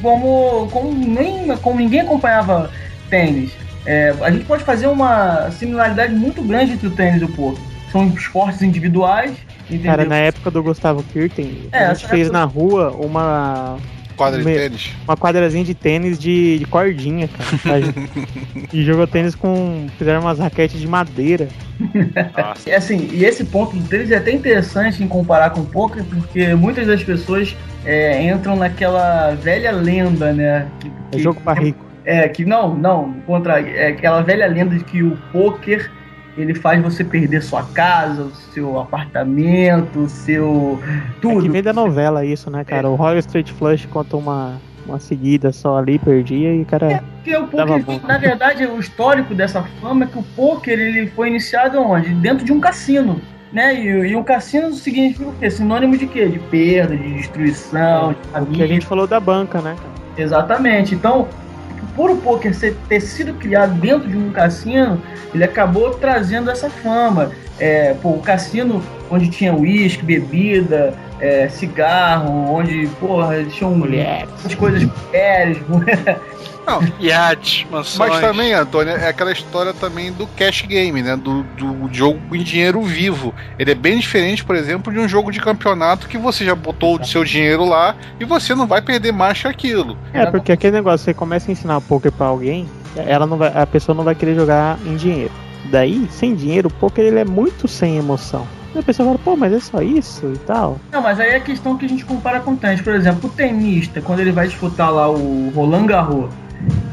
como, 0.00 0.66
como, 0.70 0.92
nem, 0.92 1.54
como 1.58 1.78
ninguém 1.78 2.00
acompanhava 2.00 2.70
tênis. 3.10 3.50
É, 3.86 4.14
a 4.20 4.30
gente 4.30 4.44
pode 4.44 4.64
fazer 4.64 4.86
uma 4.86 5.50
similaridade 5.50 6.14
muito 6.14 6.42
grande 6.42 6.72
entre 6.72 6.86
o 6.86 6.90
tênis 6.90 7.20
e 7.20 7.24
o 7.24 7.28
poker. 7.28 7.62
São 7.92 8.08
esportes 8.08 8.60
individuais, 8.62 9.32
entendeu? 9.70 9.90
Cara, 9.92 10.04
na 10.04 10.16
época 10.16 10.50
do 10.50 10.62
Gustavo 10.62 11.02
Kirten, 11.12 11.68
É, 11.70 11.84
a 11.86 11.94
gente 11.94 12.08
fez 12.08 12.26
época- 12.28 12.38
na 12.38 12.44
rua 12.44 12.90
uma, 12.98 13.76
Quadra 14.16 14.38
de 14.42 14.44
tênis. 14.44 14.90
uma 15.06 15.16
quadrazinha 15.16 15.64
de 15.64 15.74
tênis 15.74 16.18
de, 16.18 16.58
de 16.58 16.64
cordinha, 16.66 17.28
cara. 17.28 17.82
e 18.72 18.82
jogou 18.82 19.06
tênis 19.06 19.34
com. 19.36 19.86
Fizeram 19.98 20.20
umas 20.22 20.38
raquetes 20.40 20.80
de 20.80 20.88
madeira. 20.88 21.48
Nossa. 22.36 22.68
E, 22.68 22.72
assim, 22.72 23.08
e 23.12 23.24
esse 23.24 23.44
ponto 23.44 23.76
do 23.76 23.86
tênis 23.86 24.10
é 24.10 24.16
até 24.16 24.32
interessante 24.32 25.02
em 25.02 25.06
comparar 25.08 25.50
com 25.50 25.60
o 25.60 25.66
poker, 25.66 26.02
porque 26.04 26.52
muitas 26.54 26.86
das 26.86 27.02
pessoas 27.04 27.54
é, 27.84 28.20
entram 28.24 28.56
naquela 28.56 29.32
velha 29.34 29.70
lenda, 29.70 30.32
né? 30.32 30.66
que- 30.80 30.88
É 30.88 31.16
que- 31.16 31.22
jogo 31.22 31.40
pra 31.40 31.52
rico. 31.54 31.84
É, 32.04 32.28
que 32.28 32.44
não, 32.44 32.74
não, 32.74 33.14
contra 33.26 33.60
é 33.60 33.88
aquela 33.88 34.22
velha 34.22 34.46
lenda 34.46 34.76
de 34.76 34.84
que 34.84 35.02
o 35.02 35.16
poker 35.32 35.90
ele 36.36 36.54
faz 36.54 36.82
você 36.82 37.04
perder 37.04 37.42
sua 37.42 37.62
casa, 37.62 38.24
o 38.24 38.30
seu 38.34 38.78
apartamento, 38.80 40.00
o 40.00 40.08
seu 40.08 40.80
É 40.82 41.12
que 41.14 41.20
tudo. 41.20 41.50
vem 41.52 41.62
da 41.62 41.72
novela 41.72 42.24
isso, 42.24 42.50
né, 42.50 42.64
cara? 42.64 42.88
O 42.90 42.94
Royal 42.96 43.18
Street 43.18 43.50
Flush 43.52 43.86
conta 43.86 44.16
uma, 44.16 44.60
uma 44.84 44.98
seguida 44.98 45.52
só 45.52 45.78
ali, 45.78 45.98
perdia 45.98 46.54
e, 46.54 46.64
cara. 46.64 47.02
Porque 47.14 47.36
o 47.36 47.46
poker, 47.46 47.84
bom. 47.84 48.00
na 48.06 48.18
verdade, 48.18 48.66
o 48.66 48.78
histórico 48.80 49.34
dessa 49.34 49.62
fama 49.80 50.04
é 50.04 50.08
que 50.08 50.18
o 50.18 50.22
poker 50.36 50.78
ele 50.78 51.06
foi 51.10 51.28
iniciado 51.28 51.80
onde? 51.80 52.10
Dentro 52.14 52.44
de 52.44 52.52
um 52.52 52.60
cassino. 52.60 53.20
Né? 53.52 53.72
E, 53.76 53.86
e 54.10 54.16
o 54.16 54.24
cassino 54.24 54.72
significa 54.74 55.28
o 55.28 55.32
quê? 55.34 55.48
Sinônimo 55.48 55.96
de 55.96 56.08
quê? 56.08 56.26
De 56.26 56.40
perda, 56.40 56.96
de 56.96 57.14
destruição, 57.14 58.12
de 58.12 58.18
O 58.18 58.22
que 58.22 58.28
a 58.36 58.40
família. 58.40 58.66
gente 58.66 58.84
falou 58.86 59.06
da 59.06 59.20
banca, 59.20 59.60
né, 59.62 59.76
cara? 59.76 59.94
Exatamente. 60.18 60.94
Então, 60.96 61.28
por 61.96 62.10
o 62.10 62.16
poker 62.16 62.54
ser, 62.54 62.76
ter 62.88 63.00
sido 63.00 63.34
criado 63.34 63.74
dentro 63.80 64.08
de 64.08 64.16
um 64.16 64.30
cassino, 64.30 65.00
ele 65.34 65.44
acabou 65.44 65.90
trazendo 65.90 66.50
essa 66.50 66.70
fama. 66.70 67.30
É, 67.58 67.94
pô, 68.02 68.10
o 68.10 68.20
cassino 68.20 68.82
onde 69.10 69.28
tinha 69.30 69.54
uísque, 69.54 70.04
bebida, 70.04 70.94
é, 71.20 71.48
cigarro, 71.48 72.52
onde, 72.52 72.88
porra, 72.98 73.44
tinham 73.44 73.74
Mulheres. 73.74 74.28
coisas 74.58 74.82
mulheres, 74.84 75.58
Não, 76.66 76.82
Iates, 76.98 77.66
mansões. 77.70 78.10
Mas 78.10 78.20
também, 78.20 78.52
Antônio, 78.52 78.94
é 78.94 79.08
aquela 79.08 79.32
história 79.32 79.72
também 79.72 80.12
do 80.12 80.26
cash 80.28 80.62
game, 80.62 81.02
né? 81.02 81.16
Do, 81.16 81.42
do 81.42 81.92
jogo 81.92 82.34
em 82.34 82.42
dinheiro 82.42 82.82
vivo. 82.82 83.34
Ele 83.58 83.72
é 83.72 83.74
bem 83.74 83.98
diferente, 83.98 84.44
por 84.44 84.56
exemplo, 84.56 84.92
de 84.92 84.98
um 84.98 85.08
jogo 85.08 85.30
de 85.30 85.40
campeonato 85.40 86.08
que 86.08 86.18
você 86.18 86.44
já 86.44 86.54
botou 86.54 86.98
o 86.98 87.04
seu 87.04 87.24
dinheiro 87.24 87.64
lá 87.64 87.94
e 88.18 88.24
você 88.24 88.54
não 88.54 88.66
vai 88.66 88.80
perder 88.80 89.12
mais 89.12 89.40
que 89.40 89.48
aquilo. 89.48 89.96
É, 90.12 90.26
porque 90.26 90.52
aquele 90.52 90.76
negócio, 90.76 91.04
você 91.04 91.14
começa 91.14 91.50
a 91.50 91.52
ensinar 91.52 91.80
poker 91.80 92.10
pra 92.10 92.26
alguém, 92.26 92.68
ela 92.96 93.26
não 93.26 93.36
vai, 93.36 93.52
a 93.54 93.66
pessoa 93.66 93.94
não 93.94 94.04
vai 94.04 94.14
querer 94.14 94.34
jogar 94.34 94.78
em 94.86 94.96
dinheiro. 94.96 95.32
Daí, 95.70 96.06
sem 96.10 96.34
dinheiro, 96.34 96.68
o 96.68 96.72
poker 96.72 97.04
ele 97.04 97.18
é 97.18 97.24
muito 97.24 97.66
sem 97.66 97.96
emoção. 97.96 98.46
E 98.74 98.78
a 98.78 98.82
pessoa 98.82 99.06
fala, 99.06 99.18
pô, 99.18 99.36
mas 99.36 99.52
é 99.52 99.60
só 99.60 99.80
isso 99.80 100.32
e 100.34 100.38
tal. 100.38 100.80
Não, 100.90 101.00
mas 101.00 101.20
aí 101.20 101.30
é 101.30 101.36
a 101.36 101.40
questão 101.40 101.76
que 101.76 101.86
a 101.86 101.88
gente 101.88 102.04
compara 102.04 102.40
com 102.40 102.52
o 102.52 102.56
tênis. 102.56 102.80
Por 102.80 102.92
exemplo, 102.92 103.30
o 103.30 103.32
tenista, 103.32 104.00
quando 104.00 104.20
ele 104.20 104.32
vai 104.32 104.48
disputar 104.48 104.92
lá 104.92 105.08
o 105.08 105.52
Roland 105.54 105.86
Garros, 105.86 106.28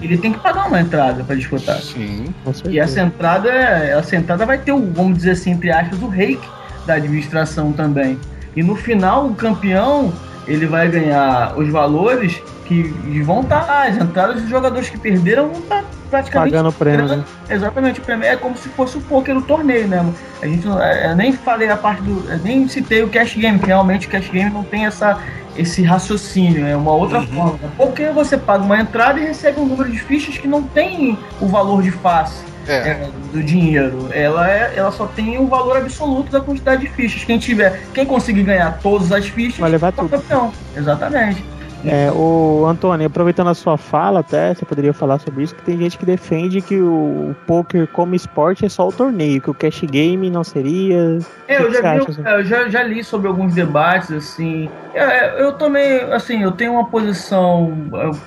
ele 0.02 0.18
tem 0.18 0.34
que 0.34 0.40
pagar 0.40 0.68
uma 0.68 0.80
entrada 0.80 1.24
pra 1.24 1.36
disputar. 1.36 1.78
Sim. 1.78 2.34
Com 2.44 2.54
certeza. 2.54 2.76
E 2.76 2.80
essa 2.80 3.02
entrada, 3.02 3.50
essa 3.50 4.16
entrada 4.16 4.46
vai 4.46 4.58
ter 4.58 4.72
o, 4.72 4.92
vamos 4.92 5.18
dizer 5.18 5.32
assim, 5.32 5.52
entre 5.52 5.72
aspas, 5.72 6.02
o 6.02 6.08
reiki 6.08 6.48
da 6.86 6.96
administração 6.96 7.72
também. 7.72 8.20
E 8.56 8.64
no 8.64 8.76
final, 8.76 9.28
o 9.28 9.36
campeão, 9.36 10.12
ele 10.48 10.66
vai 10.66 10.90
ganhar 10.90 11.58
os 11.58 11.70
valores 11.70 12.42
que 12.66 12.84
vão 13.24 13.42
estar 13.42 13.66
lá. 13.66 13.88
As 13.88 13.98
entradas 13.98 14.42
dos 14.42 14.50
jogadores 14.50 14.90
que 14.90 14.98
perderam 14.98 15.50
vão 15.50 15.60
estar 15.60 15.84
praticamente 16.12 16.52
Pagando 16.52 16.70
o 16.70 16.74
prêmio, 16.74 17.08
né? 17.08 17.24
Exatamente, 17.50 18.00
o 18.02 18.04
prêmio 18.04 18.28
é 18.28 18.36
como 18.36 18.56
se 18.58 18.68
fosse 18.70 18.98
o 18.98 19.02
poker 19.02 19.34
no 19.34 19.42
torneio, 19.42 19.88
né? 19.88 20.06
A 20.42 20.46
gente 20.46 20.68
não, 20.68 20.80
eu 20.84 21.16
nem 21.16 21.32
falei 21.32 21.70
a 21.70 21.78
parte 21.78 22.02
do. 22.04 22.22
nem 22.44 22.68
citei 22.68 23.02
o 23.02 23.10
cash 23.10 23.36
game, 23.36 23.58
que 23.58 23.68
realmente 23.68 24.08
o 24.08 24.10
cash 24.10 24.30
game 24.30 24.52
não 24.52 24.64
tem 24.64 24.86
essa, 24.86 25.18
esse 25.58 25.82
raciocínio, 25.82 26.68
é 26.68 26.76
uma 26.76 26.92
outra 26.92 27.22
forma. 27.22 27.58
Porque 27.78 28.08
você 28.10 28.38
paga 28.38 28.64
uma 28.64 28.80
entrada 28.80 29.20
e 29.20 29.24
recebe 29.24 29.60
um 29.60 29.66
número 29.66 29.90
de 29.90 30.00
fichas 30.00 30.38
que 30.38 30.48
não 30.48 30.62
tem 30.62 31.18
o 31.40 31.48
valor 31.48 31.82
de 31.82 31.92
face. 31.92 32.52
É. 32.68 32.74
é, 32.74 33.10
do 33.34 33.42
dinheiro. 33.42 34.10
Ela, 34.14 34.48
é, 34.48 34.74
ela 34.76 34.92
só 34.92 35.08
tem 35.08 35.40
o 35.40 35.48
valor 35.48 35.78
absoluto 35.78 36.32
da 36.32 36.40
quantidade 36.40 36.84
de 36.84 36.90
fichas. 36.90 37.24
Quem 37.24 37.40
tiver, 37.40 37.82
quem 37.92 38.06
conseguir 38.06 38.44
ganhar 38.44 38.78
todas 38.84 39.12
as 39.12 39.28
fichas, 39.28 39.58
Vai 39.58 39.72
levar 39.72 39.88
é 39.88 39.90
o 39.90 39.94
tudo. 39.94 40.10
campeão. 40.10 40.54
Exatamente. 40.78 41.44
É, 41.86 42.12
o 42.12 42.66
Antônio, 42.66 43.08
aproveitando 43.08 43.50
a 43.50 43.54
sua 43.54 43.78
fala, 43.78 44.20
até 44.20 44.54
você 44.54 44.66
poderia 44.66 44.94
falar 44.94 45.20
sobre 45.20 45.44
isso, 45.44 45.56
que 45.56 45.64
tem 45.64 45.78
gente 45.78 45.98
que 45.98 46.06
defende 46.06 46.62
que 46.62 46.80
o 46.80 47.36
poker 47.48 47.88
como 47.88 48.16
esporte 48.16 48.66
é 48.66 48.70
só 48.70 48.88
o 48.88 48.92
torneio, 48.92 49.42
que 49.42 49.50
o 49.50 49.54
cash 49.54 49.82
game 49.82 50.30
não 50.30 50.44
seria. 50.44 51.20
É, 51.48 51.60
O 51.60 51.64
eu 51.64 51.74
já, 51.74 51.96
vi, 51.96 52.06
assim? 52.08 52.24
eu 52.26 52.44
já, 52.46 52.70
já 52.70 52.84
li 52.84 53.04
sobre 53.04 53.28
alguns 53.28 53.54
debates, 53.54 54.12
assim. 54.12 54.70
É, 54.94 55.42
eu 55.42 55.54
também, 55.54 56.02
assim, 56.12 56.44
eu 56.44 56.52
tenho 56.52 56.74
uma 56.74 56.86
posição 56.86 57.74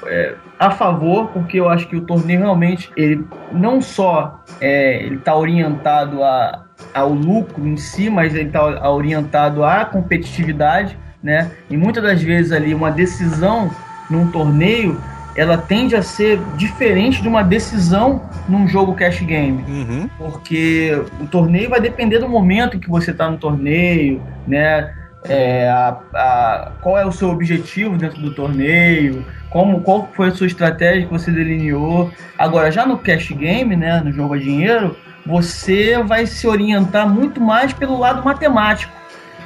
é, 0.07 0.35
a 0.59 0.71
favor, 0.71 1.29
porque 1.29 1.61
eu 1.61 1.69
acho 1.69 1.87
que 1.89 1.97
o 1.97 2.01
torneio 2.01 2.41
realmente, 2.41 2.91
ele 2.97 3.25
não 3.53 3.81
só 3.81 4.41
é, 4.61 5.03
ele 5.03 5.17
está 5.17 5.37
orientado 5.37 6.23
a, 6.23 6.65
ao 6.93 7.13
lucro 7.13 7.67
em 7.67 7.77
si, 7.77 8.11
mas 8.11 8.35
ele 8.35 8.49
está 8.49 8.91
orientado 8.91 9.65
à 9.65 9.85
competitividade, 9.85 10.99
né? 11.25 11.51
E 11.71 11.77
muitas 11.77 12.03
das 12.03 12.23
vezes 12.23 12.53
ali 12.53 12.75
uma 12.75 12.91
decisão 12.91 13.71
num 14.11 14.31
torneio, 14.31 15.01
ela 15.35 15.57
tende 15.57 15.97
a 15.97 16.03
ser 16.03 16.39
diferente 16.57 17.21
de 17.23 17.27
uma 17.27 17.43
decisão 17.43 18.23
num 18.49 18.69
jogo 18.69 18.95
cash 18.95 19.21
game 19.23 19.65
Uhum. 19.67 20.09
porque 20.19 20.97
o 21.21 21.27
torneio 21.27 21.71
vai 21.71 21.81
depender 21.81 22.19
do 22.19 22.29
momento 22.29 22.79
que 22.79 22.89
você 22.91 23.11
está 23.11 23.29
no 23.31 23.39
torneio, 23.39 24.23
né? 24.47 24.93
É, 25.27 25.67
a- 25.71 25.97
a- 26.15 26.73
qual 26.83 26.99
é 26.99 27.07
o 27.07 27.11
seu 27.11 27.31
objetivo 27.31 27.97
dentro 27.97 28.21
do 28.21 28.35
torneio, 28.35 29.25
como, 29.49 29.81
qual 29.81 30.07
foi 30.15 30.29
a 30.29 30.31
sua 30.33 30.47
estratégia 30.47 31.07
que 31.07 31.11
você 31.13 31.31
delineou. 31.31 32.11
Agora, 32.39 32.71
já 32.71 32.85
no 32.85 32.99
cash 32.99 33.31
game, 33.33 33.75
né, 33.75 34.03
no 34.05 34.13
jogo 34.13 34.35
a 34.35 34.39
dinheiro, 34.39 34.95
você 35.25 36.03
vai 36.03 36.27
se 36.27 36.47
orientar 36.47 37.09
muito 37.09 37.41
mais 37.41 37.73
pelo 37.73 37.99
lado 37.99 38.23
matemático. 38.23 38.93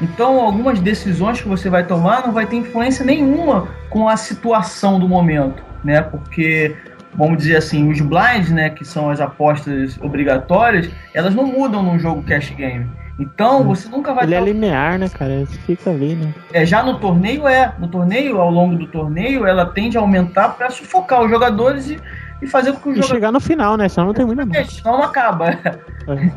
Então, 0.00 0.40
algumas 0.40 0.80
decisões 0.80 1.40
que 1.40 1.48
você 1.48 1.68
vai 1.68 1.84
tomar 1.84 2.26
não 2.26 2.32
vai 2.32 2.46
ter 2.46 2.56
influência 2.56 3.04
nenhuma 3.04 3.68
com 3.90 4.08
a 4.08 4.16
situação 4.16 4.98
do 5.00 5.08
momento, 5.08 5.62
né? 5.82 6.00
Porque 6.02 6.76
vamos 7.14 7.38
dizer 7.38 7.56
assim, 7.56 7.90
os 7.90 8.00
blinds, 8.00 8.50
né, 8.50 8.70
que 8.70 8.84
são 8.84 9.10
as 9.10 9.20
apostas 9.20 9.98
obrigatórias, 10.00 10.88
elas 11.12 11.34
não 11.34 11.46
mudam 11.46 11.82
num 11.82 11.98
jogo 11.98 12.22
cash 12.22 12.50
game. 12.50 12.88
Então, 13.18 13.64
você 13.64 13.88
nunca 13.88 14.14
vai 14.14 14.24
Ele 14.24 14.34
é 14.36 14.40
linear, 14.40 14.96
né, 14.96 15.08
cara? 15.08 15.32
Ele 15.32 15.46
fica 15.46 15.90
ali, 15.90 16.14
né? 16.14 16.32
é, 16.52 16.64
já 16.64 16.82
no 16.84 17.00
torneio 17.00 17.48
é, 17.48 17.74
no 17.76 17.88
torneio, 17.88 18.40
ao 18.40 18.50
longo 18.50 18.76
do 18.76 18.86
torneio, 18.86 19.44
ela 19.44 19.66
tende 19.66 19.98
a 19.98 20.00
aumentar 20.00 20.50
para 20.50 20.70
sufocar 20.70 21.22
os 21.22 21.30
jogadores 21.30 21.90
e, 21.90 21.98
e 22.40 22.46
fazer 22.46 22.72
com 22.74 22.78
que 22.78 22.88
os 22.90 22.92
E 22.98 23.02
jogadores 23.02 23.08
chegar 23.10 23.32
no 23.32 23.40
final, 23.40 23.76
né? 23.76 23.88
Senão 23.88 24.06
não 24.08 24.14
tem 24.14 24.24
muita 24.24 24.46
mais. 24.46 24.72
senão 24.72 24.98
não 24.98 25.02
acaba. 25.02 25.50
É. 25.50 26.30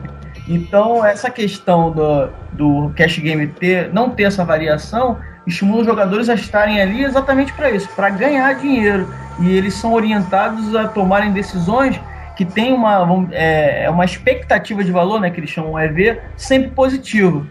Então, 0.47 1.05
essa 1.05 1.29
questão 1.29 1.91
do, 1.91 2.29
do 2.53 2.93
cash 2.95 3.19
game 3.19 3.47
ter, 3.47 3.93
não 3.93 4.09
ter 4.09 4.23
essa 4.23 4.43
variação 4.43 5.17
estimula 5.45 5.81
os 5.81 5.87
jogadores 5.87 6.29
a 6.29 6.35
estarem 6.35 6.81
ali 6.81 7.03
exatamente 7.03 7.53
para 7.53 7.71
isso, 7.71 7.89
para 7.95 8.09
ganhar 8.09 8.53
dinheiro. 8.55 9.11
E 9.39 9.49
eles 9.51 9.73
são 9.73 9.93
orientados 9.93 10.75
a 10.75 10.87
tomarem 10.87 11.31
decisões 11.31 11.99
que 12.35 12.45
têm 12.45 12.73
uma, 12.73 13.27
é, 13.31 13.85
é 13.85 13.89
uma 13.89 14.05
expectativa 14.05 14.83
de 14.83 14.91
valor, 14.91 15.19
né, 15.19 15.29
que 15.29 15.39
eles 15.39 15.49
chamam 15.49 15.79
EV, 15.79 16.19
sempre 16.35 16.71
positivo. 16.71 17.45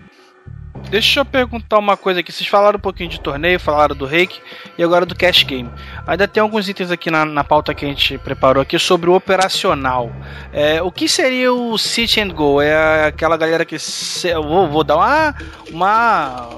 Deixa 0.91 1.21
eu 1.21 1.25
perguntar 1.25 1.79
uma 1.79 1.97
coisa 1.97 2.19
aqui. 2.21 2.33
Vocês 2.33 2.49
falaram 2.49 2.77
um 2.77 2.81
pouquinho 2.81 3.09
de 3.09 3.21
torneio, 3.21 3.61
falaram 3.61 3.95
do 3.95 4.05
reiki 4.07 4.41
e 4.77 4.83
agora 4.83 5.07
do 5.07 5.15
cash 5.15 5.45
game. 5.45 5.71
Ainda 6.07 6.27
tem 6.27 6.41
alguns 6.43 6.69
itens 6.69 6.91
aqui 6.91 7.11
na, 7.11 7.25
na 7.25 7.45
pauta 7.45 7.73
que 7.73 7.85
a 7.85 7.89
gente 7.89 8.19
preparou 8.19 8.61
aqui 8.61 8.77
sobre 8.79 9.09
o 9.09 9.15
operacional. 9.15 10.11
É, 10.53 10.83
o 10.83 10.91
que 10.91 11.09
seria 11.09 11.53
o 11.53 11.79
sit 11.79 12.19
and 12.19 12.31
go? 12.31 12.61
É 12.61 13.07
aquela 13.07 13.37
galera 13.37 13.65
que. 13.65 13.79
se- 13.79 14.29
eu 14.29 14.43
vou, 14.43 14.69
vou 14.69 14.83
dar 14.83 14.97
uma. 14.97 15.35
uma 15.71 16.49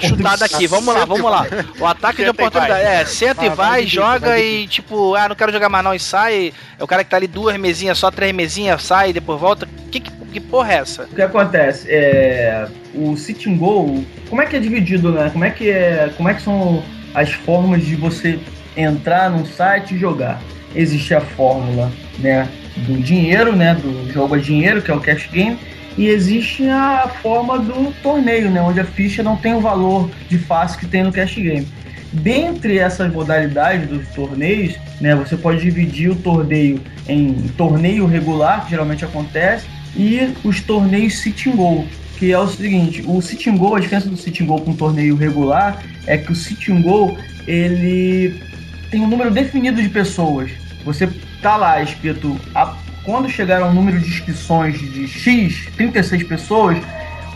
chutada 0.00 0.44
aqui, 0.44 0.66
vamos 0.66 0.94
lá, 0.94 1.04
vamos 1.04 1.30
lá. 1.30 1.44
O 1.80 1.86
ataque 1.86 2.22
de 2.24 2.30
oportunidade. 2.30 2.82
É, 2.84 3.04
senta 3.06 3.44
e 3.44 3.48
Vai, 3.50 3.86
joga 3.86 4.38
e 4.38 4.66
tipo, 4.68 5.14
ah, 5.14 5.28
não 5.28 5.34
quero 5.36 5.50
jogar 5.52 5.68
mais 5.70 5.82
não 5.84 5.94
e 5.94 5.98
sai. 5.98 6.52
É 6.78 6.84
o 6.84 6.86
cara 6.86 7.02
que 7.04 7.10
tá 7.10 7.16
ali 7.16 7.26
duas 7.26 7.56
mesinhas, 7.56 7.98
só 7.98 8.10
três 8.10 8.34
mesinhas, 8.34 8.82
sai 8.82 9.10
e 9.10 9.12
depois 9.14 9.40
volta. 9.40 9.66
Que, 9.90 9.98
que, 10.00 10.10
que 10.32 10.40
porra 10.40 10.72
é 10.72 10.76
essa? 10.78 11.04
O 11.04 11.14
que 11.14 11.22
acontece? 11.22 11.86
É, 11.90 12.66
o 12.94 13.16
Sitting 13.16 13.56
Goal, 13.56 14.02
como 14.28 14.42
é 14.42 14.46
que 14.46 14.56
é 14.56 14.60
dividido, 14.60 15.12
né? 15.12 15.30
Como 15.30 15.44
é 15.44 15.50
que, 15.50 15.70
é, 15.70 16.10
como 16.16 16.28
é 16.28 16.34
que 16.34 16.42
são 16.42 16.82
as 17.14 17.30
formas 17.30 17.84
de 17.84 17.94
você 17.94 18.38
entrar 18.76 19.30
num 19.30 19.44
site 19.44 19.94
e 19.94 19.98
jogar? 19.98 20.40
Existe 20.74 21.14
a 21.14 21.20
fórmula 21.20 21.92
né, 22.18 22.48
do 22.76 23.00
dinheiro, 23.00 23.54
né? 23.54 23.74
Do 23.74 24.10
jogo 24.12 24.34
a 24.34 24.38
dinheiro, 24.38 24.80
que 24.80 24.90
é 24.90 24.94
o 24.94 25.00
cash 25.00 25.28
game, 25.30 25.58
e 25.96 26.08
existe 26.08 26.66
a 26.68 27.10
forma 27.22 27.58
do 27.58 27.92
torneio, 28.02 28.50
né? 28.50 28.60
Onde 28.62 28.80
a 28.80 28.84
ficha 28.84 29.22
não 29.22 29.36
tem 29.36 29.54
o 29.54 29.60
valor 29.60 30.10
de 30.28 30.38
face 30.38 30.78
que 30.78 30.86
tem 30.86 31.02
no 31.02 31.12
cash 31.12 31.34
game. 31.34 31.68
Dentre 32.12 32.78
essas 32.78 33.10
modalidades 33.10 33.88
dos 33.88 34.06
torneios, 34.08 34.76
né, 35.00 35.14
você 35.14 35.34
pode 35.34 35.62
dividir 35.62 36.10
o 36.10 36.14
torneio 36.14 36.78
em 37.08 37.32
torneio 37.56 38.06
regular, 38.06 38.64
que 38.64 38.70
geralmente 38.70 39.02
acontece, 39.02 39.66
e 39.96 40.32
os 40.44 40.60
torneios 40.60 41.18
sitting 41.20 41.52
goal, 41.52 41.84
que 42.18 42.32
é 42.32 42.38
o 42.38 42.46
seguinte, 42.48 43.02
o 43.06 43.20
sitting 43.20 43.56
goal, 43.56 43.76
a 43.76 43.80
diferença 43.80 44.08
do 44.08 44.16
sitting 44.16 44.46
goal 44.46 44.60
com 44.60 44.70
o 44.70 44.76
torneio 44.76 45.16
regular 45.16 45.82
é 46.06 46.16
que 46.16 46.32
o 46.32 46.34
sitting 46.34 46.80
goal, 46.82 47.16
ele 47.46 48.40
tem 48.90 49.00
um 49.00 49.08
número 49.08 49.30
definido 49.30 49.82
de 49.82 49.88
pessoas. 49.88 50.50
Você 50.84 51.08
tá 51.40 51.56
lá 51.56 51.82
escrito, 51.82 52.38
a- 52.54 52.76
quando 53.04 53.28
chegar 53.28 53.60
ao 53.62 53.74
número 53.74 53.98
de 53.98 54.08
inscrições 54.08 54.78
de 54.78 55.08
X, 55.08 55.66
36 55.76 56.22
pessoas, 56.22 56.78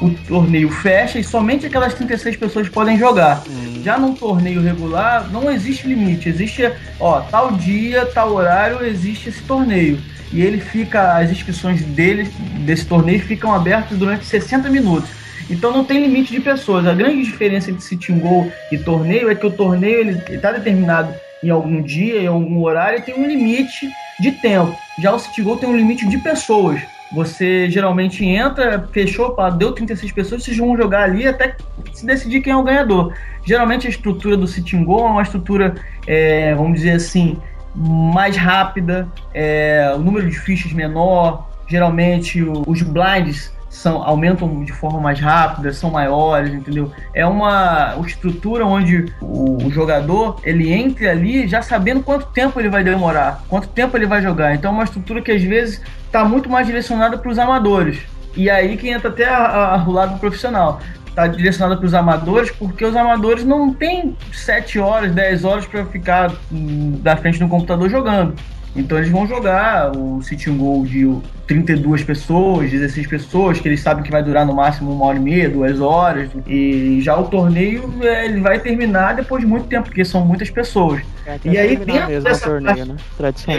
o 0.00 0.10
torneio 0.28 0.68
fecha 0.70 1.18
e 1.18 1.24
somente 1.24 1.66
aquelas 1.66 1.94
36 1.94 2.36
pessoas 2.36 2.68
podem 2.68 2.98
jogar. 2.98 3.42
Já 3.82 3.98
num 3.98 4.14
torneio 4.14 4.60
regular, 4.62 5.28
não 5.32 5.50
existe 5.50 5.86
limite. 5.88 6.28
Existe, 6.28 6.70
ó, 7.00 7.20
tal 7.20 7.52
dia, 7.52 8.04
tal 8.06 8.32
horário, 8.34 8.84
existe 8.84 9.28
esse 9.30 9.42
torneio. 9.42 9.98
E 10.32 10.42
ele 10.42 10.60
fica, 10.60 11.16
as 11.16 11.30
inscrições 11.30 11.82
dele, 11.82 12.28
desse 12.64 12.86
torneio, 12.86 13.20
ficam 13.20 13.54
abertas 13.54 13.96
durante 13.96 14.24
60 14.24 14.68
minutos. 14.68 15.08
Então 15.48 15.72
não 15.72 15.84
tem 15.84 16.02
limite 16.02 16.32
de 16.32 16.40
pessoas. 16.40 16.86
A 16.86 16.94
grande 16.94 17.22
diferença 17.22 17.70
entre 17.70 17.82
sitting 17.82 18.18
goal 18.18 18.50
e 18.70 18.78
torneio 18.78 19.30
é 19.30 19.34
que 19.34 19.46
o 19.46 19.50
torneio 19.50 20.00
ele 20.00 20.22
está 20.28 20.52
determinado 20.52 21.14
em 21.42 21.50
algum 21.50 21.82
dia, 21.82 22.20
em 22.20 22.26
algum 22.26 22.60
horário, 22.62 22.98
e 22.98 23.02
tem 23.02 23.14
um 23.14 23.26
limite 23.26 23.88
de 24.18 24.32
tempo. 24.32 24.76
Já 25.00 25.12
o 25.12 25.18
sitting 25.18 25.42
goal 25.44 25.56
tem 25.56 25.68
um 25.68 25.76
limite 25.76 26.08
de 26.08 26.18
pessoas. 26.18 26.80
Você 27.12 27.70
geralmente 27.70 28.24
entra, 28.24 28.88
fechou, 28.90 29.30
pá, 29.30 29.48
deu 29.48 29.70
36 29.70 30.10
pessoas, 30.10 30.42
vocês 30.42 30.56
vão 30.56 30.76
jogar 30.76 31.04
ali 31.04 31.26
até 31.26 31.54
se 31.92 32.04
decidir 32.04 32.40
quem 32.40 32.52
é 32.52 32.56
o 32.56 32.64
ganhador. 32.64 33.14
Geralmente 33.44 33.86
a 33.86 33.90
estrutura 33.90 34.36
do 34.36 34.48
sitting 34.48 34.82
goal 34.82 35.06
é 35.06 35.10
uma 35.10 35.22
estrutura, 35.22 35.76
é, 36.06 36.52
vamos 36.56 36.80
dizer 36.80 36.92
assim, 36.92 37.38
mais 37.76 38.36
rápida, 38.36 39.08
é, 39.34 39.92
o 39.94 39.98
número 39.98 40.28
de 40.28 40.38
fichas 40.38 40.72
menor, 40.72 41.48
geralmente 41.68 42.42
os 42.42 42.82
blinds 42.82 43.54
são, 43.68 44.02
aumentam 44.02 44.64
de 44.64 44.72
forma 44.72 44.98
mais 44.98 45.20
rápida, 45.20 45.72
são 45.72 45.90
maiores, 45.90 46.52
entendeu? 46.52 46.90
É 47.12 47.26
uma 47.26 47.94
estrutura 48.06 48.64
onde 48.64 49.06
o, 49.20 49.66
o 49.66 49.70
jogador 49.70 50.40
ele 50.42 50.72
entra 50.72 51.10
ali 51.10 51.46
já 51.46 51.60
sabendo 51.60 52.02
quanto 52.02 52.26
tempo 52.26 52.58
ele 52.58 52.70
vai 52.70 52.82
demorar, 52.82 53.44
quanto 53.48 53.68
tempo 53.68 53.96
ele 53.96 54.06
vai 54.06 54.22
jogar. 54.22 54.54
Então 54.54 54.70
é 54.70 54.74
uma 54.74 54.84
estrutura 54.84 55.20
que 55.20 55.30
às 55.30 55.42
vezes 55.42 55.82
está 56.06 56.24
muito 56.24 56.48
mais 56.48 56.66
direcionada 56.66 57.18
para 57.18 57.30
os 57.30 57.38
amadores. 57.38 57.98
E 58.34 58.50
aí 58.50 58.76
que 58.76 58.88
entra 58.88 59.08
até 59.08 59.28
a, 59.28 59.84
o 59.86 59.90
lado 59.90 60.18
profissional. 60.18 60.80
Está 61.16 61.26
direcionada 61.28 61.78
para 61.78 61.86
os 61.86 61.94
amadores, 61.94 62.50
porque 62.50 62.84
os 62.84 62.94
amadores 62.94 63.42
não 63.42 63.72
têm 63.72 64.14
7 64.34 64.78
horas, 64.78 65.10
10 65.14 65.44
horas 65.46 65.64
para 65.64 65.82
ficar 65.86 66.30
hum, 66.52 66.98
da 67.02 67.16
frente 67.16 67.38
do 67.38 67.48
computador 67.48 67.88
jogando. 67.88 68.34
Então 68.76 68.98
eles 68.98 69.08
vão 69.08 69.26
jogar 69.26 69.96
o 69.96 70.20
City 70.20 70.50
Goal 70.50 70.84
de 70.84 71.10
32 71.46 72.04
pessoas, 72.04 72.70
16 72.70 73.06
pessoas, 73.06 73.58
que 73.58 73.66
eles 73.66 73.80
sabem 73.80 74.04
que 74.04 74.10
vai 74.10 74.22
durar 74.22 74.44
no 74.44 74.52
máximo 74.54 74.92
uma 74.92 75.06
hora 75.06 75.16
e 75.16 75.20
meia, 75.22 75.48
duas 75.48 75.80
horas. 75.80 76.28
E 76.46 76.98
já 77.00 77.16
o 77.16 77.24
torneio 77.24 77.90
é, 78.02 78.26
ele 78.26 78.42
vai 78.42 78.58
terminar 78.58 79.14
depois 79.14 79.40
de 79.42 79.48
muito 79.48 79.68
tempo, 79.68 79.84
porque 79.86 80.04
são 80.04 80.22
muitas 80.22 80.50
pessoas. 80.50 81.00
É, 81.26 81.38
E 81.46 81.56
aí, 81.56 81.76
dentro 81.76 82.20
dessa 82.20 82.46
torneio, 82.46 82.76
parte- 82.76 82.88
né? 82.90 82.96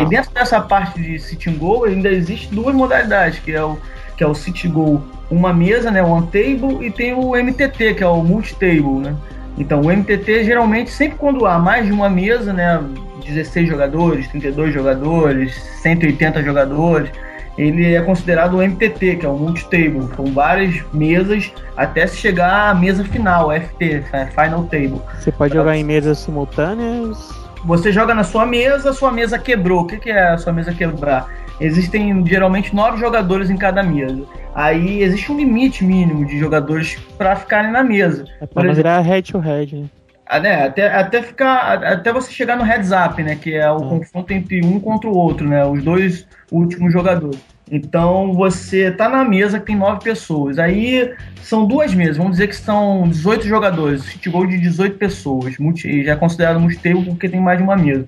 E 0.04 0.06
dentro 0.06 0.32
dessa 0.32 0.62
parte 0.62 1.02
de 1.02 1.18
City 1.18 1.50
Goal 1.50 1.86
ainda 1.86 2.08
existe 2.10 2.54
duas 2.54 2.76
modalidades, 2.76 3.40
que 3.40 3.52
é 3.52 3.64
o 3.64 3.80
que 4.18 4.24
é 4.24 4.28
o 4.28 4.34
City 4.34 4.68
Goal, 4.68 5.02
uma 5.30 5.54
mesa, 5.54 5.92
né, 5.92 6.02
one 6.02 6.28
table, 6.28 6.86
e 6.86 6.92
tem 6.92 7.14
o 7.14 7.36
MTT, 7.36 7.94
que 7.94 8.04
é 8.04 8.08
o 8.08 8.24
multi-table, 8.24 9.00
né? 9.00 9.16
Então, 9.58 9.82
o 9.82 9.92
MTT 9.92 10.44
geralmente 10.44 10.90
sempre 10.90 11.18
quando 11.18 11.46
há 11.46 11.58
mais 11.58 11.86
de 11.86 11.92
uma 11.92 12.10
mesa, 12.10 12.52
né, 12.52 12.84
16 13.26 13.68
jogadores, 13.68 14.28
32 14.28 14.74
jogadores, 14.74 15.56
180 15.82 16.44
jogadores, 16.44 17.10
ele 17.58 17.96
é 17.96 18.02
considerado 18.02 18.58
o 18.58 18.62
MTT, 18.62 19.16
que 19.18 19.26
é 19.26 19.30
o 19.30 19.36
multi-table. 19.36 20.08
São 20.16 20.26
várias 20.26 20.84
mesas 20.94 21.52
até 21.76 22.06
se 22.06 22.18
chegar 22.18 22.70
à 22.70 22.76
mesa 22.76 23.04
final, 23.04 23.52
FT, 23.52 24.04
Final 24.32 24.64
Table. 24.66 25.02
Você 25.20 25.32
pode 25.32 25.56
jogar 25.56 25.76
em 25.76 25.84
mesas 25.84 26.20
simultâneas. 26.20 27.18
Você 27.66 27.92
joga 27.92 28.14
na 28.14 28.24
sua 28.24 28.46
mesa, 28.46 28.94
sua 28.94 29.12
mesa 29.12 29.40
quebrou. 29.40 29.82
O 29.82 29.88
que, 29.88 29.98
que 29.98 30.12
é 30.12 30.30
a 30.30 30.38
sua 30.38 30.54
mesa 30.54 30.72
quebrar? 30.72 31.28
Existem 31.60 32.26
geralmente 32.26 32.76
nove 32.76 32.98
jogadores 33.00 33.50
em 33.50 33.58
cada 33.58 33.82
mesa. 33.82 34.24
Aí 34.54 35.02
existe 35.02 35.32
um 35.32 35.38
limite 35.38 35.84
mínimo 35.84 36.26
de 36.26 36.38
jogadores 36.40 36.96
para 37.18 37.36
ficarem 37.36 37.72
na 37.72 37.84
mesa. 37.84 38.26
É 38.42 38.46
pra 38.46 38.62
exemplo, 38.64 38.76
virar 38.76 39.00
head 39.02 39.32
to 39.32 39.40
head. 39.40 39.76
né? 39.76 40.40
né, 40.40 40.66
até, 40.66 40.88
até 40.94 41.22
ficar. 41.22 41.84
Até 41.84 42.12
você 42.12 42.32
chegar 42.32 42.58
no 42.58 42.64
heads 42.64 42.92
up, 42.92 43.22
né? 43.24 43.36
Que 43.36 43.56
é 43.56 43.72
o 43.72 43.78
Hum. 43.78 43.90
confronto 43.90 44.34
entre 44.34 44.64
um 44.66 44.80
contra 44.80 45.10
o 45.10 45.16
outro, 45.16 45.48
né? 45.48 45.66
Os 45.66 45.84
dois 45.84 46.28
últimos 46.52 46.92
jogadores. 46.94 47.40
Então 47.72 48.34
você 48.34 48.92
tá 48.92 49.10
na 49.10 49.24
mesa 49.24 49.60
que 49.60 49.66
tem 49.66 49.76
nove 49.76 50.04
pessoas. 50.04 50.58
Aí 50.58 51.14
são 51.42 51.66
duas 51.66 51.94
mesas, 51.94 52.18
vamos 52.18 52.34
dizer 52.34 52.48
que 52.48 52.56
são 52.56 53.08
18 53.08 53.48
jogadores, 53.48 54.06
futebol 54.06 54.46
de 54.46 54.58
18 54.58 54.98
pessoas. 54.98 55.58
Multi, 55.58 56.04
já 56.04 56.14
é 56.14 56.16
considerado 56.16 56.60
multitable 56.60 57.06
porque 57.06 57.30
tem 57.30 57.40
mais 57.40 57.58
de 57.58 57.64
uma 57.64 57.76
mesa. 57.76 58.06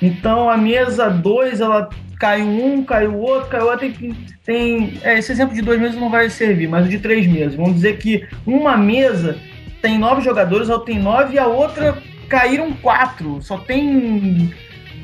Então 0.00 0.48
a 0.48 0.56
mesa 0.56 1.08
2, 1.08 1.60
ela 1.60 1.88
cai 2.18 2.42
um, 2.42 2.84
cai 2.84 3.06
o 3.06 3.16
outro, 3.18 3.48
cai 3.48 3.60
o 3.60 3.66
outro. 3.66 3.90
Tem, 3.90 4.16
tem, 4.44 4.98
é, 5.02 5.18
esse 5.18 5.32
exemplo 5.32 5.54
de 5.54 5.62
duas 5.62 5.78
mesas 5.78 5.96
não 5.96 6.10
vai 6.10 6.30
servir, 6.30 6.68
mas 6.68 6.86
o 6.86 6.88
de 6.88 6.98
três 6.98 7.26
mesas. 7.26 7.54
Vamos 7.54 7.74
dizer 7.74 7.98
que 7.98 8.26
uma 8.46 8.76
mesa 8.76 9.36
tem 9.80 9.98
nove 9.98 10.22
jogadores, 10.22 10.70
a 10.70 10.74
outra 10.74 10.92
tem 10.92 11.02
nove 11.02 11.34
e 11.34 11.38
a 11.38 11.46
outra 11.46 11.98
caíram 12.28 12.72
quatro. 12.72 13.42
Só 13.42 13.58
tem 13.58 14.52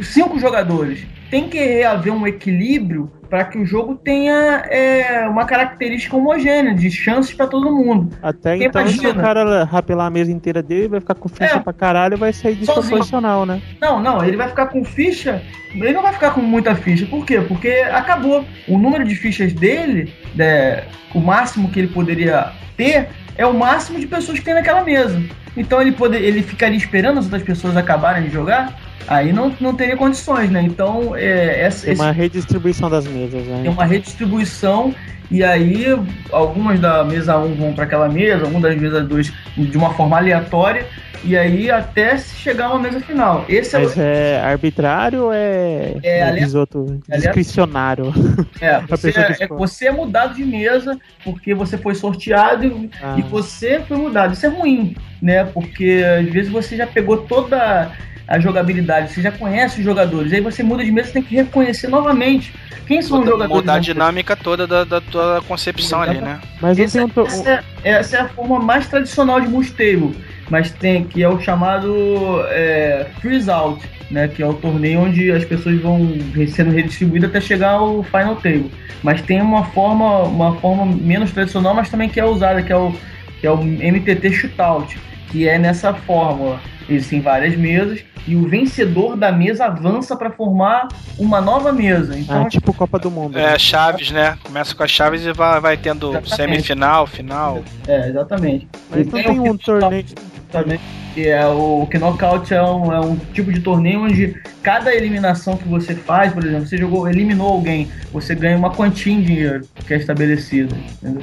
cinco 0.02 0.38
jogadores. 0.38 1.06
Tem 1.30 1.48
que 1.48 1.82
haver 1.82 2.10
um 2.10 2.26
equilíbrio 2.26 3.12
para 3.28 3.44
que 3.44 3.58
o 3.58 3.66
jogo 3.66 3.94
tenha 3.94 4.62
é, 4.70 5.28
uma 5.28 5.44
característica 5.44 6.16
homogênea, 6.16 6.74
de 6.74 6.90
chances 6.90 7.34
para 7.34 7.46
todo 7.46 7.70
mundo. 7.70 8.16
Até 8.22 8.52
Porque 8.52 8.64
então, 8.64 8.86
se 8.88 8.98
o 8.98 9.02
imagina. 9.02 9.22
cara 9.22 9.64
rapelar 9.64 10.06
a 10.06 10.10
mesa 10.10 10.32
inteira 10.32 10.62
dele, 10.62 10.88
vai 10.88 11.00
ficar 11.00 11.14
com 11.14 11.28
ficha 11.28 11.56
É. 11.56 11.60
pra 11.60 11.72
caralho 11.74 12.14
e 12.14 12.16
vai 12.16 12.32
sair 12.32 12.54
desproporcional, 12.54 13.44
né? 13.44 13.60
Não, 13.80 14.00
não, 14.02 14.24
ele 14.24 14.36
vai 14.38 14.48
ficar 14.48 14.66
com 14.68 14.82
ficha. 14.82 15.42
Ele 15.74 15.92
não 15.92 16.00
vai 16.00 16.14
ficar 16.14 16.30
com 16.30 16.40
muita 16.40 16.74
ficha. 16.74 17.04
Por 17.04 17.26
quê? 17.26 17.40
Porque 17.42 17.68
acabou. 17.92 18.46
O 18.66 18.78
número 18.78 19.04
de 19.04 19.14
fichas 19.14 19.52
dele, 19.52 20.10
né, 20.34 20.84
o 21.14 21.20
máximo 21.20 21.68
que 21.70 21.78
ele 21.80 21.88
poderia 21.88 22.52
ter, 22.78 23.08
é 23.36 23.44
o 23.46 23.52
máximo 23.52 24.00
de 24.00 24.06
pessoas 24.06 24.38
que 24.38 24.44
tem 24.46 24.54
naquela 24.54 24.82
mesa. 24.82 25.22
Então 25.54 25.82
ele, 25.82 25.92
poder, 25.92 26.22
ele 26.22 26.42
ficaria 26.42 26.76
esperando 26.78 27.18
as 27.18 27.24
outras 27.26 27.42
pessoas 27.42 27.76
acabarem 27.76 28.22
de 28.24 28.30
jogar, 28.30 28.74
aí 29.06 29.32
não, 29.32 29.54
não 29.60 29.74
teria 29.74 29.96
condições, 29.96 30.50
né? 30.50 30.62
Então, 30.62 31.14
é, 31.16 31.62
essa, 31.62 31.84
Tem 31.84 31.92
esse- 31.92 32.02
uma 32.02 32.10
redistribuição 32.12 32.90
das 32.90 33.06
mesas, 33.06 33.44
né? 33.46 33.60
tem 33.62 33.70
uma 33.70 33.84
redistribuição 33.84 34.94
e 35.30 35.44
aí 35.44 35.84
algumas 36.32 36.80
da 36.80 37.04
mesa 37.04 37.38
1 37.38 37.54
vão 37.54 37.72
para 37.74 37.84
aquela 37.84 38.08
mesa, 38.08 38.44
algumas 38.44 38.62
das 38.62 38.76
mesas 38.80 39.06
2 39.06 39.32
de 39.56 39.76
uma 39.76 39.92
forma 39.94 40.16
aleatória 40.16 40.86
e 41.24 41.36
aí 41.36 41.68
até 41.70 42.16
se 42.16 42.36
chegar 42.36 42.66
a 42.66 42.70
uma 42.70 42.78
mesa 42.78 43.00
final. 43.00 43.44
Esse 43.48 43.74
é, 43.76 43.78
Mas 43.80 43.98
é 43.98 44.40
arbitrário 44.40 45.24
ou 45.24 45.32
é, 45.32 45.96
É, 46.02 46.32
diz 46.32 46.54
outro, 46.54 46.98
discricionário? 47.08 48.12
é, 48.60 48.80
você, 48.88 49.08
é, 49.10 49.32
escolhe. 49.32 49.48
você 49.58 49.86
é 49.88 49.90
mudado 49.90 50.34
de 50.34 50.44
mesa 50.44 50.96
porque 51.24 51.54
você 51.54 51.76
foi 51.76 51.94
sorteado 51.94 52.64
e, 52.64 52.90
Ah. 53.02 53.16
e 53.18 53.22
você 53.22 53.80
foi 53.86 53.96
mudado. 53.96 54.32
Isso 54.32 54.46
é 54.46 54.48
ruim, 54.48 54.96
né? 55.20 55.44
Porque 55.44 56.02
às 56.20 56.32
vezes 56.32 56.50
você 56.50 56.76
já 56.76 56.86
pegou 56.86 57.18
toda 57.18 57.90
a 58.28 58.38
jogabilidade, 58.38 59.12
você 59.12 59.22
já 59.22 59.32
conhece 59.32 59.78
os 59.78 59.84
jogadores, 59.84 60.32
aí 60.32 60.40
você 60.40 60.62
muda 60.62 60.84
de 60.84 60.90
mesa, 60.92 61.06
você 61.08 61.14
tem 61.14 61.22
que 61.22 61.34
reconhecer 61.34 61.88
novamente 61.88 62.52
quem 62.86 63.00
são 63.02 63.18
os 63.18 63.24
Mudar, 63.24 63.30
jogadores. 63.32 63.60
mudar 63.62 63.72
a 63.72 63.76
da- 63.76 63.80
dinâmica 63.82 64.36
toda 64.36 64.66
da, 64.66 64.84
da 64.84 65.00
tua 65.00 65.42
concepção 65.48 66.02
ali, 66.02 66.20
né? 66.20 66.38
Mas 66.60 66.78
Essa, 66.78 67.06
essa 67.26 67.50
é, 67.50 67.60
essa 67.84 68.16
é 68.16 68.20
a 68.20 68.28
forma 68.28 68.58
mais 68.60 68.86
tradicional 68.86 69.40
de 69.40 69.48
multitable, 69.48 70.14
mas 70.50 70.70
tem 70.70 71.04
que 71.04 71.22
é 71.22 71.28
o 71.28 71.40
chamado 71.40 72.42
é, 72.48 73.06
freeze 73.20 73.50
out, 73.50 73.82
né? 74.10 74.28
Que 74.28 74.42
é 74.42 74.46
o 74.46 74.54
torneio 74.54 75.00
onde 75.00 75.30
as 75.30 75.44
pessoas 75.44 75.80
vão 75.80 76.08
sendo 76.48 76.70
redistribuídas 76.70 77.30
até 77.30 77.40
chegar 77.40 77.72
ao 77.72 78.02
final 78.02 78.36
table. 78.36 78.70
Mas 79.02 79.20
tem 79.22 79.40
uma 79.40 79.64
forma, 79.66 80.22
uma 80.24 80.54
forma 80.56 80.84
menos 80.86 81.30
tradicional, 81.30 81.74
mas 81.74 81.88
também 81.90 82.08
que 82.08 82.18
é 82.18 82.24
usada, 82.24 82.62
que 82.62 82.72
é 82.72 82.76
o, 82.76 82.92
que 83.40 83.46
é 83.46 83.50
o 83.50 83.56
MTT 83.62 84.32
shootout, 84.32 84.98
que 85.30 85.46
é 85.48 85.58
nessa 85.58 85.92
fórmula. 85.94 86.58
Existem 86.88 87.20
várias 87.20 87.54
mesas 87.56 88.00
e 88.26 88.34
o 88.34 88.48
vencedor 88.48 89.16
da 89.16 89.30
mesa 89.30 89.66
avança 89.66 90.16
para 90.16 90.30
formar 90.30 90.88
uma 91.18 91.40
nova 91.40 91.72
mesa. 91.72 92.18
Então, 92.18 92.42
Ah, 92.42 92.48
tipo 92.48 92.72
Copa 92.72 92.98
do 92.98 93.10
Mundo. 93.10 93.34
né? 93.36 93.54
É, 93.54 93.58
chaves, 93.58 94.10
né? 94.10 94.38
Começa 94.42 94.74
com 94.74 94.82
as 94.82 94.90
chaves 94.90 95.24
e 95.24 95.32
vai, 95.32 95.60
vai 95.60 95.76
tendo 95.76 96.08
Exatamente. 96.10 96.36
semifinal, 96.36 97.06
final. 97.06 97.62
é, 97.86 98.08
exatamente. 98.08 98.68
Mas 98.90 99.00
E 99.06 99.10
não 99.10 99.22
tem 99.22 99.40
um 99.40 99.56
que- 99.56 99.64
torneio. 99.64 100.04
também. 100.50 100.80
Que 101.14 101.26
é 101.28 101.46
o 101.46 101.86
que 101.90 101.98
knockout 101.98 102.54
é 102.54 102.62
um, 102.62 102.92
é 102.92 103.00
um 103.00 103.16
tipo 103.34 103.52
de 103.52 103.60
torneio 103.60 104.04
onde 104.04 104.34
cada 104.62 104.94
eliminação 104.94 105.56
que 105.56 105.66
você 105.68 105.94
faz, 105.94 106.32
por 106.32 106.44
exemplo, 106.44 106.66
você 106.66 106.76
jogou, 106.78 107.08
eliminou 107.08 107.48
alguém, 107.52 107.88
você 108.12 108.34
ganha 108.34 108.56
uma 108.56 108.70
quantia 108.70 109.12
em 109.12 109.20
dinheiro 109.20 109.66
que 109.86 109.92
é 109.92 109.96
estabelecida. 109.96 110.74
Entendeu? 111.02 111.22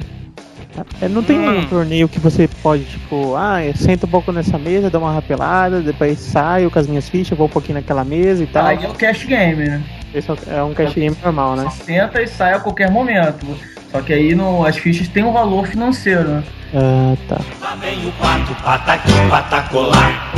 É, 1.00 1.08
não 1.08 1.22
tem 1.22 1.38
Hum. 1.38 1.60
um 1.60 1.66
torneio 1.66 2.08
que 2.08 2.20
você 2.20 2.48
pode, 2.62 2.84
tipo, 2.84 3.34
ah, 3.36 3.64
eu 3.64 3.74
sento 3.74 4.04
um 4.04 4.08
pouco 4.08 4.30
nessa 4.32 4.58
mesa, 4.58 4.90
dou 4.90 5.00
uma 5.00 5.12
rapelada, 5.12 5.80
depois 5.80 6.18
saio 6.18 6.70
com 6.70 6.78
as 6.78 6.86
minhas 6.86 7.08
fichas, 7.08 7.36
vou 7.36 7.46
um 7.46 7.50
pouquinho 7.50 7.78
naquela 7.78 8.04
mesa 8.04 8.42
e 8.42 8.46
tal. 8.46 8.66
Aí 8.66 8.84
é 8.84 8.88
o 8.88 8.94
cash 8.94 9.24
game, 9.24 9.64
né? 9.64 9.82
Esse 10.14 10.30
é 10.48 10.62
um 10.62 10.74
cash 10.74 10.94
game 10.94 11.16
normal, 11.22 11.56
né? 11.56 11.64
Você 11.64 11.84
senta 11.84 12.22
e 12.22 12.26
sai 12.26 12.54
a 12.54 12.60
qualquer 12.60 12.90
momento. 12.90 13.46
Só 13.90 14.00
que 14.02 14.12
aí 14.12 14.34
no, 14.34 14.64
as 14.66 14.76
fichas 14.76 15.08
têm 15.08 15.24
um 15.24 15.32
valor 15.32 15.66
financeiro, 15.66 16.28
né? 16.28 16.44
Ah, 16.74 17.16
tá. 17.28 17.40
Lá 17.60 17.74
vem 17.76 18.06
o 18.08 18.12
pato, 18.12 18.54
pataqui, 18.62 19.12
patacolar. 19.30 20.32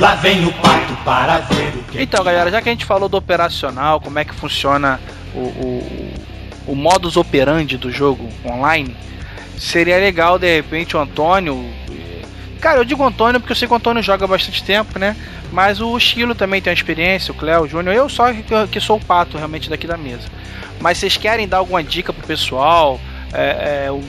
Lá 0.00 0.14
vem 0.16 0.44
o 0.46 0.52
pato 0.52 0.94
para 1.04 1.38
ver 1.40 1.74
o 1.76 1.82
que 1.84 2.02
Então, 2.02 2.22
galera, 2.24 2.50
já 2.50 2.62
que 2.62 2.68
a 2.68 2.72
gente 2.72 2.84
falou 2.84 3.08
do 3.08 3.16
operacional, 3.16 4.00
como 4.00 4.18
é 4.18 4.24
que 4.24 4.34
funciona 4.34 5.00
o, 5.34 5.38
o, 5.40 6.12
o 6.68 6.74
modus 6.74 7.16
operandi 7.16 7.76
do 7.76 7.90
jogo 7.90 8.28
online, 8.44 8.94
seria 9.56 9.98
legal, 9.98 10.38
de 10.38 10.54
repente, 10.54 10.96
o 10.96 11.00
Antônio. 11.00 11.64
Cara, 12.60 12.80
eu 12.80 12.84
digo 12.84 13.04
Antônio 13.04 13.40
porque 13.40 13.52
eu 13.52 13.56
sei 13.56 13.68
que 13.68 13.74
o 13.74 13.76
Antônio 13.76 14.02
joga 14.02 14.26
bastante 14.26 14.62
tempo, 14.64 14.98
né? 14.98 15.16
Mas 15.52 15.80
o 15.80 15.98
Chilo 16.00 16.34
também 16.34 16.60
tem 16.60 16.70
uma 16.70 16.74
experiência, 16.74 17.32
o 17.32 17.34
Cléo, 17.34 17.62
o 17.62 17.68
Júnior. 17.68 17.94
Eu 17.94 18.08
só 18.08 18.26
que, 18.70 18.80
sou 18.80 18.96
o 18.96 19.04
pato 19.04 19.36
realmente 19.36 19.70
daqui 19.70 19.86
da 19.86 19.96
mesa. 19.96 20.28
Mas 20.80 20.98
vocês 20.98 21.16
querem 21.16 21.46
dar 21.46 21.58
alguma 21.58 21.82
dica 21.82 22.12
pro 22.12 22.26
pessoal? 22.26 23.00
É, 23.32 23.86
é, 23.86 23.90
o, 23.90 24.02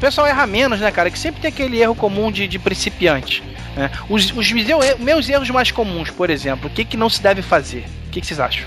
pessoal 0.00 0.26
erra 0.26 0.46
menos, 0.46 0.80
né, 0.80 0.90
cara? 0.90 1.10
Que 1.10 1.18
sempre 1.18 1.40
tem 1.40 1.48
aquele 1.48 1.80
erro 1.80 1.94
comum 1.94 2.30
de, 2.30 2.48
de 2.48 2.58
principiante. 2.58 3.42
né? 3.76 3.90
Os, 4.08 4.32
os 4.32 4.52
meus, 4.52 4.98
meus 4.98 5.28
erros 5.28 5.50
mais 5.50 5.70
comuns, 5.70 6.10
por 6.10 6.30
exemplo, 6.30 6.68
o 6.68 6.70
que, 6.70 6.84
que 6.84 6.96
não 6.96 7.08
se 7.08 7.22
deve 7.22 7.42
fazer? 7.42 7.84
O 8.06 8.10
que, 8.10 8.20
que 8.20 8.26
vocês 8.26 8.40
acham? 8.40 8.66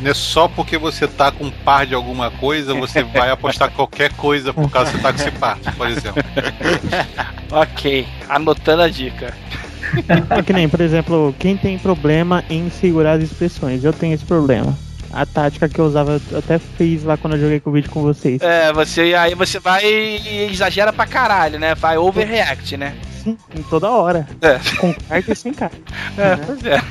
Não 0.00 0.10
é 0.10 0.14
só 0.14 0.48
porque 0.48 0.76
você 0.76 1.06
tá 1.06 1.30
com 1.30 1.44
um 1.44 1.50
par 1.50 1.86
de 1.86 1.94
alguma 1.94 2.30
coisa, 2.30 2.74
você 2.74 3.02
vai 3.02 3.30
apostar 3.30 3.70
qualquer 3.70 4.12
coisa 4.12 4.52
por 4.52 4.70
causa 4.70 4.90
que 4.90 4.96
você 4.96 5.02
tá 5.02 5.12
com 5.12 5.20
esse 5.20 5.30
par, 5.32 5.58
por 5.76 5.88
exemplo. 5.88 6.22
Ok, 7.50 8.04
anotando 8.28 8.82
a 8.82 8.88
dica. 8.88 9.32
É 10.36 10.42
que 10.42 10.52
nem, 10.52 10.68
por 10.68 10.80
exemplo, 10.80 11.32
quem 11.38 11.56
tem 11.56 11.78
problema 11.78 12.42
em 12.50 12.68
segurar 12.68 13.12
as 13.12 13.22
expressões. 13.22 13.84
Eu 13.84 13.92
tenho 13.92 14.12
esse 14.12 14.24
problema. 14.24 14.76
A 15.12 15.24
tática 15.24 15.68
que 15.68 15.78
eu 15.78 15.84
usava, 15.84 16.20
eu 16.32 16.38
até 16.38 16.58
fiz 16.58 17.04
lá 17.04 17.16
quando 17.16 17.34
eu 17.34 17.40
joguei 17.40 17.60
com 17.60 17.70
o 17.70 17.72
vídeo 17.72 17.88
com 17.90 18.02
vocês. 18.02 18.42
É, 18.42 18.72
você 18.72 19.14
aí 19.14 19.36
você 19.36 19.60
vai 19.60 19.84
e 19.84 20.48
exagera 20.50 20.92
pra 20.92 21.06
caralho, 21.06 21.60
né? 21.60 21.76
Vai 21.76 21.96
overreact, 21.96 22.76
né? 22.76 22.96
Sim, 23.22 23.38
em 23.56 23.62
toda 23.62 23.88
hora. 23.88 24.26
É. 24.42 24.58
Com 24.78 24.92
carta 24.92 25.32
e 25.32 25.36
sem 25.36 25.54
carta. 25.54 25.78
É, 26.18 26.36
né? 26.36 26.44
pois 26.44 26.64
é. 26.64 26.82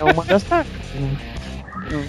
É 0.00 0.12
uma 0.12 0.24
das 0.24 0.42
táticas. 0.42 0.80
Né? 0.94 1.35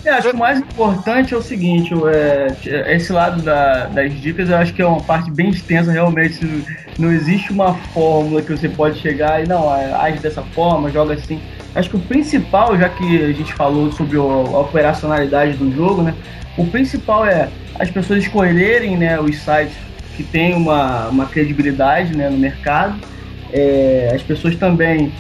Eu 0.04 0.14
acho 0.14 0.30
que 0.30 0.36
o 0.36 0.40
mais 0.40 0.60
importante 0.60 1.34
é 1.34 1.38
o 1.38 1.42
seguinte, 1.42 1.94
é, 2.14 2.96
esse 2.96 3.12
lado 3.12 3.42
da- 3.42 3.86
das 3.88 4.14
dicas 4.20 4.50
eu 4.50 4.58
acho 4.58 4.74
que 4.74 4.82
é 4.82 4.86
uma 4.86 5.02
parte 5.02 5.30
bem 5.32 5.50
extensa, 5.50 5.92
realmente 5.92 6.66
não 6.98 7.12
existe 7.12 7.52
uma 7.52 7.74
fórmula 7.94 8.42
que 8.42 8.52
você 8.52 8.68
pode 8.68 9.00
chegar 9.00 9.44
e 9.44 9.48
não, 9.48 9.74
é, 9.76 9.94
age 9.94 10.20
dessa 10.20 10.42
forma, 10.42 10.90
joga 10.90 11.14
assim. 11.14 11.40
Acho 11.76 11.90
que 11.92 11.96
o 11.96 12.00
principal, 12.00 12.78
já 12.78 12.90
que 12.90 13.24
a 13.24 13.32
gente 13.32 13.54
falou 13.54 13.92
sobre 13.92 14.18
a 14.18 14.22
operacionalidade 14.24 15.54
do 15.58 15.72
jogo, 15.72 16.02
né? 16.02 16.14
O 16.58 16.66
principal 16.66 17.26
é 17.26 17.50
as 17.80 17.92
pessoas 17.92 18.24
escolherem 18.24 18.98
né, 18.98 19.20
os 19.20 19.38
sites 19.38 19.76
que 20.16 20.24
têm 20.24 20.56
uma, 20.56 21.08
uma 21.10 21.28
credibilidade 21.28 22.16
né, 22.18 22.30
no 22.30 22.38
mercado. 22.38 23.00
É, 23.54 24.12
as 24.14 24.24
pessoas 24.24 24.56
também 24.56 25.12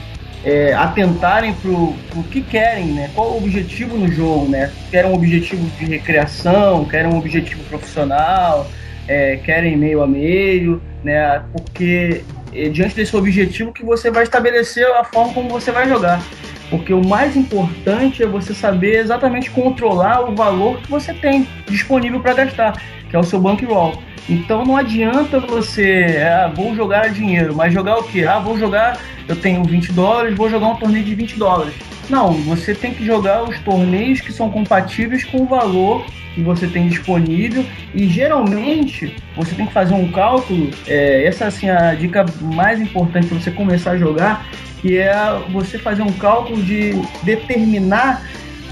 é, 0.48 0.74
atentarem 0.74 1.54
pro, 1.56 1.94
pro 2.10 2.24
que 2.24 2.42
querem, 2.42 2.86
né? 2.86 3.12
Qual 3.14 3.34
o 3.34 3.38
objetivo 3.38 3.98
no 3.98 4.10
jogo, 4.10 4.48
né? 4.48 4.72
Querem 4.90 5.12
um 5.12 5.14
objetivo 5.14 5.70
de 5.78 5.86
recreação, 5.86 6.86
querem 6.86 7.12
um 7.12 7.18
objetivo 7.18 7.62
profissional, 7.66 8.66
é, 9.10 9.36
querem 9.36 9.76
meio 9.76 10.02
a 10.02 10.08
meio, 10.08 10.82
né? 11.04 11.44
Porque 11.52 12.24
é 12.54 12.70
diante 12.70 12.96
desse 12.96 13.14
objetivo 13.14 13.74
que 13.74 13.84
você 13.84 14.10
vai 14.10 14.24
estabelecer 14.24 14.88
a 14.94 15.04
forma 15.04 15.34
como 15.34 15.50
você 15.50 15.70
vai 15.70 15.86
jogar. 15.90 16.24
Porque 16.70 16.94
o 16.94 17.06
mais 17.06 17.36
importante 17.36 18.24
é 18.24 18.26
você 18.26 18.54
saber 18.54 19.00
exatamente 19.00 19.52
controlar 19.52 20.30
o 20.30 20.34
valor 20.34 20.80
que 20.80 20.90
você 20.90 21.14
tem 21.14 21.46
disponível 21.66 22.22
para 22.22 22.34
gastar, 22.34 22.82
que 23.10 23.16
é 23.16 23.20
o 23.20 23.24
seu 23.24 23.40
bankroll. 23.40 24.02
Então 24.30 24.66
não 24.66 24.76
adianta 24.76 25.40
você, 25.40 26.18
ah, 26.22 26.52
vou 26.54 26.76
jogar 26.76 27.10
dinheiro, 27.10 27.56
mas 27.56 27.74
jogar 27.74 27.98
o 27.98 28.04
quê? 28.04 28.26
Ah, 28.26 28.40
vou 28.40 28.58
jogar, 28.60 29.00
eu 29.28 29.36
tenho 29.36 29.64
20 29.64 29.94
dólares, 29.94 30.36
vou 30.36 30.50
jogar 30.50 30.68
um 30.68 30.76
torneio 30.76 31.06
de 31.06 31.16
20 31.16 31.38
dólares. 31.38 31.74
Não, 32.10 32.34
você 32.34 32.74
tem 32.74 32.94
que 32.94 33.06
jogar 33.06 33.44
os 33.44 33.58
torneios 33.60 34.22
que 34.22 34.32
são 34.32 34.50
compatíveis 34.50 35.24
com 35.24 35.44
o 35.44 35.46
valor 35.46 36.06
que 36.34 36.42
você 36.42 36.68
tem 36.68 36.88
disponível 36.88 37.66
e 37.94 38.08
geralmente 38.08 39.16
você 39.36 39.56
tem 39.56 39.66
que 39.66 39.74
fazer 39.74 39.94
um 39.94 40.12
cálculo. 40.12 40.70
É, 40.88 41.26
essa 41.26 41.46
assim 41.46 41.70
a 41.70 41.94
dica 41.96 42.26
mais 42.40 42.80
importante 42.80 43.28
para 43.28 43.40
você 43.40 43.52
começar 43.52 43.92
a 43.92 43.98
jogar, 43.98 44.48
que 44.80 44.98
é 44.98 45.16
você 45.52 45.80
fazer 45.80 46.04
um 46.04 46.14
cálculo 46.14 46.62
de 46.62 46.94
determinar 47.24 48.22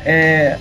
é, 0.06 0.58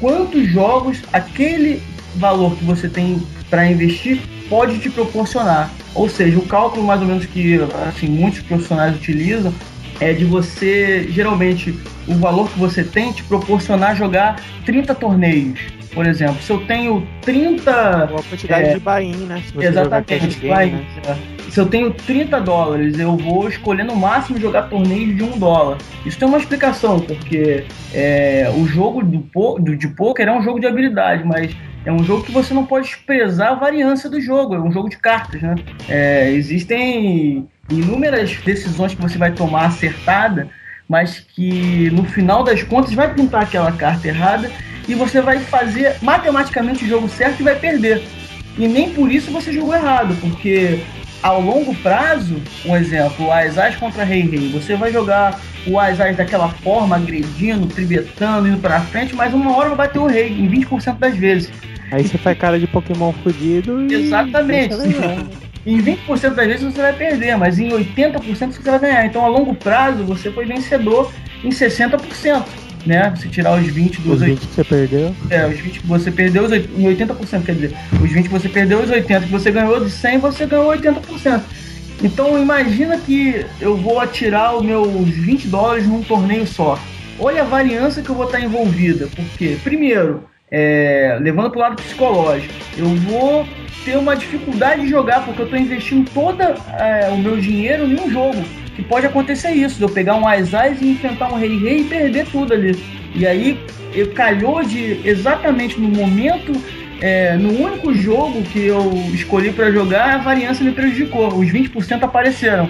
quantos 0.00 0.48
jogos 0.48 1.02
aquele 1.12 1.82
valor 2.16 2.56
que 2.56 2.64
você 2.64 2.88
tem 2.88 3.22
para 3.50 3.66
investir 3.70 4.20
pode 4.48 4.78
te 4.78 4.88
proporcionar. 4.90 5.70
Ou 5.94 6.08
seja, 6.08 6.38
o 6.38 6.42
cálculo 6.46 6.84
mais 6.86 7.00
ou 7.00 7.06
menos 7.06 7.26
que 7.26 7.58
assim, 7.88 8.06
muitos 8.08 8.40
profissionais 8.42 8.94
utilizam 8.96 9.52
é 9.98 10.12
de 10.12 10.24
você, 10.26 11.08
geralmente, 11.10 11.74
o 12.06 12.14
valor 12.16 12.48
que 12.50 12.58
você 12.58 12.84
tem 12.84 13.12
te 13.12 13.22
proporcionar 13.24 13.96
jogar 13.96 14.36
30 14.66 14.94
torneios. 14.94 15.58
Por 15.94 16.04
exemplo, 16.06 16.36
se 16.42 16.50
eu 16.52 16.58
tenho 16.66 17.06
30 17.22 18.08
Ou 18.12 18.18
a 18.18 18.22
quantidade 18.22 18.68
É. 18.68 18.74
de 18.74 18.80
buy-in, 18.80 19.16
né? 19.26 19.42
Se 19.50 19.66
Exatamente. 19.66 20.38
game, 20.40 20.72
né? 20.72 20.84
é. 21.08 21.50
Se 21.50 21.58
eu 21.58 21.64
tenho 21.64 21.90
30 21.90 22.38
dólares, 22.40 22.98
eu 22.98 23.16
vou 23.16 23.48
escolher 23.48 23.84
no 23.84 23.96
máximo 23.96 24.38
jogar 24.38 24.64
torneios 24.64 25.16
de 25.16 25.22
1 25.22 25.38
dólar. 25.38 25.78
Isso 26.04 26.18
tem 26.18 26.28
uma 26.28 26.36
explicação, 26.36 27.00
porque 27.00 27.64
é, 27.94 28.52
o 28.54 28.66
jogo 28.66 29.02
do, 29.02 29.24
do- 29.58 29.74
de 29.76 29.88
poker 29.88 30.28
é 30.28 30.32
um 30.32 30.42
jogo 30.42 30.60
de 30.60 30.66
habilidade, 30.66 31.24
mas 31.24 31.56
é 31.86 31.92
um 31.92 32.02
jogo 32.02 32.24
que 32.24 32.32
você 32.32 32.52
não 32.52 32.66
pode 32.66 32.88
desprezar 32.88 33.52
a 33.52 33.54
variância 33.54 34.10
do 34.10 34.20
jogo, 34.20 34.56
é 34.56 34.60
um 34.60 34.72
jogo 34.72 34.90
de 34.90 34.96
cartas, 34.98 35.40
né? 35.40 35.54
É, 35.88 36.32
existem 36.32 37.48
inúmeras 37.70 38.36
decisões 38.44 38.92
que 38.92 39.00
você 39.00 39.16
vai 39.16 39.30
tomar 39.30 39.66
acertada, 39.66 40.48
mas 40.88 41.20
que 41.20 41.88
no 41.92 42.04
final 42.04 42.42
das 42.42 42.64
contas 42.64 42.92
vai 42.92 43.14
pintar 43.14 43.44
aquela 43.44 43.70
carta 43.70 44.08
errada 44.08 44.50
e 44.88 44.94
você 44.94 45.20
vai 45.20 45.38
fazer 45.38 45.96
matematicamente 46.02 46.84
o 46.84 46.88
jogo 46.88 47.08
certo 47.08 47.40
e 47.40 47.44
vai 47.44 47.54
perder. 47.54 48.02
E 48.58 48.66
nem 48.66 48.90
por 48.92 49.10
isso 49.12 49.30
você 49.30 49.52
jogou 49.52 49.74
errado, 49.74 50.16
porque 50.20 50.80
ao 51.22 51.40
longo 51.40 51.72
prazo, 51.76 52.42
um 52.64 52.76
exemplo, 52.76 53.26
o 53.26 53.32
Aizaz 53.32 53.76
contra 53.76 54.02
Rei 54.02 54.22
Rei, 54.22 54.48
você 54.50 54.74
vai 54.74 54.92
jogar 54.92 55.40
o 55.66 55.78
Aizaz 55.78 56.16
daquela 56.16 56.48
forma, 56.48 56.96
agredindo, 56.96 57.66
tribetando, 57.68 58.48
indo 58.48 58.58
pra 58.58 58.80
frente, 58.80 59.14
mas 59.14 59.32
uma 59.32 59.56
hora 59.56 59.68
vai 59.68 59.86
bater 59.86 59.98
o 60.00 60.06
Rei, 60.06 60.28
em 60.28 60.48
20% 60.48 60.98
das 60.98 61.16
vezes. 61.16 61.50
Aí 61.90 62.06
você 62.06 62.18
faz 62.18 62.36
cara 62.38 62.58
de 62.58 62.66
Pokémon 62.66 63.12
fudido 63.22 63.86
e. 63.90 63.94
Exatamente. 63.94 64.74
Em 65.66 65.82
20% 65.82 66.34
das 66.34 66.46
vezes 66.46 66.62
você 66.62 66.80
vai 66.80 66.92
perder, 66.92 67.36
mas 67.36 67.58
em 67.58 67.70
80% 67.70 68.52
você 68.52 68.70
vai 68.70 68.78
ganhar. 68.78 69.04
Então, 69.04 69.24
a 69.24 69.28
longo 69.28 69.52
prazo, 69.52 70.04
você 70.04 70.30
foi 70.30 70.46
vencedor 70.46 71.10
em 71.42 71.48
60%. 71.48 72.44
Né? 72.86 73.12
Se 73.16 73.28
tirar 73.28 73.58
os 73.58 73.66
20 73.66 74.00
dos 74.00 74.12
Os 74.12 74.22
20 74.22 74.38
que 74.38 74.54
você 74.54 74.62
perdeu. 74.62 75.12
É, 75.28 75.44
os 75.44 75.58
20 75.58 75.80
que 75.80 75.86
você 75.88 76.08
perdeu, 76.12 76.44
os 76.44 76.52
oit- 76.52 76.70
em 76.78 76.84
80%, 76.84 77.42
quer 77.44 77.56
dizer, 77.56 77.74
os 78.00 78.12
20 78.12 78.26
que 78.26 78.30
você 78.32 78.48
perdeu, 78.48 78.78
os 78.78 78.88
80 78.90 79.26
que 79.26 79.32
você 79.32 79.50
ganhou, 79.50 79.84
de 79.84 79.90
100 79.90 80.18
você 80.18 80.46
ganhou 80.46 80.70
80%. 80.70 81.40
Então 82.04 82.40
imagina 82.40 82.96
que 82.98 83.44
eu 83.60 83.76
vou 83.76 83.98
atirar 83.98 84.54
os 84.56 84.64
meus 84.64 84.88
20 85.08 85.48
dólares 85.48 85.84
num 85.88 86.00
torneio 86.02 86.46
só. 86.46 86.78
Olha 87.18 87.40
a 87.42 87.44
variância 87.44 88.02
que 88.02 88.08
eu 88.10 88.14
vou 88.14 88.26
estar 88.26 88.38
envolvida, 88.40 89.08
porque, 89.16 89.56
primeiro, 89.64 90.22
é, 90.50 91.18
levando 91.20 91.50
para 91.50 91.58
o 91.58 91.62
lado 91.62 91.76
psicológico, 91.76 92.54
eu 92.76 92.86
vou 92.86 93.46
ter 93.84 93.96
uma 93.96 94.16
dificuldade 94.16 94.82
de 94.82 94.88
jogar, 94.88 95.24
porque 95.24 95.40
eu 95.40 95.44
estou 95.46 95.58
investindo 95.58 96.10
todo 96.10 96.42
o 97.12 97.18
meu 97.18 97.36
dinheiro 97.36 97.84
em 97.84 98.00
um 98.00 98.10
jogo. 98.10 98.44
Que 98.74 98.82
pode 98.82 99.06
acontecer 99.06 99.52
isso, 99.52 99.82
eu 99.82 99.88
pegar 99.88 100.16
um 100.16 100.28
Aizaz 100.28 100.82
e 100.82 100.90
enfrentar 100.90 101.32
um 101.32 101.36
Rei 101.36 101.58
Rei 101.58 101.80
e 101.80 101.84
perder 101.84 102.26
tudo 102.26 102.52
ali. 102.52 102.76
E 103.14 103.26
aí, 103.26 103.58
calhou 104.14 104.62
de 104.62 105.00
exatamente 105.08 105.80
no 105.80 105.88
momento, 105.88 106.52
é, 107.00 107.36
no 107.36 107.50
único 107.50 107.94
jogo 107.94 108.42
que 108.42 108.66
eu 108.66 108.92
escolhi 109.14 109.50
para 109.52 109.70
jogar, 109.70 110.16
a 110.16 110.18
variância 110.18 110.62
me 110.62 110.72
prejudicou. 110.72 111.28
Os 111.28 111.48
20% 111.48 112.02
apareceram. 112.02 112.68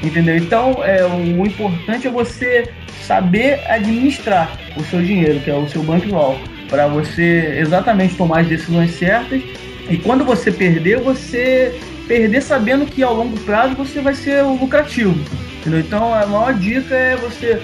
Entendeu? 0.00 0.36
Então, 0.36 0.84
é, 0.84 1.04
o 1.04 1.44
importante 1.44 2.06
é 2.06 2.10
você 2.10 2.70
saber 3.02 3.60
administrar 3.66 4.56
o 4.76 4.84
seu 4.84 5.02
dinheiro, 5.02 5.40
que 5.40 5.50
é 5.50 5.54
o 5.54 5.68
seu 5.68 5.82
bankroll, 5.82 6.38
para 6.68 6.86
você 6.86 7.56
exatamente 7.58 8.14
tomar 8.14 8.40
as 8.40 8.46
decisões 8.46 8.92
certas. 8.92 9.42
E 9.88 9.96
quando 9.96 10.24
você 10.24 10.50
perder, 10.50 11.00
você 11.00 11.78
perder 12.06 12.42
sabendo 12.42 12.86
que 12.86 13.02
ao 13.02 13.14
longo 13.14 13.38
prazo 13.40 13.74
você 13.74 14.00
vai 14.00 14.14
ser 14.14 14.42
lucrativo. 14.42 15.18
Entendeu? 15.60 15.80
Então, 15.80 16.14
a 16.14 16.26
maior 16.26 16.54
dica 16.54 16.94
é 16.94 17.16
você 17.16 17.60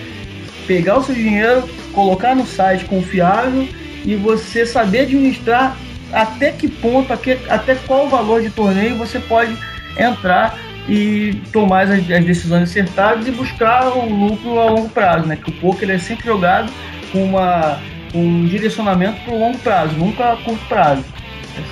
pegar 0.66 0.98
o 0.98 1.04
seu 1.04 1.14
dinheiro, 1.14 1.68
colocar 1.92 2.34
no 2.34 2.46
site 2.46 2.84
confiável 2.84 3.68
e 4.04 4.14
você 4.16 4.66
saber 4.66 5.00
administrar 5.00 5.76
até 6.12 6.52
que 6.52 6.68
ponto, 6.68 7.12
até, 7.12 7.74
qual 7.86 8.08
valor 8.08 8.40
de 8.42 8.50
torneio 8.50 8.96
você 8.96 9.18
pode 9.18 9.56
entrar 9.98 10.56
e 10.88 11.40
tomar 11.52 11.82
as, 11.82 11.90
as 11.90 12.24
decisões 12.24 12.70
acertadas 12.70 13.26
e 13.26 13.30
buscar 13.30 13.88
o 13.88 14.08
lucro 14.08 14.60
a 14.60 14.70
longo 14.70 14.88
prazo, 14.90 15.26
né? 15.26 15.36
Que 15.36 15.50
o 15.50 15.54
poker 15.54 15.90
é 15.90 15.98
sempre 15.98 16.26
jogado 16.26 16.70
com 17.10 17.24
uma, 17.24 17.80
um 18.14 18.46
direcionamento 18.46 19.20
para 19.22 19.34
o 19.34 19.38
longo 19.38 19.58
prazo, 19.58 19.96
nunca 19.96 20.32
a 20.32 20.36
curto 20.36 20.64
prazo. 20.66 21.04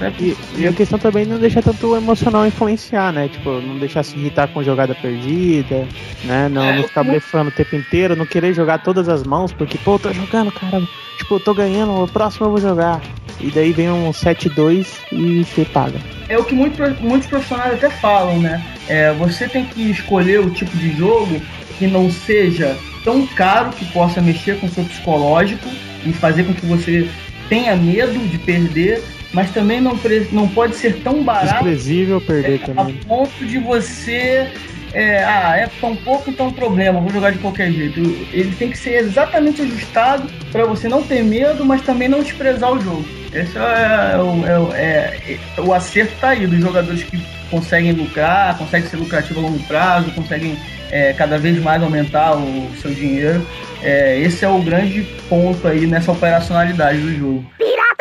É 0.01 0.23
E, 0.23 0.37
e 0.59 0.67
a 0.69 0.73
questão 0.73 0.97
também 0.99 1.25
não 1.27 1.39
deixar 1.39 1.61
tanto 1.61 1.89
o 1.89 1.97
emocional 1.97 2.47
influenciar, 2.47 3.13
né? 3.13 3.29
Tipo, 3.29 3.61
não 3.61 3.79
deixar 3.79 4.05
se 4.05 4.17
irritar 4.17 4.47
com 4.49 4.63
jogada 4.63 4.95
perdida, 4.95 5.87
né? 6.25 6.49
Não, 6.49 6.63
É, 6.63 6.77
não 6.77 6.85
ficar 6.85 7.01
eu- 7.05 7.11
blefando 7.11 7.49
o 7.49 7.53
tempo 7.53 7.75
inteiro, 7.75 8.15
não 8.15 8.25
querer 8.25 8.55
jogar 8.55 8.79
todas 8.79 9.09
as 9.09 9.25
mãos, 9.25 9.53
porque, 9.53 9.77
pô, 9.79 9.99
tô 9.99 10.13
jogando, 10.13 10.53
cara. 10.53 10.81
Tipo, 11.19 11.35
eu 11.35 11.41
tô 11.41 11.53
ganhando, 11.53 12.01
o 12.05 12.07
próximo 12.09 12.47
eu 12.47 12.51
vou 12.51 12.61
jogar. 12.61 13.01
E 13.41 13.51
daí 13.51 13.73
vem 13.73 13.91
um 13.91 14.13
7-2 14.13 14.87
e 15.11 15.45
você 15.45 15.65
paga. 15.65 15.99
é 16.29 16.39
o 16.39 16.45
que 16.45 16.55
muito, 16.55 16.81
muitos 17.03 17.29
profissionais 17.29 17.75
até 17.75 17.91
falam, 17.91 18.39
né? 18.39 18.63
É, 18.89 19.13
você 19.13 19.49
tem 19.49 19.65
que 19.65 19.91
escolher 19.91 20.41
o 20.41 20.51
tipo 20.51 20.77
de 20.77 20.97
jogo 20.97 21.41
que 21.79 21.87
não 21.89 22.09
seja 22.11 22.77
tão 23.05 23.27
caro 23.27 23.71
que 23.71 23.85
possa 23.87 24.21
mexer 24.23 24.59
com 24.61 24.67
o 24.67 24.71
seu 24.71 24.85
psicológico 24.85 25.69
e 26.05 26.13
fazer 26.13 26.45
com 26.45 26.55
que 26.55 26.67
você 26.67 27.09
tenha 27.49 27.77
medo 27.77 28.19
de 28.29 28.39
perder, 28.39 29.03
mas 29.33 29.51
também 29.51 29.81
não, 29.81 29.99
não 30.31 30.49
pode 30.49 30.77
ser 30.77 30.95
tão 31.03 31.23
barato 31.23 31.65
Desprezível 31.65 32.21
perder 32.21 32.61
a 32.63 32.67
também. 32.67 32.95
ponto 33.07 33.45
de 33.45 33.59
você. 33.59 34.47
É, 34.95 35.25
ah, 35.25 35.57
é 35.57 35.71
tão 35.81 35.97
pouco, 35.97 36.29
então 36.29 36.53
problema, 36.53 37.01
vou 37.01 37.11
jogar 37.11 37.31
de 37.31 37.39
qualquer 37.39 37.73
jeito. 37.73 37.99
Ele 38.31 38.55
tem 38.59 38.71
que 38.71 38.77
ser 38.77 38.97
exatamente 38.97 39.63
ajustado 39.63 40.29
para 40.51 40.67
você 40.67 40.87
não 40.87 41.03
ter 41.03 41.23
medo, 41.25 41.65
mas 41.65 41.81
também 41.81 42.09
não 42.09 42.23
desprezar 42.23 42.71
o 42.71 42.79
jogo. 42.79 43.05
Esse 43.33 43.57
é, 43.57 44.19
o- 44.21 44.47
é 44.47 44.59
o- 44.59 44.73
é- 44.75 45.39
é- 45.57 45.61
o 45.63 45.73
acerto 45.73 46.13
tá 46.21 46.29
aí 46.31 46.47
dos 46.47 46.61
jogadores 46.61 47.03
que 47.05 47.19
conseguem 47.51 47.93
lucrar, 47.93 48.59
conseguem 48.59 48.87
ser 48.87 48.97
lucrativo 48.99 49.41
a 49.41 49.43
longo 49.45 49.59
prazo, 49.61 50.11
conseguem 50.11 50.57
é, 50.95 51.15
cada 51.15 51.39
vez 51.39 51.59
mais 51.59 51.83
aumentar 51.83 52.37
o 52.37 52.71
seu 52.83 52.93
dinheiro. 52.93 53.47
É, 53.83 54.19
esse 54.21 54.45
é 54.45 54.49
o 54.49 54.63
grande 54.63 55.03
ponto 55.29 55.67
aí 55.67 55.87
nessa 55.87 56.13
operacionalidade 56.13 57.01
do 57.01 57.15
jogo. 57.15 57.45
Mas 57.59 57.92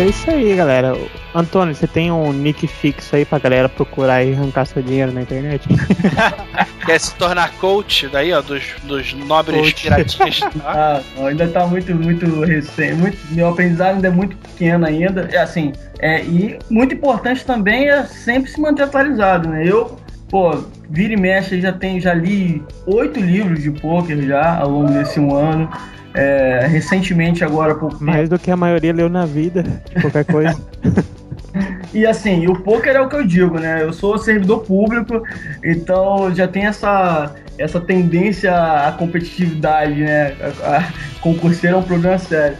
é 0.00 0.06
isso 0.06 0.30
aí, 0.30 0.56
galera. 0.56 0.96
Antônio, 1.34 1.74
você 1.74 1.86
tem 1.86 2.10
um 2.10 2.32
nick 2.32 2.66
fixo 2.66 3.14
aí 3.14 3.24
pra 3.24 3.38
galera 3.38 3.68
procurar 3.68 4.24
e 4.24 4.32
arrancar 4.32 4.64
seu 4.64 4.82
dinheiro 4.82 5.12
na 5.12 5.22
internet? 5.22 5.68
Quer 6.86 6.98
se 6.98 7.14
tornar 7.16 7.52
coach 7.58 8.08
daí, 8.08 8.32
ó, 8.32 8.40
dos, 8.40 8.62
dos 8.84 9.12
nobres 9.12 9.60
Coach. 9.60 9.82
piratinhas. 9.82 10.40
tá? 10.40 10.50
Ah, 10.64 11.02
ainda 11.26 11.46
tá 11.48 11.66
muito, 11.66 11.94
muito 11.94 12.40
recente. 12.40 12.94
Muito, 12.94 13.18
meu 13.30 13.48
aprendizado 13.48 13.96
ainda 13.96 14.08
é 14.08 14.10
muito 14.10 14.36
pequeno 14.36 14.86
ainda. 14.86 15.28
É 15.30 15.38
assim, 15.38 15.72
é, 15.98 16.22
e 16.22 16.58
muito 16.70 16.94
importante 16.94 17.44
também 17.44 17.88
é 17.88 18.04
sempre 18.04 18.50
se 18.50 18.60
manter 18.60 18.84
atualizado, 18.84 19.48
né? 19.48 19.62
Eu, 19.66 19.98
pô, 20.28 20.64
vira 20.88 21.12
e 21.12 21.16
mexe, 21.16 21.60
já 21.60 21.72
tem, 21.72 22.00
já 22.00 22.14
li 22.14 22.62
oito 22.86 23.20
livros 23.20 23.62
de 23.62 23.70
pôquer 23.70 24.22
já 24.22 24.58
ao 24.58 24.70
longo 24.70 24.92
desse 24.92 25.20
um 25.20 25.34
ano. 25.34 25.70
É, 26.14 26.66
recentemente 26.68 27.44
agora, 27.44 27.74
por 27.74 28.00
Mais 28.00 28.28
do 28.28 28.38
que 28.38 28.50
a 28.50 28.56
maioria 28.56 28.92
leu 28.92 29.08
na 29.08 29.24
vida, 29.26 29.64
qualquer 30.00 30.24
coisa. 30.24 30.58
E 31.92 32.06
assim, 32.06 32.46
o 32.46 32.54
poker 32.54 32.94
é 32.94 33.00
o 33.00 33.08
que 33.08 33.16
eu 33.16 33.26
digo, 33.26 33.58
né? 33.58 33.82
Eu 33.82 33.92
sou 33.92 34.16
servidor 34.18 34.60
público, 34.60 35.22
então 35.64 36.32
já 36.32 36.46
tem 36.46 36.66
essa, 36.66 37.34
essa 37.58 37.80
tendência 37.80 38.54
à 38.54 38.92
competitividade, 38.92 39.94
né? 40.00 40.32
A, 40.62 40.76
a, 40.76 40.92
concurseiro 41.20 41.76
é 41.76 41.78
um 41.78 41.82
problema 41.82 42.18
sério. 42.18 42.56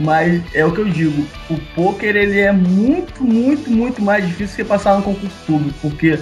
Mas 0.00 0.42
é 0.54 0.64
o 0.64 0.72
que 0.72 0.80
eu 0.80 0.88
digo, 0.88 1.24
o 1.48 1.56
poker 1.76 2.16
ele 2.16 2.40
é 2.40 2.50
muito, 2.50 3.22
muito, 3.22 3.70
muito 3.70 4.02
mais 4.02 4.26
difícil 4.26 4.56
que 4.56 4.64
passar 4.64 4.96
no 4.96 5.02
concurso 5.02 5.36
público, 5.46 5.78
porque 5.80 6.18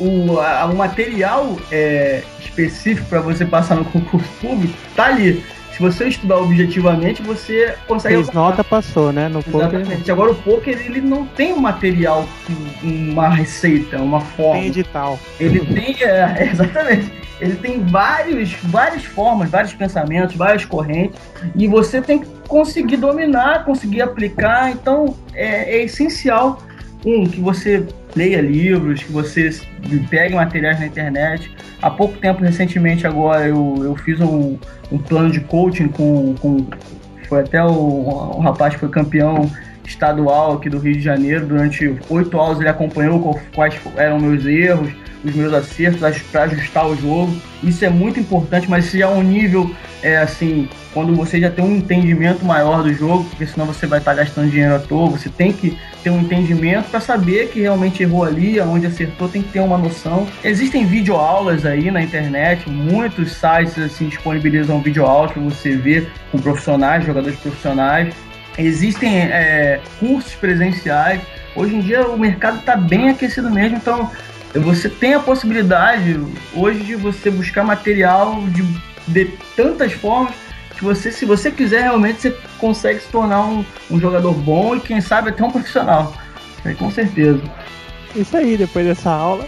o, 0.00 0.40
a- 0.40 0.66
o 0.66 0.74
material 0.74 1.56
é, 1.70 2.22
específico 2.40 3.06
para 3.08 3.20
você 3.20 3.44
passar 3.44 3.76
no 3.76 3.84
concurso 3.84 4.28
público 4.40 4.74
tá 4.96 5.04
ali. 5.06 5.44
Se 5.80 5.84
você 5.84 6.08
estudar 6.08 6.36
objetivamente, 6.36 7.22
você 7.22 7.74
consegue 7.88 8.16
Fez 8.16 8.30
nota, 8.32 8.62
passou, 8.62 9.10
né? 9.10 9.30
No 9.30 9.42
poker 9.42 9.80
Exatamente. 9.80 10.12
Agora 10.12 10.32
o 10.32 10.34
poker 10.34 10.78
ele 10.78 11.00
não 11.00 11.24
tem 11.24 11.54
um 11.54 11.58
material, 11.58 12.28
uma 12.82 13.30
receita, 13.30 13.96
uma 13.96 14.20
forma. 14.20 14.60
tem 14.60 14.66
edital. 14.66 15.18
Ele 15.40 15.60
tem, 15.60 15.96
é, 16.02 16.48
exatamente. 16.52 17.10
Ele 17.40 17.56
tem 17.56 17.82
vários, 17.82 18.52
várias 18.64 19.06
formas, 19.06 19.48
vários 19.48 19.72
pensamentos, 19.72 20.36
várias 20.36 20.66
correntes, 20.66 21.18
e 21.56 21.66
você 21.66 22.02
tem 22.02 22.18
que 22.18 22.28
conseguir 22.46 22.98
dominar, 22.98 23.64
conseguir 23.64 24.02
aplicar. 24.02 24.70
Então 24.70 25.16
é, 25.32 25.78
é 25.78 25.84
essencial 25.84 26.62
um 27.04 27.24
que 27.26 27.40
você 27.40 27.86
leia 28.14 28.40
livros, 28.40 29.02
que 29.02 29.12
você 29.12 29.50
pegue 30.08 30.34
materiais 30.34 30.78
na 30.78 30.86
internet. 30.86 31.50
Há 31.80 31.90
pouco 31.90 32.18
tempo, 32.18 32.42
recentemente, 32.42 33.06
agora 33.06 33.46
eu, 33.46 33.76
eu 33.82 33.96
fiz 33.96 34.20
um, 34.20 34.58
um 34.90 34.98
plano 34.98 35.30
de 35.30 35.40
coaching 35.40 35.88
com, 35.88 36.34
com 36.34 36.66
foi 37.28 37.40
até 37.40 37.62
o, 37.62 37.70
o 37.70 38.40
rapaz 38.40 38.74
que 38.74 38.80
foi 38.80 38.88
campeão 38.88 39.50
estadual 39.84 40.54
aqui 40.54 40.68
do 40.68 40.78
Rio 40.78 40.94
de 40.94 41.00
Janeiro. 41.00 41.46
Durante 41.46 41.96
oito 42.08 42.36
aulas 42.36 42.58
ele 42.60 42.68
acompanhou 42.68 43.40
quais 43.54 43.78
eram 43.96 44.18
meus 44.18 44.44
erros, 44.44 44.90
os 45.24 45.34
meus 45.34 45.52
acertos 45.52 46.00
para 46.30 46.42
ajustar 46.44 46.86
o 46.86 46.96
jogo. 46.96 47.34
Isso 47.62 47.84
é 47.84 47.90
muito 47.90 48.18
importante, 48.18 48.68
mas 48.68 48.90
já 48.90 49.06
é 49.06 49.08
um 49.08 49.22
nível 49.22 49.74
é 50.02 50.16
assim, 50.16 50.68
quando 50.94 51.14
você 51.14 51.38
já 51.38 51.50
tem 51.50 51.64
um 51.64 51.76
entendimento 51.76 52.44
maior 52.44 52.82
do 52.82 52.92
jogo, 52.92 53.24
porque 53.24 53.46
senão 53.46 53.66
você 53.66 53.86
vai 53.86 53.98
estar 53.98 54.14
gastando 54.14 54.50
dinheiro 54.50 54.74
à 54.74 54.78
toa. 54.78 55.10
Você 55.10 55.28
tem 55.28 55.52
que 55.52 55.76
ter 56.02 56.10
um 56.10 56.20
entendimento 56.20 56.88
para 56.90 57.00
saber 57.00 57.48
que 57.48 57.60
realmente 57.60 58.02
errou 58.02 58.24
ali, 58.24 58.58
aonde 58.58 58.86
acertou, 58.86 59.28
tem 59.28 59.42
que 59.42 59.50
ter 59.50 59.60
uma 59.60 59.76
noção. 59.76 60.26
Existem 60.42 60.86
videoaulas 60.86 61.66
aí 61.66 61.90
na 61.90 62.02
internet, 62.02 62.68
muitos 62.68 63.32
sites 63.32 63.78
assim 63.78 64.08
disponibilizam 64.08 64.80
videoaulas 64.80 65.32
para 65.32 65.42
você 65.42 65.76
ver 65.76 66.10
com 66.32 66.38
profissionais, 66.38 67.04
jogadores 67.04 67.38
profissionais. 67.38 68.14
Existem 68.58 69.18
é, 69.18 69.80
cursos 69.98 70.34
presenciais. 70.34 71.20
Hoje 71.54 71.74
em 71.74 71.80
dia 71.80 72.06
o 72.06 72.18
mercado 72.18 72.58
está 72.58 72.76
bem 72.76 73.10
aquecido 73.10 73.50
mesmo, 73.50 73.76
então 73.76 74.10
você 74.54 74.88
tem 74.88 75.14
a 75.14 75.20
possibilidade 75.20 76.20
hoje 76.54 76.80
de 76.82 76.96
você 76.96 77.30
buscar 77.30 77.62
material 77.62 78.42
de, 78.48 78.64
de 79.06 79.26
tantas 79.54 79.92
formas 79.92 80.34
que 80.76 80.84
você, 80.84 81.12
se 81.12 81.24
você 81.24 81.50
quiser 81.50 81.82
realmente, 81.82 82.22
você 82.22 82.36
consegue 82.58 83.00
se 83.00 83.08
tornar 83.08 83.42
um, 83.42 83.64
um 83.90 84.00
jogador 84.00 84.32
bom 84.32 84.74
e 84.74 84.80
quem 84.80 85.00
sabe 85.00 85.28
até 85.28 85.44
um 85.44 85.50
profissional. 85.50 86.14
É, 86.64 86.72
com 86.74 86.90
certeza. 86.90 87.40
Isso 88.16 88.36
aí, 88.36 88.56
depois 88.56 88.86
dessa 88.86 89.10
aula. 89.10 89.46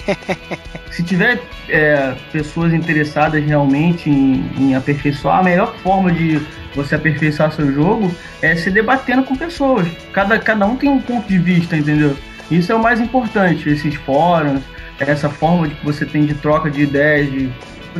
Se 0.90 1.02
tiver 1.02 1.40
é, 1.68 2.14
pessoas 2.32 2.72
interessadas 2.72 3.44
realmente 3.44 4.08
em, 4.08 4.50
em 4.56 4.74
aperfeiçoar, 4.74 5.40
a 5.40 5.42
melhor 5.42 5.74
forma 5.82 6.10
de 6.10 6.40
você 6.74 6.94
aperfeiçoar 6.94 7.52
seu 7.52 7.72
jogo 7.72 8.10
é 8.40 8.54
se 8.56 8.70
debatendo 8.70 9.24
com 9.24 9.36
pessoas. 9.36 9.86
Cada, 10.12 10.38
cada 10.38 10.66
um 10.66 10.76
tem 10.76 10.88
um 10.88 11.00
ponto 11.00 11.28
de 11.28 11.38
vista, 11.38 11.76
entendeu? 11.76 12.16
Isso 12.50 12.72
é 12.72 12.74
o 12.74 12.82
mais 12.82 13.00
importante, 13.00 13.68
esses 13.68 13.94
fóruns, 13.94 14.62
essa 14.98 15.28
forma 15.28 15.68
de 15.68 15.74
que 15.74 15.84
você 15.84 16.04
tem 16.04 16.26
de 16.26 16.34
troca 16.34 16.70
de 16.70 16.82
ideias. 16.82 17.30
De... 17.30 17.52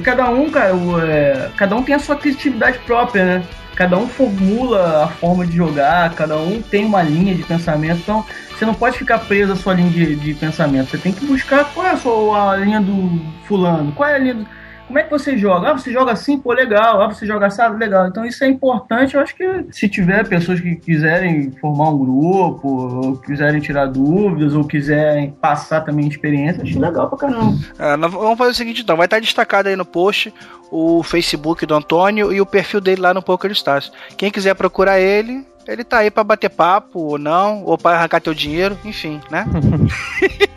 Cada 0.03 0.29
um, 0.31 0.51
cara, 0.51 0.73
é, 1.07 1.51
cada 1.57 1.77
um 1.77 1.83
tem 1.83 1.95
a 1.95 1.99
sua 1.99 2.17
criatividade 2.17 2.79
própria, 2.81 3.25
né? 3.25 3.45
Cada 3.75 3.97
um 3.97 4.07
formula 4.07 5.05
a 5.05 5.09
forma 5.09 5.47
de 5.47 5.57
jogar, 5.57 6.15
cada 6.15 6.37
um 6.37 6.61
tem 6.61 6.85
uma 6.85 7.03
linha 7.03 7.35
de 7.35 7.43
pensamento, 7.43 8.01
então 8.01 8.27
você 8.51 8.67
não 8.67 8.75
pode 8.75 8.99
ficar 8.99 9.21
preso 9.21 9.53
à 9.53 9.57
sua 9.57 9.73
linha 9.73 9.89
de, 9.89 10.17
de 10.17 10.35
pensamento. 10.35 10.91
Você 10.91 10.99
tem 10.99 11.13
que 11.13 11.25
buscar 11.25 11.65
qual 11.73 11.87
é 11.87 11.91
a, 11.93 11.97
sua, 11.97 12.53
a 12.53 12.57
linha 12.57 12.81
do 12.81 13.19
fulano, 13.47 13.93
qual 13.93 14.09
é 14.09 14.17
a 14.17 14.19
linha 14.19 14.35
do. 14.35 14.47
Como 14.91 14.99
é 14.99 15.05
que 15.05 15.11
você 15.11 15.39
joga? 15.39 15.71
Ah, 15.71 15.79
você 15.79 15.93
joga 15.93 16.11
assim, 16.11 16.37
pô, 16.37 16.53
legal. 16.53 17.01
Ah, 17.01 17.07
você 17.07 17.25
joga 17.25 17.47
assado, 17.47 17.79
legal. 17.79 18.09
Então 18.09 18.25
isso 18.25 18.43
é 18.43 18.49
importante. 18.49 19.15
Eu 19.15 19.21
acho 19.21 19.37
que 19.37 19.67
se 19.71 19.89
tiver 19.89 20.27
pessoas 20.27 20.59
que 20.59 20.75
quiserem 20.75 21.53
formar 21.61 21.91
um 21.91 21.99
grupo, 21.99 22.69
ou 22.69 23.17
quiserem 23.19 23.61
tirar 23.61 23.87
dúvidas, 23.87 24.53
ou 24.53 24.65
quiserem 24.65 25.31
passar 25.31 25.83
também 25.83 26.09
experiência, 26.09 26.65
acho 26.65 26.77
legal 26.81 27.09
pra 27.09 27.19
caramba. 27.19 27.57
Nós 28.01 28.13
vamos 28.13 28.37
fazer 28.37 28.51
o 28.51 28.55
seguinte 28.55 28.83
então, 28.83 28.97
vai 28.97 29.07
estar 29.07 29.21
destacado 29.21 29.69
aí 29.69 29.77
no 29.77 29.85
post 29.85 30.35
o 30.73 31.05
Facebook 31.05 31.65
do 31.65 31.75
Antônio 31.77 32.33
e 32.33 32.41
o 32.41 32.47
perfil 32.47 32.81
dele 32.81 33.01
lá 33.01 33.15
no 33.15 33.23
Poker 33.23 33.53
Stars. 33.53 33.93
Quem 34.17 34.29
quiser 34.29 34.57
procurar 34.57 34.99
ele, 34.99 35.47
ele 35.69 35.85
tá 35.85 35.99
aí 35.99 36.11
pra 36.11 36.25
bater 36.25 36.51
papo 36.51 36.99
ou 36.99 37.17
não, 37.17 37.63
ou 37.63 37.79
pra 37.79 37.93
arrancar 37.93 38.21
teu 38.21 38.35
dinheiro, 38.35 38.77
enfim, 38.85 39.21
né? 39.31 39.47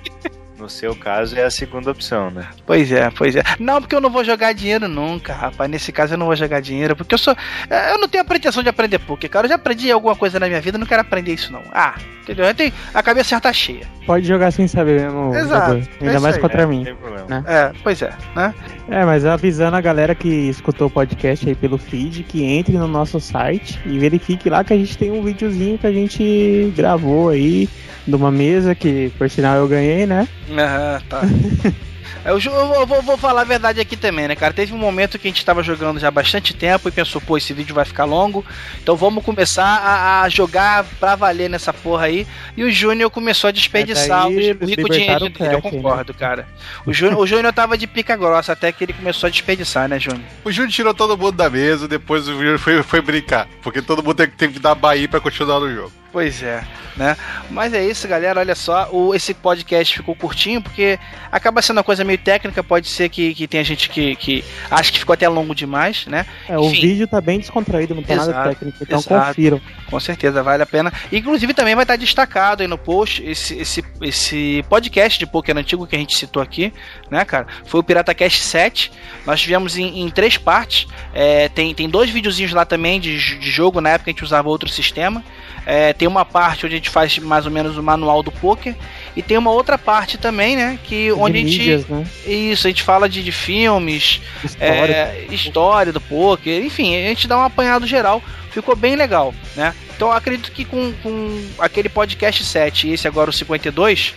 No 0.63 0.69
seu 0.69 0.95
caso 0.95 1.37
é 1.37 1.43
a 1.43 1.51
segunda 1.51 1.91
opção, 1.91 2.31
né? 2.31 2.47
Pois 2.65 2.89
é, 2.89 3.09
pois 3.09 3.35
é. 3.35 3.43
Não, 3.59 3.81
porque 3.81 3.93
eu 3.93 3.99
não 3.99 4.09
vou 4.09 4.23
jogar 4.23 4.53
dinheiro 4.53 4.87
nunca, 4.87 5.33
rapaz. 5.33 5.69
Nesse 5.69 5.91
caso 5.91 6.13
eu 6.13 6.17
não 6.17 6.27
vou 6.27 6.37
jogar 6.37 6.61
dinheiro, 6.61 6.95
porque 6.95 7.13
eu 7.13 7.17
sou. 7.17 7.35
é, 7.69 7.91
Eu 7.91 7.97
não 7.99 8.07
tenho 8.07 8.23
a 8.23 8.25
pretensão 8.25 8.63
de 8.63 8.69
aprender 8.69 8.97
poker, 8.99 9.29
cara. 9.29 9.45
Eu 9.45 9.49
já 9.49 9.55
aprendi 9.55 9.91
alguma 9.91 10.15
coisa 10.15 10.39
na 10.39 10.47
minha 10.47 10.61
vida, 10.61 10.77
não 10.77 10.85
quero 10.87 11.01
aprender 11.01 11.33
isso, 11.33 11.51
não. 11.51 11.61
Ah, 11.73 11.95
entendeu? 12.21 12.45
Eu 12.45 12.55
tenho, 12.55 12.71
a 12.93 13.03
cabeça 13.03 13.31
já 13.31 13.41
tá 13.41 13.51
cheia. 13.51 13.85
Pode 14.05 14.25
jogar 14.25 14.51
sem 14.51 14.65
saber 14.65 15.01
mesmo. 15.01 15.35
Exato, 15.35 15.73
jogador. 15.73 15.77
é 15.99 16.03
Ainda 16.05 16.13
isso 16.13 16.21
mais 16.21 16.35
aí, 16.35 16.41
contra 16.41 16.61
É, 16.61 16.65
mim. 16.65 16.77
Não 16.77 16.83
tem 16.85 16.95
problema. 16.95 17.27
né? 17.27 17.43
É, 17.45 17.71
pois 17.83 18.01
é, 18.01 18.13
né? 18.33 18.53
É, 18.89 19.03
mas 19.03 19.25
avisando 19.25 19.75
a 19.75 19.81
galera 19.81 20.15
que 20.15 20.29
escutou 20.29 20.87
o 20.87 20.89
podcast 20.89 21.45
aí 21.49 21.55
pelo 21.55 21.77
feed, 21.77 22.23
que 22.23 22.41
entre 22.41 22.77
no 22.77 22.87
nosso 22.87 23.19
site 23.19 23.77
e 23.85 23.99
verifique 23.99 24.49
lá 24.49 24.63
que 24.63 24.71
a 24.71 24.77
gente 24.77 24.97
tem 24.97 25.11
um 25.11 25.21
videozinho 25.21 25.77
que 25.77 25.87
a 25.87 25.91
gente 25.91 26.71
gravou 26.73 27.27
aí 27.27 27.67
de 28.05 28.13
uma 28.15 28.29
mesa 28.29 28.75
que, 28.75 29.13
por 29.17 29.29
sinal, 29.29 29.55
eu 29.55 29.65
ganhei, 29.67 30.05
né? 30.05 30.27
Aham, 30.57 31.01
tá. 31.09 31.21
Eu, 32.25 32.39
eu 32.39 32.85
vou, 32.87 33.01
vou- 33.01 33.17
falar 33.17 33.41
a 33.41 33.45
verdade 33.45 33.81
aqui 33.81 33.97
também, 33.97 34.27
né, 34.27 34.35
cara? 34.35 34.53
Teve 34.53 34.73
um 34.73 34.77
momento 34.77 35.19
que 35.19 35.27
a 35.27 35.31
gente 35.31 35.43
tava 35.45 35.61
jogando 35.61 35.99
já 35.99 36.07
há 36.07 36.11
bastante 36.11 36.53
tempo 36.53 36.87
e 36.87 36.91
pensou, 36.91 37.19
pô, 37.19 37.37
esse 37.37 37.53
vídeo 37.53 37.75
vai 37.75 37.83
ficar 37.83 38.05
longo, 38.05 38.45
então 38.81 38.95
vamos 38.95 39.23
começar 39.23 39.65
a, 39.65 40.21
a 40.21 40.29
jogar 40.29 40.85
pra 40.99 41.15
valer 41.15 41.49
nessa 41.49 41.73
porra 41.73 42.05
aí. 42.05 42.25
E 42.55 42.63
o 42.63 42.71
Júnior 42.71 43.09
começou 43.09 43.49
a 43.49 43.51
desperdiçar 43.51 44.23
daí 44.23 44.53
o, 44.53 44.65
rico 44.65 44.89
dinheiro 44.89 45.29
dele, 45.29 45.53
eu 45.53 45.61
né? 45.61 45.61
concordo, 45.61 46.13
cara. 46.13 46.47
O 46.85 46.93
Júnior, 46.93 47.19
o 47.19 47.27
Júnior 47.27 47.51
tava 47.51 47.77
de 47.77 47.87
pica 47.87 48.15
grossa 48.15 48.53
até 48.53 48.71
que 48.71 48.85
ele 48.85 48.93
começou 48.93 49.27
a 49.27 49.29
desperdiçar, 49.29 49.89
né, 49.89 49.99
Júnior? 49.99 50.23
O 50.45 50.51
Júnior 50.51 50.71
tirou 50.71 50.93
todo 50.93 51.17
mundo 51.17 51.33
da 51.33 51.49
mesa, 51.49 51.87
depois 51.87 52.27
o 52.27 52.33
Júnior 52.33 52.57
foi, 52.57 52.81
foi 52.83 53.01
brincar. 53.01 53.47
Porque 53.61 53.81
todo 53.81 54.01
mundo 54.01 54.15
teve 54.15 54.53
que 54.53 54.59
dar 54.59 54.75
Bahia 54.75 55.09
pra 55.09 55.19
continuar 55.19 55.59
no 55.59 55.73
jogo. 55.73 56.02
Pois 56.13 56.43
é, 56.43 56.63
né? 56.95 57.17
Mas 57.49 57.73
é 57.73 57.83
isso, 57.83 58.07
galera. 58.07 58.39
Olha 58.39 58.53
só, 58.53 58.87
o, 58.91 59.15
esse 59.15 59.33
podcast 59.33 59.97
ficou 59.97 60.15
curtinho 60.15 60.61
porque 60.61 60.99
acaba 61.31 61.59
sendo 61.59 61.77
uma 61.77 61.83
coisa 61.83 62.03
meio 62.03 62.19
técnica, 62.19 62.63
pode 62.63 62.87
ser 62.87 63.09
que, 63.09 63.33
que 63.33 63.47
tenha 63.47 63.63
gente 63.63 63.89
que, 63.89 64.15
que 64.15 64.45
acha 64.69 64.91
que 64.91 64.99
ficou 64.99 65.15
até 65.15 65.27
longo 65.27 65.55
demais, 65.55 66.05
né? 66.05 66.27
É, 66.47 66.55
o 66.55 66.65
Enfim. 66.65 66.81
vídeo 66.81 67.07
tá 67.07 67.19
bem 67.19 67.39
descontraído, 67.39 67.95
não 67.95 68.03
tem 68.03 68.15
nada 68.15 68.29
Exato, 68.29 68.49
técnico, 68.49 68.77
então 68.79 68.99
exato. 68.99 69.25
confiram. 69.25 69.59
Com 69.89 69.99
certeza, 69.99 70.43
vale 70.43 70.61
a 70.61 70.67
pena. 70.67 70.93
Inclusive 71.11 71.51
também 71.55 71.73
vai 71.73 71.83
estar 71.83 71.95
destacado 71.95 72.61
aí 72.61 72.67
no 72.67 72.77
post 72.77 73.23
esse, 73.25 73.57
esse, 73.57 73.83
esse 73.99 74.63
podcast 74.69 75.17
de 75.17 75.25
poker 75.25 75.57
antigo 75.57 75.87
que 75.87 75.95
a 75.95 75.99
gente 75.99 76.15
citou 76.15 76.43
aqui, 76.43 76.71
né, 77.09 77.25
cara? 77.25 77.47
Foi 77.65 77.79
o 77.79 77.83
Pirata 77.83 78.13
Cast 78.13 78.39
7. 78.43 78.91
Nós 79.25 79.41
tivemos 79.41 79.79
em, 79.79 80.01
em 80.01 80.09
três 80.11 80.37
partes. 80.37 80.87
É, 81.11 81.49
tem, 81.49 81.73
tem 81.73 81.89
dois 81.89 82.11
videozinhos 82.11 82.51
lá 82.51 82.65
também 82.65 82.99
de, 82.99 83.17
de 83.39 83.49
jogo, 83.49 83.81
na 83.81 83.89
época 83.89 84.11
a 84.11 84.13
gente 84.13 84.23
usava 84.23 84.47
outro 84.47 84.69
sistema. 84.69 85.23
É, 85.65 85.93
tem 86.03 86.07
uma 86.09 86.25
parte 86.25 86.65
onde 86.65 86.75
a 86.75 86.77
gente 86.77 86.89
faz 86.89 87.17
mais 87.17 87.45
ou 87.45 87.51
menos 87.51 87.77
o 87.77 87.83
manual 87.83 88.21
do 88.21 88.29
poker. 88.29 88.75
E 89.15 89.21
tem 89.21 89.37
uma 89.37 89.51
outra 89.51 89.77
parte 89.77 90.17
também, 90.17 90.57
né? 90.57 90.77
Que 90.83 91.13
onde 91.13 91.39
de 91.39 91.45
a 91.45 91.49
gente. 91.49 91.59
mídias, 91.59 91.87
né? 91.87 92.05
Isso, 92.25 92.67
a 92.67 92.69
gente 92.69 92.83
fala 92.83 93.07
de, 93.07 93.23
de 93.23 93.31
filmes, 93.31 94.19
História. 94.43 94.93
é, 94.93 95.27
história 95.31 95.93
do 95.93 96.01
poker, 96.01 96.61
enfim, 96.61 96.93
a 96.93 97.07
gente 97.07 97.25
dá 97.25 97.37
um 97.37 97.43
apanhado 97.43 97.87
geral. 97.87 98.21
Ficou 98.51 98.75
bem 98.75 98.97
legal, 98.97 99.33
né? 99.55 99.73
Então 99.95 100.11
acredito 100.11 100.51
que 100.51 100.65
com, 100.65 100.91
com 101.01 101.41
aquele 101.57 101.87
podcast 101.87 102.43
7 102.43 102.89
e 102.89 102.93
esse 102.93 103.07
agora 103.07 103.29
o 103.29 103.33
52, 103.33 104.13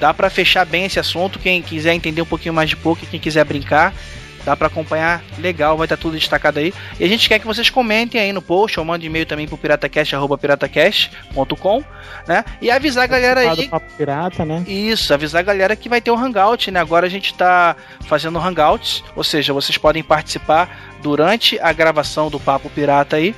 dá 0.00 0.12
pra 0.12 0.28
fechar 0.28 0.66
bem 0.66 0.86
esse 0.86 0.98
assunto. 0.98 1.38
Quem 1.38 1.62
quiser 1.62 1.94
entender 1.94 2.22
um 2.22 2.26
pouquinho 2.26 2.54
mais 2.54 2.68
de 2.68 2.76
poker, 2.76 3.08
quem 3.08 3.20
quiser 3.20 3.44
brincar, 3.44 3.94
dá 4.44 4.56
pra 4.56 4.68
acompanhar 4.68 5.22
legal, 5.38 5.76
vai 5.76 5.86
estar 5.86 5.96
tudo 5.96 6.14
destacado 6.14 6.58
aí. 6.58 6.74
E 6.98 7.04
a 7.04 7.08
gente 7.08 7.28
quer 7.28 7.38
que 7.38 7.46
vocês 7.46 7.70
comentem 7.70 8.20
aí 8.20 8.32
no 8.32 8.42
post, 8.42 8.78
ou 8.78 8.86
mandem 8.86 9.08
e-mail 9.08 9.26
também 9.26 9.46
pro 9.46 9.58
piratacast@piratacast.com, 9.58 11.84
né? 12.26 12.44
E 12.60 12.68
avisar 12.70 13.04
a 13.04 13.06
galera 13.06 13.40
aí 13.40 13.68
Papo 13.68 13.86
Pirata, 13.96 14.44
né? 14.44 14.64
isso, 14.66 15.14
avisar 15.14 15.40
a 15.40 15.44
galera 15.44 15.76
que 15.76 15.88
vai 15.88 16.00
ter 16.00 16.10
um 16.10 16.18
hangout, 16.18 16.70
né? 16.70 16.80
Agora 16.80 17.06
a 17.06 17.10
gente 17.10 17.34
tá 17.34 17.76
fazendo 18.06 18.38
hangouts, 18.38 19.04
ou 19.14 19.24
seja, 19.24 19.52
vocês 19.52 19.76
podem 19.78 20.02
participar 20.02 20.96
durante 21.02 21.58
a 21.60 21.72
gravação 21.72 22.30
do 22.30 22.40
Papo 22.40 22.70
Pirata 22.70 23.16
aí. 23.16 23.34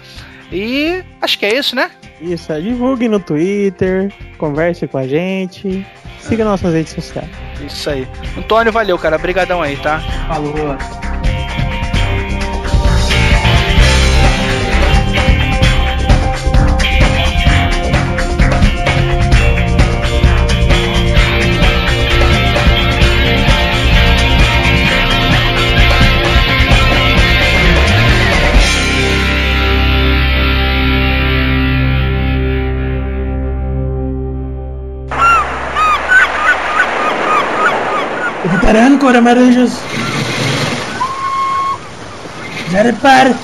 E 0.51 1.03
acho 1.21 1.39
que 1.39 1.47
é 1.47 1.57
isso, 1.57 1.75
né? 1.75 1.91
Isso, 2.21 2.53
divulgue 2.61 3.09
no 3.09 3.19
Twitter, 3.19 4.13
converse 4.39 4.87
com 4.87 4.99
a 4.99 5.07
gente, 5.07 5.85
siga 6.23 6.45
nossas 6.45 6.75
redes 6.75 6.93
sociais. 6.93 7.29
Isso 7.61 7.91
aí. 7.91 8.09
Antônio, 8.37 8.73
valeu, 8.73 8.99
cara. 8.99 9.18
Brigadão 9.18 9.62
aí, 9.62 9.77
tá? 9.77 10.01
Falou. 10.29 11.12
Reparando, 38.63 38.99
Cora 39.01 39.21
Maranjas. 39.21 39.73
Já 42.71 42.83
repare. 42.83 43.35